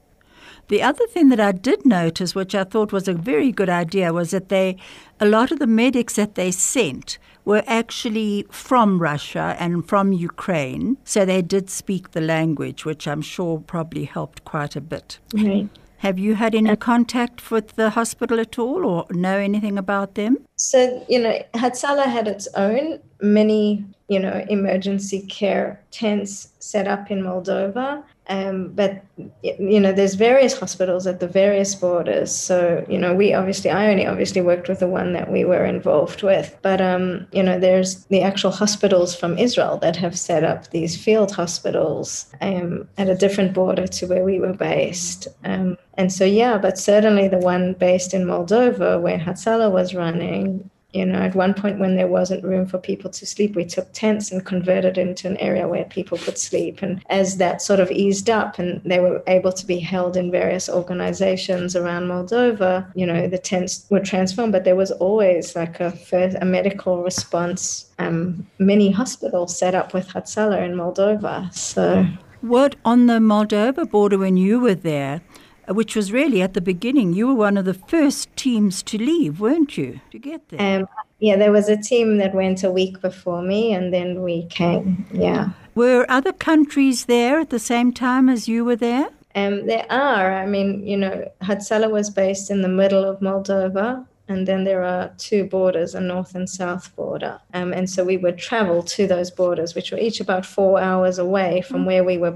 The 0.69 0.83
other 0.83 1.07
thing 1.07 1.29
that 1.31 1.41
I 1.41 1.53
did 1.53 1.85
notice, 1.85 2.35
which 2.35 2.55
I 2.55 2.65
thought 2.65 2.93
was 2.93 3.09
a 3.09 3.13
very 3.13 3.51
good 3.53 3.69
idea, 3.69 4.13
was 4.13 4.31
that 4.31 4.49
they, 4.49 4.77
a 5.21 5.27
lot 5.27 5.51
of 5.51 5.59
the 5.59 5.67
medics 5.67 6.15
that 6.17 6.35
they 6.35 6.51
sent 6.51 7.19
were 7.45 7.65
actually 7.67 8.47
from 8.51 9.03
Russia 9.03 9.57
and 9.59 9.87
from 9.89 10.13
Ukraine, 10.13 10.97
so 11.05 11.25
they 11.25 11.43
did 11.43 11.69
speak 11.69 12.13
the 12.13 12.21
language, 12.21 12.85
which 12.85 13.09
I'm 13.09 13.23
sure 13.23 13.59
probably 13.59 14.05
helped 14.05 14.45
quite 14.45 14.77
a 14.77 14.81
bit. 14.81 15.19
Right. 15.35 15.69
Have 16.03 16.19
you 16.19 16.35
had 16.35 16.57
any 16.57 16.69
uh, 16.69 16.75
contact 16.75 17.53
with 17.53 17.77
the 17.77 17.91
hospital 17.91 18.41
at 18.41 18.59
all 18.59 18.85
or 18.85 19.07
know 19.11 19.39
anything 19.39 19.79
about 19.79 20.17
them? 20.17 20.39
So, 20.57 21.07
you 21.09 21.21
know, 21.21 21.41
Hatzalah 21.55 22.07
had 22.07 22.27
its 22.27 22.49
own 22.57 22.99
many, 23.21 23.85
you 24.09 24.19
know, 24.19 24.45
emergency 24.51 25.25
care 25.29 25.81
tents 25.93 26.49
set 26.59 26.89
up 26.89 27.13
in 27.13 27.23
Moldova. 27.23 28.03
Um, 28.33 28.69
but 28.69 29.05
you 29.43 29.79
know, 29.79 29.93
there's 29.93 30.15
various 30.15 30.59
hospitals 30.59 31.07
at 31.07 31.21
the 31.21 31.29
various 31.29 31.75
borders. 31.75 32.35
So 32.35 32.85
you 32.89 32.99
know, 32.99 33.15
we 33.15 33.35
obviously, 33.35 33.71
I 33.71 33.91
only 33.91 34.07
obviously 34.07 34.41
worked 34.41 34.69
with 34.69 34.81
the 34.81 34.89
one 34.89 35.13
that 35.13 35.31
we 35.31 35.45
were 35.45 35.67
involved 35.67 36.23
with. 36.23 36.57
But 36.63 36.81
um, 36.81 37.27
you 37.33 37.43
know, 37.43 37.59
there's 37.59 38.07
the 38.07 38.23
actual 38.23 38.51
hospitals 38.51 39.15
from 39.15 39.37
Israel 39.37 39.77
that 39.83 39.97
have 39.97 40.19
set 40.19 40.45
up 40.45 40.71
these 40.71 40.97
field 40.97 41.33
hospitals 41.33 42.27
um, 42.41 42.89
at 42.97 43.11
a 43.11 43.15
different 43.15 43.53
border 43.53 43.87
to 43.87 44.07
where 44.07 44.25
we 44.25 44.41
were 44.41 44.55
based. 44.55 45.29
Um, 45.45 45.77
and 45.99 46.11
so 46.11 46.25
yeah, 46.25 46.57
but 46.57 46.79
certainly 46.79 47.29
the 47.29 47.37
one 47.37 47.75
based 47.75 48.15
in 48.15 48.25
Moldova, 48.25 48.99
where 48.99 49.19
Hatzalah 49.19 49.71
was 49.71 49.95
running, 49.95 50.71
you 50.93 51.07
know, 51.07 51.19
at 51.19 51.35
one 51.35 51.55
point 51.55 51.79
when 51.79 51.97
there 51.97 52.07
wasn't 52.07 52.45
room 52.45 52.67
for 52.67 52.79
people 52.79 53.11
to 53.11 53.27
sleep, 53.27 53.57
we 53.57 53.65
took 53.65 53.91
tents 53.93 54.31
and 54.31 54.45
converted 54.45 54.99
into 54.99 55.27
an 55.27 55.37
area 55.39 55.67
where 55.67 55.85
people 55.85 56.19
could 56.19 56.39
sleep. 56.39 56.83
And 56.83 57.03
as 57.09 57.39
that 57.39 57.63
sort 57.63 57.81
of 57.81 57.91
eased 57.91 58.29
up 58.29 58.59
and 58.59 58.81
they 58.85 59.01
were 59.01 59.23
able 59.27 59.53
to 59.53 59.67
be 59.67 59.79
held 59.79 60.17
in 60.17 60.31
various 60.31 60.69
organizations 60.69 61.75
around 61.75 62.09
Moldova, 62.09 62.87
you 62.95 63.07
know, 63.07 63.27
the 63.27 63.39
tents 63.39 63.87
were 63.91 64.01
transformed, 64.01 64.53
but 64.53 64.65
there 64.65 64.77
was 64.77 64.91
always 64.91 65.57
like 65.57 65.81
a 65.81 65.91
first, 65.93 66.37
a 66.41 66.45
medical 66.45 67.03
response 67.03 67.91
um, 67.99 68.47
mini 68.59 68.91
hospital 68.91 69.47
set 69.47 69.75
up 69.75 69.95
with 69.95 70.09
Hatzalah 70.09 70.63
in 70.63 70.75
Moldova. 70.75 71.53
So 71.55 72.07
what 72.43 72.75
on 72.85 73.07
the 73.07 73.21
Moldova 73.21 73.89
border 73.89 74.19
when 74.19 74.37
you 74.37 74.61
were 74.61 74.75
there? 74.75 75.23
Which 75.69 75.97
was 75.97 76.13
really 76.13 76.43
at 76.43 76.55
the 76.55 76.61
beginning. 76.61 77.13
You 77.13 77.29
were 77.29 77.35
one 77.35 77.57
of 77.57 77.65
the 77.65 77.75
first 77.75 78.35
teams 78.37 78.83
to 78.85 78.99
leave, 78.99 79.41
weren't 79.41 79.77
you, 79.77 80.01
to 80.11 80.19
get 80.19 80.49
there? 80.49 80.81
Um, 80.81 80.89
yeah, 81.19 81.37
there 81.37 81.53
was 81.53 81.69
a 81.69 81.77
team 81.77 82.19
that 82.19 82.35
went 82.35 82.65
a 82.65 82.71
week 82.71 83.01
before 83.01 83.43
me, 83.43 83.73
and 83.73 83.93
then 83.93 84.23
we 84.23 84.47
came. 84.47 85.07
Yeah. 85.13 85.51
Were 85.75 86.05
other 86.09 86.33
countries 86.33 87.07
there 87.07 87.39
at 87.41 87.51
the 87.51 87.59
same 87.59 87.93
time 87.93 88.29
as 88.29 88.49
you 88.49 88.65
were 88.65 88.77
there? 88.77 89.09
Um, 89.35 89.67
there 89.67 89.87
are. 89.91 90.35
I 90.35 90.47
mean, 90.47 90.87
you 90.87 90.97
know, 90.97 91.31
Hatzalah 91.43 91.91
was 91.91 92.11
based 92.11 92.51
in 92.51 92.63
the 92.63 92.69
middle 92.69 93.05
of 93.05 93.21
Moldova, 93.21 94.05
and 94.29 94.47
then 94.47 94.65
there 94.65 94.85
are 94.85 95.13
two 95.17 95.45
borders, 95.45 95.95
a 95.95 96.01
north 96.01 96.35
and 96.35 96.49
south 96.49 96.95
border. 96.97 97.41
Um, 97.55 97.73
and 97.73 97.89
so 97.89 98.05
we 98.05 98.17
would 98.17 98.39
travel 98.39 98.83
to 98.83 99.07
those 99.07 99.31
borders, 99.31 99.75
which 99.75 99.91
were 99.91 99.99
each 99.99 100.21
about 100.21 100.45
four 100.45 100.81
hours 100.81 101.19
away 101.19 101.63
from 101.63 101.83
mm. 101.83 101.87
where 101.87 102.05
we 102.05 102.19
were 102.19 102.35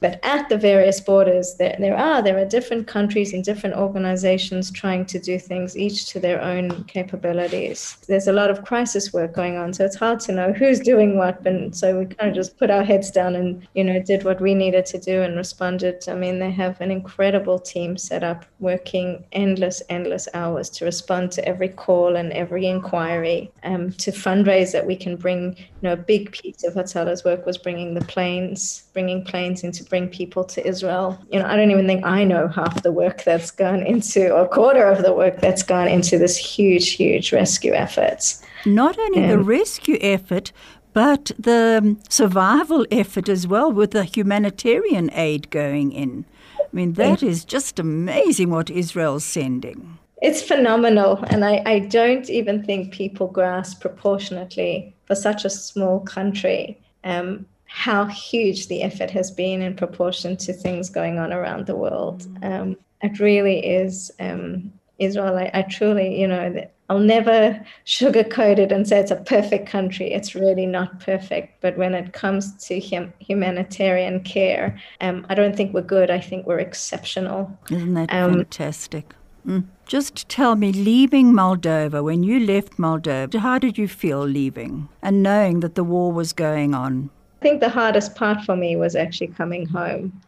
but 0.00 0.20
at 0.22 0.48
the 0.48 0.58
various 0.58 1.00
borders, 1.00 1.54
there, 1.54 1.76
there 1.78 1.96
are 1.96 2.22
there 2.22 2.38
are 2.38 2.44
different 2.44 2.86
countries 2.86 3.32
and 3.32 3.42
different 3.42 3.74
organizations 3.74 4.70
trying 4.70 5.06
to 5.06 5.18
do 5.18 5.38
things, 5.38 5.76
each 5.76 6.06
to 6.10 6.20
their 6.20 6.40
own 6.40 6.84
capabilities. 6.84 7.96
There's 8.06 8.28
a 8.28 8.32
lot 8.32 8.50
of 8.50 8.64
crisis 8.64 9.12
work 9.12 9.32
going 9.32 9.56
on, 9.56 9.72
so 9.72 9.84
it's 9.84 9.96
hard 9.96 10.20
to 10.20 10.32
know 10.32 10.52
who's 10.58 10.80
doing 10.80 11.16
what. 11.16 11.44
And 11.46 11.74
so 11.74 11.98
we 11.98 12.06
kind 12.06 12.30
of 12.30 12.36
just 12.36 12.58
put 12.58 12.70
our 12.70 12.84
heads 12.84 13.10
down 13.10 13.34
and 13.34 13.66
you 13.74 13.82
know 13.82 14.00
did 14.00 14.24
what 14.24 14.40
we 14.40 14.54
needed 14.54 14.86
to 14.86 14.98
do 14.98 15.22
and 15.22 15.36
responded. 15.36 16.04
I 16.08 16.14
mean, 16.14 16.38
they 16.38 16.50
have 16.50 16.80
an 16.80 16.90
incredible 16.90 17.58
team 17.58 17.96
set 17.96 18.22
up, 18.22 18.44
working 18.60 19.24
endless, 19.32 19.82
endless 19.88 20.28
hours 20.34 20.70
to 20.70 20.84
respond 20.84 21.32
to 21.32 21.48
every 21.48 21.68
call 21.68 22.16
and 22.16 22.32
every 22.32 22.66
inquiry, 22.66 23.50
um, 23.64 23.92
to 23.92 24.12
fundraise 24.12 24.72
that 24.72 24.86
we 24.86 24.96
can 24.96 25.16
bring. 25.16 25.56
You 25.56 25.90
know, 25.90 25.92
a 25.92 25.96
big 25.96 26.32
piece 26.32 26.64
of 26.64 26.74
Hatzalah's 26.74 27.24
work 27.24 27.46
was 27.46 27.58
bringing 27.58 27.94
the 27.94 28.04
planes, 28.04 28.84
bringing 28.92 29.24
planes 29.24 29.55
to 29.56 29.84
bring 29.84 30.08
people 30.08 30.44
to 30.44 30.66
Israel. 30.66 31.18
You 31.30 31.38
know, 31.40 31.46
I 31.46 31.56
don't 31.56 31.70
even 31.70 31.86
think 31.86 32.04
I 32.04 32.24
know 32.24 32.48
half 32.48 32.82
the 32.82 32.92
work 32.92 33.24
that's 33.24 33.50
gone 33.50 33.86
into, 33.86 34.30
or 34.30 34.44
a 34.44 34.48
quarter 34.48 34.84
of 34.86 35.02
the 35.02 35.12
work 35.12 35.40
that's 35.40 35.62
gone 35.62 35.88
into 35.88 36.18
this 36.18 36.36
huge, 36.36 36.92
huge 36.92 37.32
rescue 37.32 37.72
efforts. 37.72 38.42
Not 38.64 38.98
only 38.98 39.22
um, 39.22 39.28
the 39.28 39.38
rescue 39.38 39.98
effort, 40.00 40.52
but 40.92 41.30
the 41.38 41.96
survival 42.08 42.86
effort 42.90 43.28
as 43.28 43.46
well, 43.46 43.70
with 43.70 43.90
the 43.90 44.04
humanitarian 44.04 45.10
aid 45.12 45.50
going 45.50 45.92
in. 45.92 46.24
I 46.58 46.68
mean, 46.72 46.94
that 46.94 47.22
is 47.22 47.44
just 47.44 47.78
amazing 47.78 48.50
what 48.50 48.70
Israel's 48.70 49.24
sending. 49.24 49.98
It's 50.22 50.42
phenomenal. 50.42 51.22
And 51.28 51.44
I, 51.44 51.62
I 51.66 51.78
don't 51.80 52.28
even 52.30 52.64
think 52.64 52.92
people 52.92 53.26
grasp 53.28 53.80
proportionately 53.80 54.96
for 55.04 55.14
such 55.14 55.44
a 55.44 55.50
small 55.50 56.00
country 56.00 56.80
um, 57.04 57.46
how 57.76 58.06
huge 58.06 58.68
the 58.68 58.82
effort 58.82 59.10
has 59.10 59.30
been 59.30 59.60
in 59.60 59.76
proportion 59.76 60.34
to 60.34 60.50
things 60.50 60.88
going 60.88 61.18
on 61.18 61.30
around 61.30 61.66
the 61.66 61.76
world. 61.76 62.22
Mm. 62.22 62.50
Um, 62.50 62.76
it 63.02 63.20
really 63.20 63.58
is 63.58 64.10
um, 64.18 64.72
Israel. 64.98 65.36
I, 65.36 65.50
I, 65.52 65.60
truly, 65.60 66.18
you 66.18 66.26
know, 66.26 66.66
I'll 66.88 66.98
never 66.98 67.62
sugarcoat 67.84 68.58
it 68.58 68.72
and 68.72 68.88
say 68.88 68.98
it's 68.98 69.10
a 69.10 69.16
perfect 69.16 69.68
country. 69.68 70.10
It's 70.10 70.34
really 70.34 70.64
not 70.64 71.00
perfect. 71.00 71.60
But 71.60 71.76
when 71.76 71.92
it 71.94 72.14
comes 72.14 72.54
to 72.66 72.80
hum- 72.80 73.12
humanitarian 73.18 74.20
care, 74.20 74.80
um, 75.02 75.26
I 75.28 75.34
don't 75.34 75.54
think 75.54 75.74
we're 75.74 75.82
good. 75.82 76.10
I 76.10 76.18
think 76.18 76.46
we're 76.46 76.60
exceptional. 76.60 77.58
Isn't 77.70 77.92
that 77.92 78.10
um, 78.10 78.36
fantastic? 78.36 79.14
Mm. 79.46 79.66
Just 79.84 80.30
tell 80.30 80.56
me, 80.56 80.72
leaving 80.72 81.34
Moldova, 81.34 82.02
when 82.02 82.22
you 82.22 82.40
left 82.40 82.78
Moldova, 82.78 83.38
how 83.38 83.58
did 83.58 83.76
you 83.76 83.86
feel 83.86 84.22
leaving 84.22 84.88
and 85.02 85.22
knowing 85.22 85.60
that 85.60 85.74
the 85.74 85.84
war 85.84 86.10
was 86.10 86.32
going 86.32 86.74
on? 86.74 87.10
Think 87.46 87.60
the 87.60 87.68
hardest 87.68 88.16
part 88.16 88.42
for 88.42 88.56
me 88.56 88.74
was 88.74 88.96
actually 88.96 89.28
coming 89.28 89.66
home. 89.66 90.20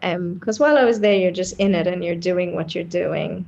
Because 0.00 0.60
um, 0.60 0.64
while 0.64 0.78
I 0.78 0.84
was 0.84 1.00
there, 1.00 1.16
you're 1.16 1.32
just 1.32 1.58
in 1.58 1.74
it 1.74 1.88
and 1.88 2.04
you're 2.04 2.14
doing 2.14 2.54
what 2.54 2.72
you're 2.72 2.84
doing. 2.84 3.44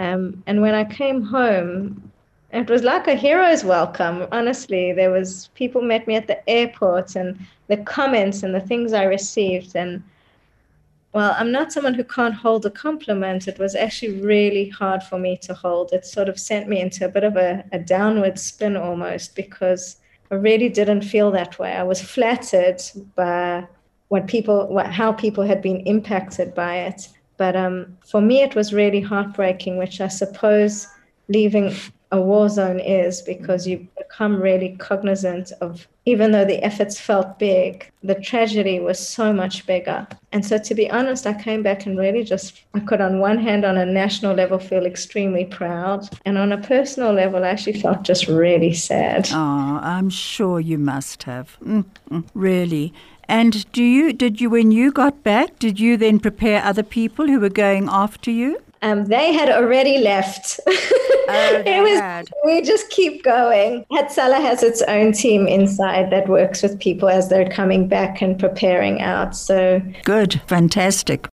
Um, 0.00 0.42
and 0.48 0.60
when 0.60 0.74
I 0.74 0.82
came 0.82 1.22
home, 1.22 2.10
it 2.52 2.68
was 2.68 2.82
like 2.82 3.06
a 3.06 3.14
hero's 3.14 3.62
welcome. 3.62 4.26
Honestly, 4.32 4.92
there 4.92 5.12
was 5.12 5.50
people 5.54 5.82
met 5.82 6.08
me 6.08 6.16
at 6.16 6.26
the 6.26 6.50
airport, 6.50 7.14
and 7.14 7.38
the 7.68 7.76
comments 7.76 8.42
and 8.42 8.52
the 8.52 8.66
things 8.68 8.92
I 8.92 9.04
received. 9.04 9.76
And 9.76 10.02
well, 11.12 11.36
I'm 11.38 11.52
not 11.52 11.72
someone 11.72 11.94
who 11.94 12.02
can't 12.02 12.34
hold 12.34 12.66
a 12.66 12.70
compliment. 12.70 13.46
It 13.46 13.60
was 13.60 13.76
actually 13.76 14.20
really 14.20 14.68
hard 14.68 15.04
for 15.04 15.16
me 15.16 15.36
to 15.42 15.54
hold. 15.54 15.92
It 15.92 16.04
sort 16.04 16.28
of 16.28 16.40
sent 16.40 16.68
me 16.68 16.80
into 16.80 17.04
a 17.04 17.08
bit 17.08 17.22
of 17.22 17.36
a, 17.36 17.64
a 17.70 17.78
downward 17.78 18.36
spin 18.36 18.76
almost 18.76 19.36
because 19.36 19.98
I 20.32 20.36
really 20.36 20.70
didn't 20.70 21.02
feel 21.02 21.30
that 21.32 21.58
way. 21.58 21.72
I 21.74 21.82
was 21.82 22.00
flattered 22.00 22.80
by 23.14 23.66
what 24.08 24.26
people, 24.26 24.66
what, 24.68 24.86
how 24.86 25.12
people 25.12 25.44
had 25.44 25.60
been 25.60 25.80
impacted 25.80 26.54
by 26.54 26.76
it. 26.76 27.08
But 27.36 27.54
um, 27.54 27.98
for 28.06 28.22
me, 28.22 28.40
it 28.40 28.54
was 28.54 28.72
really 28.72 29.02
heartbreaking, 29.02 29.76
which 29.76 30.00
I 30.00 30.08
suppose 30.08 30.88
leaving 31.28 31.74
a 32.12 32.20
war 32.20 32.48
zone 32.48 32.78
is 32.78 33.22
because 33.22 33.66
you 33.66 33.88
become 33.96 34.40
really 34.40 34.76
cognizant 34.78 35.50
of 35.60 35.88
even 36.04 36.32
though 36.32 36.44
the 36.44 36.62
efforts 36.62 37.00
felt 37.00 37.38
big, 37.38 37.90
the 38.02 38.16
tragedy 38.16 38.80
was 38.80 38.98
so 38.98 39.32
much 39.32 39.66
bigger. 39.66 40.06
And 40.32 40.44
so, 40.44 40.58
to 40.58 40.74
be 40.74 40.90
honest, 40.90 41.26
I 41.26 41.32
came 41.40 41.62
back 41.62 41.86
and 41.86 41.96
really 41.96 42.24
just, 42.24 42.64
I 42.74 42.80
could, 42.80 43.00
on 43.00 43.20
one 43.20 43.38
hand, 43.38 43.64
on 43.64 43.78
a 43.78 43.86
national 43.86 44.34
level, 44.34 44.58
feel 44.58 44.84
extremely 44.84 45.44
proud. 45.44 46.08
And 46.26 46.36
on 46.36 46.52
a 46.52 46.58
personal 46.58 47.12
level, 47.12 47.44
I 47.44 47.48
actually 47.48 47.80
felt 47.80 48.02
just 48.02 48.26
really 48.26 48.74
sad. 48.74 49.28
Oh, 49.32 49.78
I'm 49.80 50.10
sure 50.10 50.60
you 50.60 50.76
must 50.76 51.22
have. 51.22 51.56
Mm-hmm. 51.64 52.20
Really. 52.34 52.92
And 53.28 53.70
do 53.72 53.82
you, 53.82 54.12
did 54.12 54.40
you, 54.40 54.50
when 54.50 54.72
you 54.72 54.90
got 54.90 55.22
back, 55.22 55.58
did 55.58 55.78
you 55.80 55.96
then 55.96 56.18
prepare 56.18 56.62
other 56.62 56.82
people 56.82 57.26
who 57.28 57.40
were 57.40 57.48
going 57.48 57.88
after 57.88 58.30
you? 58.30 58.60
Um, 58.82 59.04
they 59.04 59.32
had 59.32 59.48
already 59.48 59.98
left. 59.98 60.58
Oh, 60.66 60.72
it 61.66 61.82
was 61.82 62.00
had. 62.00 62.28
we 62.44 62.62
just 62.62 62.90
keep 62.90 63.22
going. 63.22 63.84
Hatzalah 63.92 64.40
has 64.40 64.62
its 64.62 64.82
own 64.82 65.12
team 65.12 65.46
inside 65.46 66.10
that 66.10 66.28
works 66.28 66.62
with 66.62 66.78
people 66.80 67.08
as 67.08 67.28
they're 67.28 67.48
coming 67.48 67.86
back 67.86 68.20
and 68.20 68.38
preparing 68.38 69.00
out. 69.00 69.36
So 69.36 69.80
good, 70.04 70.40
fantastic. 70.48 71.28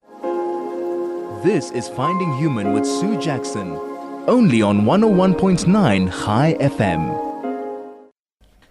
This 1.44 1.72
is 1.72 1.88
Finding 1.90 2.38
Human 2.38 2.74
with 2.74 2.86
Sue 2.86 3.20
Jackson, 3.20 3.72
only 4.28 4.62
on 4.62 4.82
101.9 4.82 6.26
Chai 6.26 6.56
FM. 6.60 7.29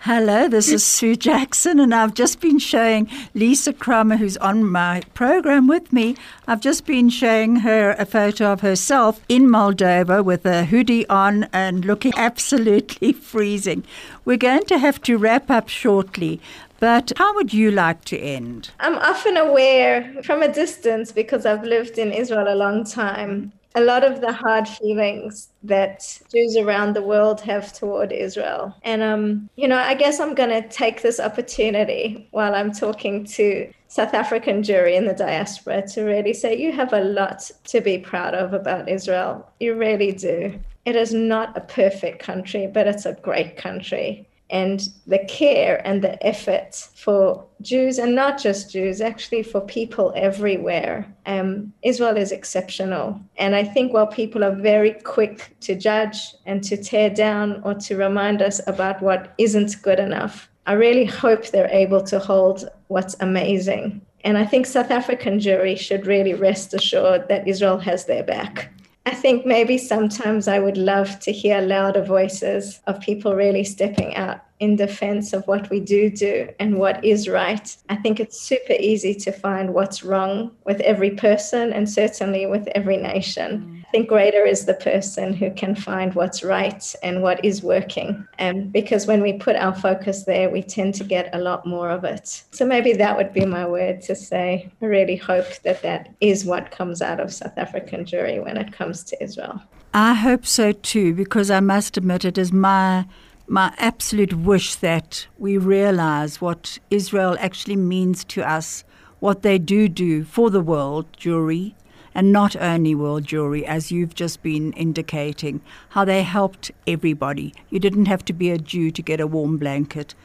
Hello, 0.03 0.47
this 0.47 0.71
is 0.71 0.87
Sue 0.87 1.17
Jackson, 1.17 1.81
and 1.81 1.93
I've 1.93 2.15
just 2.15 2.41
been 2.41 2.61
showing 2.61 3.11
Lisa 3.35 3.73
Kramer, 3.73 4.17
who's 4.17 4.37
on 4.37 4.63
my 4.63 5.03
program 5.13 5.67
with 5.67 5.93
me. 5.93 6.15
I've 6.47 6.61
just 6.61 6.87
been 6.87 7.11
showing 7.11 7.57
her 7.57 7.97
a 7.99 8.07
photo 8.07 8.53
of 8.53 8.61
herself 8.61 9.21
in 9.29 9.49
Moldova 9.49 10.25
with 10.25 10.47
a 10.47 10.67
hoodie 10.67 11.07
on 11.09 11.49
and 11.53 11.85
looking 11.85 12.13
absolutely 12.17 13.13
freezing. 13.31 13.83
We're 14.25 14.37
going 14.37 14.67
to 14.67 14.79
have 14.79 15.03
to 15.03 15.19
wrap 15.19 15.51
up 15.51 15.69
shortly, 15.69 16.41
but 16.79 17.11
how 17.17 17.35
would 17.35 17.53
you 17.53 17.73
like 17.73 18.05
to 18.05 18.17
end? 18.17 18.71
I'm 18.79 18.99
often 18.99 19.37
aware 19.37 20.23
from 20.23 20.43
a 20.43 20.53
distance 20.53 21.11
because 21.11 21.45
I've 21.45 21.65
lived 21.65 21.99
in 21.99 22.13
Israel 22.13 22.47
a 22.47 22.55
long 22.55 22.85
time 22.85 23.53
a 23.79 23.85
lot 23.85 24.03
of 24.03 24.21
the 24.21 24.33
hard 24.33 24.67
feelings 24.67 25.51
that 25.63 26.21
Jews 26.33 26.57
around 26.57 26.95
the 26.95 27.03
world 27.03 27.41
have 27.43 27.73
toward 27.73 28.11
Israel. 28.13 28.75
And, 28.83 29.03
um, 29.03 29.49
you 29.57 29.69
know, 29.69 29.79
I 29.79 29.95
guess 29.95 30.19
I'm 30.19 30.35
going 30.35 30.51
to 30.51 30.69
take 30.69 31.03
this 31.03 31.21
opportunity 31.21 32.29
while 32.33 32.55
I'm 32.55 32.73
talking 32.73 33.25
to 33.37 33.73
South 33.87 34.15
African 34.15 34.63
Jewry 34.63 34.97
in 34.97 35.07
the 35.07 35.15
diaspora 35.15 35.87
to 35.89 36.03
really 36.03 36.35
say 36.35 36.59
you 36.59 36.73
have 36.73 36.93
a 36.93 37.01
lot 37.01 37.51
to 37.65 37.81
be 37.81 37.99
proud 37.99 38.35
of 38.35 38.53
about 38.53 38.89
Israel. 38.89 39.49
You 39.61 39.75
really 39.75 40.13
do. 40.13 40.59
It 40.85 40.97
is 40.97 41.15
not 41.15 41.57
a 41.57 41.61
perfect 41.61 42.19
country, 42.19 42.67
but 42.67 42.87
it's 42.87 43.07
a 43.07 43.15
great 43.15 43.57
country 43.57 44.28
and 44.51 44.89
the 45.07 45.19
care 45.29 45.87
and 45.87 46.03
the 46.03 46.25
effort 46.27 46.75
for 46.95 47.45
Jews 47.61 47.99
and 47.99 48.15
not 48.15 48.41
just 48.41 48.71
Jews, 48.73 49.01
actually 49.01 49.43
for 49.43 49.61
people 49.61 50.13
everywhere. 50.17 51.07
Um, 51.27 51.73
Israel 51.83 52.17
is 52.17 52.33
exceptional. 52.33 53.21
And 53.37 53.55
I 53.55 53.65
think 53.65 53.93
while 53.93 54.07
people 54.07 54.45
are 54.45 54.55
very 54.55 54.93
quick 54.93 55.55
to 55.61 55.75
judge 55.75 56.35
and 56.47 56.63
to 56.65 56.77
tear 56.77 57.11
down 57.11 57.61
or 57.65 57.75
to 57.75 57.97
remind 57.97 58.43
us 58.43 58.61
about 58.67 59.03
what 59.03 59.35
isn't 59.39 59.83
good 59.83 59.99
enough, 59.99 60.49
I 60.67 60.73
really 60.73 61.05
hope 61.05 61.47
they're 61.47 61.69
able 61.69 62.03
to 62.05 62.19
hold 62.19 62.69
what's 62.89 63.17
amazing. 63.21 64.03
And 64.25 64.37
I 64.37 64.45
think 64.45 64.67
South 64.67 64.91
African 64.91 65.39
Jewry 65.39 65.79
should 65.79 66.07
really 66.07 66.35
rest 66.35 66.75
assured 66.75 67.29
that 67.29 67.47
Israel 67.47 67.79
has 67.79 68.05
their 68.05 68.23
back. 68.23 68.71
I 69.09 69.15
think 69.15 69.47
maybe 69.47 69.79
sometimes 69.79 70.49
I 70.49 70.59
would 70.59 70.77
love 70.77 71.19
to 71.21 71.33
hear 71.33 71.63
louder 71.63 72.03
voices 72.03 72.81
of 72.87 73.01
people 73.01 73.35
really 73.35 73.65
stepping 73.65 74.15
out 74.17 74.43
in 74.61 74.77
defense 74.77 75.33
of 75.33 75.47
what 75.47 75.71
we 75.71 75.81
do 75.81 76.11
do 76.11 76.47
and 76.61 76.77
what 76.77 77.03
is 77.03 77.27
right. 77.27 77.75
I 77.89 77.97
think 77.97 78.21
it's 78.21 78.39
super 78.39 78.75
easy 78.79 79.15
to 79.15 79.33
find 79.33 79.73
what's 79.73 80.05
wrong 80.05 80.51
with 80.67 80.83
every 80.83 81.13
person 81.13 81.73
and 81.73 81.89
certainly 81.89 82.45
with 82.45 82.69
every 82.75 82.99
nation. 82.99 83.78
I 83.89 83.91
think 83.91 84.11
greater 84.11 84.45
is 84.45 84.67
the 84.67 84.75
person 84.75 85.33
who 85.33 85.51
can 85.51 85.75
find 85.75 86.15
what's 86.15 86.45
right 86.45 86.95
and 87.03 87.23
what 87.23 87.43
is 87.43 87.63
working. 87.63 88.29
And 88.39 88.71
because 88.71 89.07
when 89.07 89.23
we 89.23 89.33
put 89.33 89.57
our 89.57 89.75
focus 89.75 90.25
there, 90.25 90.51
we 90.51 90.63
tend 90.63 90.95
to 90.97 91.05
get 91.05 91.35
a 91.35 91.39
lot 91.39 91.65
more 91.65 91.89
of 91.89 92.05
it. 92.05 92.45
So 92.51 92.67
maybe 92.67 92.93
that 92.93 93.17
would 93.17 93.33
be 93.33 93.47
my 93.47 93.67
word 93.67 94.03
to 94.03 94.15
say. 94.15 94.71
I 94.83 94.85
really 94.85 95.17
hope 95.17 95.63
that 95.63 95.81
that 95.81 96.15
is 96.21 96.45
what 96.45 96.71
comes 96.71 97.01
out 97.01 97.19
of 97.19 97.33
South 97.33 97.57
African 97.57 98.05
Jewry 98.05 98.45
when 98.45 98.59
it 98.59 98.75
comes 98.75 99.05
to 99.05 99.23
Israel. 99.25 99.63
I 99.95 100.13
hope 100.13 100.45
so 100.45 100.73
too, 100.73 101.15
because 101.15 101.51
I 101.51 101.61
must 101.61 101.97
admit 101.97 102.27
it 102.27 102.37
is 102.37 102.53
my 102.53 103.07
my 103.47 103.73
absolute 103.79 104.35
wish 104.35 104.75
that 104.75 105.27
we 105.39 105.57
realize 105.57 106.43
what 106.43 106.79
Israel 106.91 107.39
actually 107.41 107.77
means 107.77 108.23
to 108.25 108.43
us, 108.43 108.85
what 109.21 109.41
they 109.41 109.59
do 109.59 109.89
do 109.89 110.25
for 110.25 110.51
the 110.51 110.61
world 110.61 111.07
Jewry, 111.17 111.73
and 112.19 112.33
not 112.33 112.57
only 112.57 112.97
World 112.97 113.23
Jewry, 113.23 113.63
as 113.63 113.93
you've 113.93 114.13
just 114.13 114.43
been 114.43 114.73
indicating, 114.73 115.61
how 115.91 116.05
they 116.05 116.25
helped 116.25 116.73
everybody. 116.85 117.55
You 117.71 117.79
didn't 117.79 118.07
have 118.07 118.25
to 118.25 118.33
be 118.33 118.51
a 118.51 118.59
Jew 118.59 118.91
to 118.91 119.03
get 119.03 119.21
a 119.21 119.27
warm 119.29 119.57
blanket. 119.57 120.17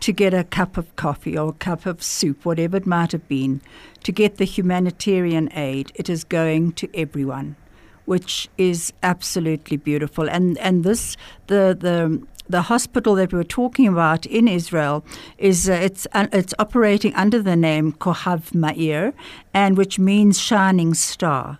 to 0.00 0.12
get 0.12 0.34
a 0.34 0.44
cup 0.44 0.76
of 0.76 0.94
coffee 0.96 1.36
or 1.36 1.50
a 1.50 1.52
cup 1.52 1.86
of 1.86 2.02
soup, 2.02 2.44
whatever 2.44 2.76
it 2.76 2.86
might 2.86 3.12
have 3.12 3.26
been, 3.28 3.60
to 4.02 4.12
get 4.12 4.36
the 4.36 4.44
humanitarian 4.44 5.50
aid. 5.54 5.92
It 5.94 6.08
is 6.08 6.24
going 6.24 6.72
to 6.72 6.88
everyone, 6.94 7.56
which 8.04 8.48
is 8.58 8.92
absolutely 9.02 9.76
beautiful. 9.76 10.28
And 10.28 10.58
and 10.58 10.84
this 10.84 11.16
the 11.46 11.76
the 11.78 12.22
the 12.48 12.62
hospital 12.62 13.14
that 13.16 13.32
we 13.32 13.38
were 13.38 13.44
talking 13.44 13.88
about 13.88 14.26
in 14.26 14.48
Israel 14.48 15.04
is 15.38 15.68
uh, 15.68 15.72
it's 15.72 16.06
uh, 16.12 16.26
it's 16.32 16.54
operating 16.58 17.14
under 17.14 17.42
the 17.42 17.56
name 17.56 17.92
Kohav 17.92 18.52
Ma'ir, 18.52 19.12
and 19.52 19.76
which 19.76 19.98
means 19.98 20.38
shining 20.38 20.94
star. 20.94 21.58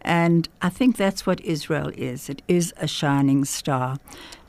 And 0.00 0.48
I 0.62 0.68
think 0.68 0.96
that's 0.96 1.26
what 1.26 1.40
Israel 1.42 1.90
is. 1.96 2.30
It 2.30 2.42
is 2.48 2.72
a 2.76 2.86
shining 2.86 3.44
star. 3.44 3.98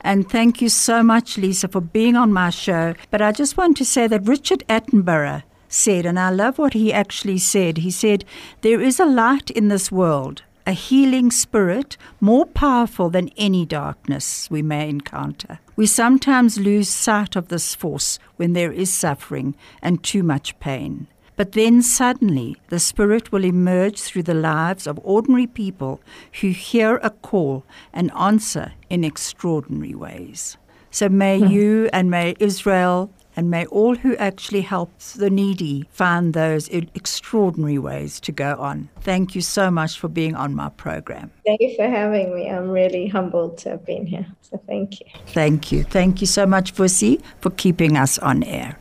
And 0.00 0.30
thank 0.30 0.62
you 0.62 0.68
so 0.68 1.02
much, 1.02 1.36
Lisa, 1.36 1.68
for 1.68 1.80
being 1.80 2.16
on 2.16 2.32
my 2.32 2.50
show. 2.50 2.94
But 3.10 3.20
I 3.20 3.32
just 3.32 3.56
want 3.56 3.76
to 3.78 3.84
say 3.84 4.06
that 4.06 4.26
Richard 4.26 4.64
Attenborough 4.68 5.42
said, 5.68 6.06
and 6.06 6.18
I 6.18 6.30
love 6.30 6.58
what 6.58 6.72
he 6.72 6.92
actually 6.92 7.38
said. 7.38 7.78
He 7.78 7.90
said, 7.90 8.24
There 8.62 8.80
is 8.80 8.98
a 8.98 9.04
light 9.04 9.50
in 9.50 9.68
this 9.68 9.92
world, 9.92 10.42
a 10.66 10.72
healing 10.72 11.30
spirit 11.30 11.96
more 12.20 12.46
powerful 12.46 13.10
than 13.10 13.30
any 13.36 13.64
darkness 13.64 14.50
we 14.50 14.62
may 14.62 14.88
encounter. 14.88 15.58
We 15.76 15.86
sometimes 15.86 16.58
lose 16.58 16.88
sight 16.88 17.36
of 17.36 17.48
this 17.48 17.74
force 17.74 18.18
when 18.36 18.52
there 18.52 18.72
is 18.72 18.92
suffering 18.92 19.54
and 19.82 20.02
too 20.02 20.22
much 20.22 20.58
pain. 20.60 21.06
But 21.36 21.52
then 21.52 21.80
suddenly 21.80 22.56
the 22.68 22.78
Spirit 22.78 23.32
will 23.32 23.46
emerge 23.46 23.98
through 24.00 24.24
the 24.24 24.34
lives 24.34 24.86
of 24.86 25.00
ordinary 25.02 25.46
people 25.46 26.02
who 26.40 26.50
hear 26.50 26.96
a 26.96 27.08
call 27.08 27.64
and 27.94 28.12
answer 28.12 28.74
in 28.90 29.04
extraordinary 29.04 29.94
ways. 29.94 30.58
So 30.90 31.08
may 31.08 31.40
mm. 31.40 31.50
you 31.50 31.88
and 31.94 32.10
may 32.10 32.34
Israel 32.38 33.10
and 33.36 33.50
may 33.50 33.66
all 33.66 33.94
who 33.94 34.16
actually 34.16 34.62
help 34.62 34.90
the 35.16 35.30
needy 35.30 35.86
find 35.90 36.34
those 36.34 36.68
extraordinary 36.68 37.78
ways 37.78 38.20
to 38.20 38.32
go 38.32 38.56
on. 38.58 38.88
Thank 39.00 39.34
you 39.34 39.40
so 39.40 39.70
much 39.70 39.98
for 39.98 40.08
being 40.08 40.34
on 40.34 40.54
my 40.54 40.68
program. 40.70 41.30
Thank 41.46 41.60
you 41.60 41.74
for 41.76 41.88
having 41.88 42.34
me. 42.34 42.48
I'm 42.48 42.70
really 42.70 43.08
humbled 43.08 43.58
to 43.58 43.70
have 43.70 43.86
been 43.86 44.06
here. 44.06 44.26
So 44.42 44.60
thank 44.66 45.00
you. 45.00 45.06
Thank 45.28 45.72
you. 45.72 45.84
Thank 45.84 46.20
you 46.20 46.26
so 46.26 46.46
much, 46.46 46.74
Fusi, 46.74 47.22
for 47.40 47.50
keeping 47.50 47.96
us 47.96 48.18
on 48.18 48.42
air. 48.42 48.78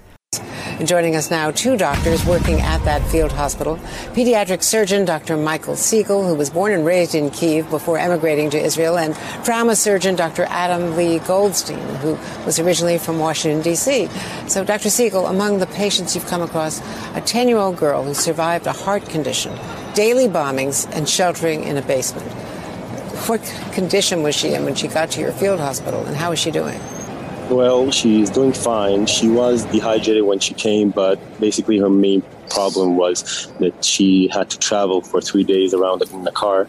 And 0.79 0.87
joining 0.87 1.17
us 1.17 1.29
now, 1.29 1.51
two 1.51 1.75
doctors 1.75 2.25
working 2.25 2.61
at 2.61 2.81
that 2.85 3.05
field 3.11 3.33
hospital. 3.33 3.75
Pediatric 4.13 4.63
surgeon 4.63 5.03
Dr. 5.03 5.35
Michael 5.35 5.75
Siegel, 5.75 6.25
who 6.25 6.33
was 6.33 6.49
born 6.49 6.71
and 6.71 6.85
raised 6.85 7.13
in 7.15 7.31
Kiev 7.31 7.69
before 7.69 7.97
emigrating 7.97 8.49
to 8.51 8.57
Israel, 8.57 8.97
and 8.97 9.13
trauma 9.43 9.75
surgeon 9.75 10.15
Dr. 10.15 10.43
Adam 10.43 10.95
Lee 10.95 11.19
Goldstein, 11.19 11.85
who 11.95 12.17
was 12.45 12.59
originally 12.59 12.97
from 12.97 13.19
Washington, 13.19 13.61
D.C. 13.61 14.07
So, 14.47 14.63
Dr. 14.63 14.89
Siegel, 14.89 15.27
among 15.27 15.59
the 15.59 15.67
patients 15.67 16.15
you've 16.15 16.27
come 16.27 16.41
across, 16.41 16.79
a 17.13 17.19
10 17.19 17.49
year 17.49 17.57
old 17.57 17.75
girl 17.75 18.05
who 18.05 18.13
survived 18.13 18.65
a 18.65 18.71
heart 18.71 19.03
condition, 19.09 19.53
daily 19.95 20.29
bombings, 20.29 20.89
and 20.95 21.09
sheltering 21.09 21.65
in 21.65 21.75
a 21.75 21.81
basement. 21.81 22.31
What 23.27 23.41
condition 23.73 24.23
was 24.23 24.33
she 24.33 24.53
in 24.53 24.63
when 24.63 24.75
she 24.75 24.87
got 24.87 25.11
to 25.11 25.19
your 25.19 25.33
field 25.33 25.59
hospital, 25.59 26.05
and 26.05 26.15
how 26.15 26.31
is 26.31 26.39
she 26.39 26.51
doing? 26.51 26.79
Well, 27.49 27.89
she's 27.89 28.29
doing 28.29 28.53
fine. 28.53 29.07
She 29.07 29.27
was 29.27 29.65
dehydrated 29.65 30.23
when 30.23 30.39
she 30.39 30.53
came, 30.53 30.91
but 30.91 31.17
basically 31.39 31.79
her 31.79 31.89
main 31.89 32.21
problem 32.49 32.95
was 32.95 33.47
that 33.59 33.83
she 33.83 34.27
had 34.27 34.51
to 34.51 34.59
travel 34.59 35.01
for 35.01 35.19
three 35.19 35.43
days 35.43 35.73
around 35.73 36.03
in 36.03 36.23
the 36.25 36.31
car, 36.31 36.67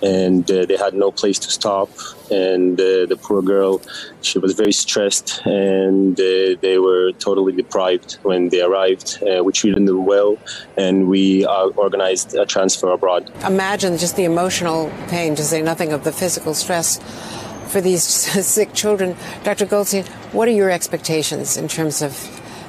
and 0.00 0.48
uh, 0.48 0.64
they 0.66 0.76
had 0.76 0.94
no 0.94 1.10
place 1.10 1.40
to 1.40 1.50
stop. 1.50 1.90
And 2.30 2.80
uh, 2.80 3.06
the 3.06 3.18
poor 3.20 3.42
girl, 3.42 3.82
she 4.20 4.38
was 4.38 4.54
very 4.54 4.72
stressed, 4.72 5.44
and 5.44 6.18
uh, 6.18 6.54
they 6.60 6.78
were 6.78 7.10
totally 7.12 7.52
deprived 7.52 8.18
when 8.22 8.48
they 8.50 8.62
arrived. 8.62 9.18
Uh, 9.22 9.42
we 9.42 9.52
treated 9.52 9.84
them 9.84 10.06
well, 10.06 10.38
and 10.76 11.08
we 11.08 11.44
uh, 11.44 11.66
organized 11.74 12.34
a 12.34 12.46
transfer 12.46 12.92
abroad. 12.92 13.28
Imagine 13.44 13.98
just 13.98 14.14
the 14.14 14.24
emotional 14.24 14.92
pain, 15.08 15.34
to 15.34 15.42
say 15.42 15.62
nothing 15.62 15.92
of 15.92 16.04
the 16.04 16.12
physical 16.12 16.54
stress 16.54 17.00
for 17.72 17.80
these 17.80 18.04
sick 18.56 18.74
children. 18.74 19.16
Dr. 19.42 19.66
Goldstein, 19.66 20.04
what 20.32 20.46
are 20.46 20.52
your 20.52 20.70
expectations 20.70 21.56
in 21.56 21.66
terms 21.66 22.02
of, 22.02 22.12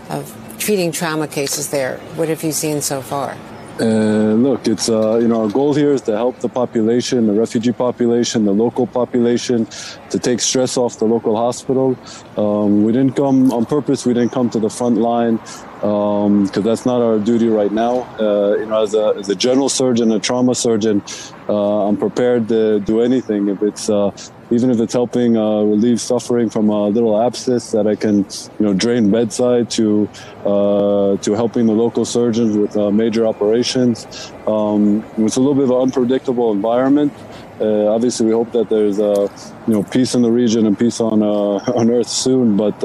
of 0.09 0.33
treating 0.57 0.91
trauma 0.91 1.27
cases 1.27 1.69
there? 1.69 1.97
What 2.15 2.29
have 2.29 2.43
you 2.43 2.53
seen 2.53 2.81
so 2.81 3.01
far? 3.01 3.37
Uh, 3.79 4.35
look, 4.35 4.67
it's 4.67 4.87
uh, 4.87 5.17
you 5.17 5.27
know 5.27 5.41
our 5.41 5.49
goal 5.49 5.73
here 5.73 5.91
is 5.93 6.01
to 6.01 6.15
help 6.15 6.37
the 6.41 6.47
population, 6.47 7.25
the 7.25 7.33
refugee 7.33 7.71
population, 7.71 8.45
the 8.45 8.53
local 8.53 8.85
population, 8.85 9.65
to 10.11 10.19
take 10.19 10.39
stress 10.41 10.77
off 10.77 10.99
the 10.99 11.05
local 11.05 11.35
hospital. 11.35 11.97
Um, 12.37 12.83
we 12.83 12.91
didn't 12.91 13.15
come 13.15 13.51
on 13.51 13.65
purpose. 13.65 14.05
We 14.05 14.13
didn't 14.13 14.31
come 14.31 14.51
to 14.51 14.59
the 14.59 14.69
front 14.69 14.97
line 14.97 15.37
because 15.83 16.57
um, 16.57 16.63
that's 16.63 16.85
not 16.85 17.01
our 17.01 17.17
duty 17.17 17.49
right 17.49 17.71
now. 17.71 18.03
Uh, 18.19 18.57
you 18.59 18.67
know, 18.67 18.83
as 18.83 18.93
a, 18.93 19.15
as 19.17 19.27
a 19.29 19.35
general 19.35 19.69
surgeon, 19.69 20.11
a 20.11 20.19
trauma 20.19 20.53
surgeon, 20.53 21.01
uh, 21.49 21.87
I'm 21.87 21.97
prepared 21.97 22.47
to 22.49 22.79
do 22.79 23.01
anything 23.01 23.49
if 23.49 23.63
it's 23.63 23.89
uh, 23.89 24.11
even 24.53 24.69
if 24.69 24.79
it's 24.79 24.93
helping 24.93 25.35
uh, 25.35 25.61
relieve 25.61 25.99
suffering 25.99 26.49
from 26.49 26.69
a 26.69 26.87
little 26.87 27.21
abscess 27.21 27.71
that 27.71 27.87
I 27.87 27.95
can, 27.95 28.17
you 28.59 28.65
know, 28.65 28.73
drain 28.73 29.09
bedside 29.09 29.69
to 29.71 30.07
uh, 30.45 31.17
to 31.17 31.33
helping 31.33 31.65
the 31.65 31.73
local 31.73 32.05
surgeons 32.05 32.55
with 32.55 32.77
uh, 32.77 32.91
major 32.91 33.25
operations. 33.25 34.05
Um, 34.45 35.03
it's 35.17 35.37
a 35.37 35.39
little 35.39 35.55
bit 35.55 35.63
of 35.65 35.71
an 35.71 35.77
unpredictable 35.77 36.51
environment. 36.51 37.11
Uh, 37.59 37.87
obviously, 37.87 38.25
we 38.25 38.31
hope 38.31 38.51
that 38.51 38.69
there's 38.69 38.99
uh, 38.99 39.27
you 39.67 39.73
know 39.73 39.83
peace 39.83 40.15
in 40.15 40.21
the 40.21 40.31
region 40.31 40.65
and 40.67 40.77
peace 40.77 40.99
on 40.99 41.23
uh, 41.23 41.25
on 41.79 41.89
Earth 41.89 42.09
soon. 42.09 42.55
But 42.55 42.83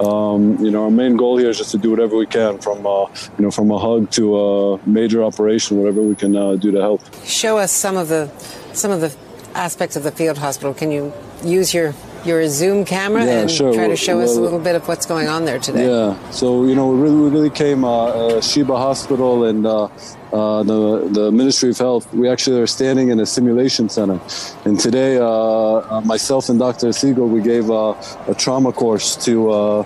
um, 0.00 0.58
you 0.64 0.70
know, 0.70 0.84
our 0.84 0.90
main 0.90 1.16
goal 1.16 1.36
here 1.36 1.50
is 1.50 1.58
just 1.58 1.72
to 1.72 1.78
do 1.78 1.90
whatever 1.90 2.16
we 2.16 2.26
can, 2.26 2.58
from 2.58 2.78
you 2.78 3.44
know 3.44 3.50
from 3.50 3.70
a 3.70 3.78
hug 3.78 4.10
to 4.12 4.38
a 4.38 4.88
major 4.88 5.24
operation, 5.24 5.78
whatever 5.78 6.02
we 6.02 6.14
can 6.14 6.32
do 6.58 6.70
to 6.70 6.80
help. 6.80 7.00
Show 7.24 7.58
us 7.58 7.72
some 7.72 7.96
of 7.96 8.08
the 8.08 8.30
some 8.72 8.90
of 8.90 9.00
the 9.00 9.16
aspects 9.54 9.96
of 9.96 10.02
the 10.02 10.12
field 10.12 10.38
hospital. 10.38 10.74
Can 10.74 10.90
you 10.90 11.12
use 11.44 11.74
your 11.74 11.94
your 12.24 12.48
Zoom 12.48 12.84
camera 12.84 13.24
yeah, 13.24 13.40
and 13.40 13.50
sure. 13.50 13.74
try 13.74 13.88
to 13.88 13.96
show 13.96 14.18
well, 14.18 14.30
us 14.30 14.36
a 14.36 14.40
little 14.40 14.60
bit 14.60 14.76
of 14.76 14.86
what's 14.86 15.06
going 15.06 15.28
on 15.28 15.44
there 15.44 15.58
today? 15.58 15.88
Yeah. 15.88 16.30
So 16.30 16.64
you 16.64 16.74
know, 16.74 16.88
we 16.88 17.00
really, 17.00 17.16
we 17.16 17.30
really 17.30 17.50
came 17.50 17.84
uh, 17.84 18.06
uh, 18.06 18.40
Sheba 18.40 18.76
Hospital 18.76 19.44
and. 19.44 19.66
Uh, 19.66 19.88
uh, 20.32 20.62
the 20.62 21.08
the 21.10 21.30
Ministry 21.30 21.68
of 21.68 21.76
Health. 21.76 22.10
We 22.14 22.26
actually 22.26 22.58
are 22.58 22.66
standing 22.66 23.10
in 23.10 23.20
a 23.20 23.26
simulation 23.26 23.90
center, 23.90 24.18
and 24.64 24.80
today, 24.80 25.18
uh, 25.18 25.26
uh, 25.26 26.00
myself 26.06 26.48
and 26.48 26.58
Dr. 26.58 26.90
Siegel, 26.90 27.28
we 27.28 27.42
gave 27.42 27.68
a 27.68 27.94
trauma 28.38 28.72
course 28.72 29.14
to 29.26 29.84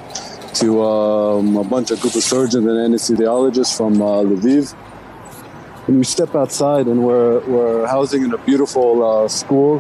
to 0.55 0.83
um, 0.85 1.57
a 1.57 1.65
bunch 1.65 1.91
of 1.91 2.01
group 2.01 2.15
of 2.15 2.23
surgeons 2.23 2.65
and 2.65 2.95
anesthesiologists 2.95 3.77
from 3.77 3.95
Lviv 3.97 4.73
when 5.87 5.99
we 5.99 6.05
step 6.05 6.35
outside 6.35 6.87
and 6.87 7.05
we're, 7.05 7.41
we're 7.47 7.87
housing 7.87 8.25
in 8.25 8.35
a 8.35 8.39
beautiful 8.39 9.05
uh, 9.05 9.29
school, 9.29 9.79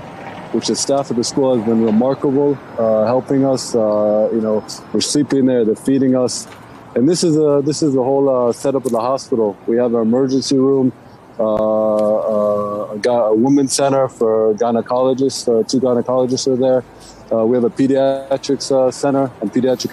which 0.53 0.69
the 0.69 0.77
staff 0.77 1.11
of 1.11 1.17
the 1.17 1.25
school 1.25 1.57
has 1.57 1.67
been 1.67 1.85
remarkable, 1.85 2.57
uh, 2.79 3.05
helping 3.05 3.45
us. 3.45 3.75
Uh, 3.75 4.29
you 4.33 4.41
know, 4.41 4.65
we're 4.93 5.01
sleeping 5.01 5.47
there, 5.47 5.65
they're 5.65 5.75
feeding 5.75 6.15
us, 6.15 6.47
and 6.95 7.09
this 7.09 7.25
is 7.25 7.37
a 7.37 7.61
this 7.65 7.83
is 7.83 7.93
the 7.93 8.03
whole 8.03 8.29
uh, 8.29 8.53
setup 8.53 8.85
of 8.87 8.93
the 8.93 9.01
hospital. 9.01 9.57
We 9.67 9.77
have 9.79 9.95
an 9.95 10.01
emergency 10.01 10.57
room, 10.57 10.93
uh, 11.39 11.43
uh, 11.45 12.99
a, 13.05 13.33
a 13.33 13.69
center 13.69 14.09
for 14.09 14.55
gynecologists. 14.55 15.69
two 15.69 15.81
gynecologists 15.81 16.47
are 16.47 16.57
there. 16.57 17.45
we 17.45 17.57
have 17.57 17.65
a 17.65 17.71
pediatrics 17.71 18.95
center 18.95 19.31
and 19.41 19.53
pediatric 19.53 19.93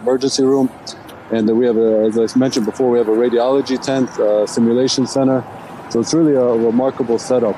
emergency 0.00 0.44
room. 0.44 0.70
And 1.32 1.48
we 1.58 1.66
have, 1.66 1.76
a, 1.76 2.04
as 2.04 2.18
I 2.18 2.38
mentioned 2.38 2.66
before, 2.66 2.90
we 2.90 2.98
have 2.98 3.08
a 3.08 3.12
radiology 3.12 3.80
tent, 3.80 4.08
uh, 4.18 4.46
simulation 4.46 5.06
center. 5.06 5.44
So 5.90 6.00
it's 6.00 6.14
really 6.14 6.34
a 6.34 6.44
remarkable 6.44 7.18
setup. 7.18 7.56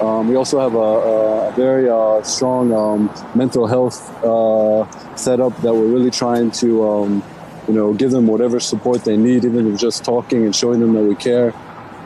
Um, 0.00 0.28
we 0.28 0.36
also 0.36 0.60
have 0.60 0.74
a, 0.74 0.78
a 0.78 1.52
very 1.52 1.88
uh, 1.88 2.22
strong 2.22 2.72
um, 2.72 3.10
mental 3.34 3.66
health 3.66 4.12
uh, 4.22 5.16
setup 5.16 5.56
that 5.62 5.72
we're 5.72 5.86
really 5.86 6.10
trying 6.10 6.50
to, 6.52 6.86
um, 6.86 7.22
you 7.66 7.72
know, 7.72 7.94
give 7.94 8.10
them 8.10 8.26
whatever 8.26 8.60
support 8.60 9.04
they 9.04 9.16
need, 9.16 9.46
even 9.46 9.72
if 9.72 9.80
just 9.80 10.04
talking 10.04 10.44
and 10.44 10.54
showing 10.54 10.80
them 10.80 10.92
that 10.92 11.02
we 11.02 11.14
care. 11.14 11.54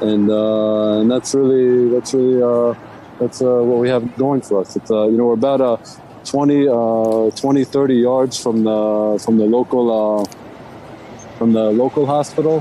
And 0.01 0.31
uh, 0.31 1.01
and 1.01 1.11
that's 1.11 1.35
really 1.35 1.91
that's 1.91 2.15
really 2.15 2.41
uh, 2.41 2.75
that's 3.19 3.43
uh, 3.43 3.61
what 3.63 3.79
we 3.81 3.89
have 3.89 4.17
going 4.17 4.41
for 4.41 4.61
us. 4.61 4.77
It's 4.77 4.89
you 4.89 5.11
know 5.11 5.27
we're 5.27 5.35
about 5.35 6.01
20, 6.25 6.67
20 7.33 7.65
30 7.65 7.95
yards 7.95 8.43
from 8.43 8.65
the 8.65 9.21
from 9.23 9.37
the 9.37 9.45
local 9.45 10.27
from 11.41 11.55
the 11.55 11.71
local 11.71 12.05
hospital, 12.05 12.61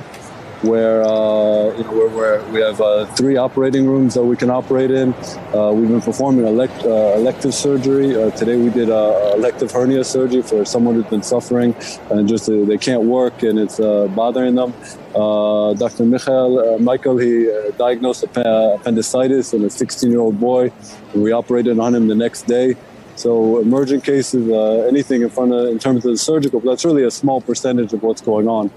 where 0.62 1.04
uh, 1.04 1.76
you 1.78 1.84
know 1.84 2.08
where, 2.16 2.42
we 2.54 2.62
have 2.62 2.80
uh, 2.80 3.06
three 3.08 3.36
operating 3.36 3.86
rooms 3.86 4.14
that 4.14 4.24
we 4.24 4.38
can 4.38 4.50
operate 4.50 4.90
in. 4.90 5.14
Uh, 5.54 5.74
we've 5.76 5.90
been 5.90 6.00
performing 6.00 6.48
elect, 6.48 6.86
uh, 6.86 7.20
elective 7.22 7.54
surgery. 7.54 8.16
Uh, 8.16 8.32
today 8.32 8.56
we 8.56 8.70
did 8.70 8.90
uh, 8.90 9.34
elective 9.36 9.70
hernia 9.70 10.06
surgery 10.06 10.42
for 10.42 10.64
someone 10.64 10.96
who's 10.96 11.12
been 11.16 11.22
suffering 11.22 11.76
and 12.10 12.30
just 12.30 12.46
they 12.46 12.78
can't 12.78 13.04
work 13.04 13.44
and 13.44 13.60
it's 13.60 13.80
bothering 14.16 14.56
them. 14.56 14.74
Dr. 15.14 16.06
Michael, 16.06 16.80
Michael, 16.80 17.18
he 17.18 17.52
diagnosed 17.78 18.24
appendicitis 18.24 19.54
in 19.54 19.62
a 19.66 19.68
16-year-old 19.68 20.40
boy, 20.40 20.72
we 21.14 21.34
operated 21.34 21.80
on 21.80 21.94
him 21.94 22.08
the 22.08 22.16
next 22.16 22.44
day. 22.44 22.78
So 23.20 23.60
emergent 23.60 24.06
cases, 24.06 24.50
uh, 24.50 24.88
anything 24.88 25.24
in 25.24 25.30
front 25.30 25.52
of 25.52 25.68
in 25.68 25.78
terms 25.78 26.06
of 26.06 26.12
the 26.12 26.18
surgical, 26.18 26.62
but 26.62 26.70
that's 26.70 26.86
really 26.86 27.04
a 27.04 27.12
small 27.12 27.42
percentage 27.42 27.92
of 27.92 28.02
what's 28.02 28.22
going 28.22 28.48
on. 28.48 28.72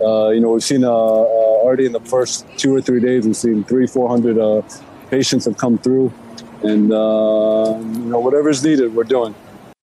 Uh, 0.00 0.30
you 0.30 0.40
know, 0.40 0.52
we've 0.52 0.64
seen 0.64 0.82
uh, 0.82 0.88
uh, 0.90 1.62
already 1.62 1.84
in 1.84 1.92
the 1.92 2.00
first 2.00 2.46
two 2.56 2.74
or 2.74 2.80
three 2.80 3.00
days, 3.00 3.26
we've 3.26 3.36
seen 3.36 3.62
three, 3.64 3.86
four 3.86 4.08
hundred 4.08 4.38
uh, 4.38 4.62
patients 5.10 5.44
have 5.44 5.58
come 5.58 5.76
through, 5.76 6.10
and 6.62 6.84
you 6.84 8.08
know 8.08 8.18
whatever's 8.18 8.64
needed, 8.64 8.94
we're 8.94 9.04
doing. 9.04 9.34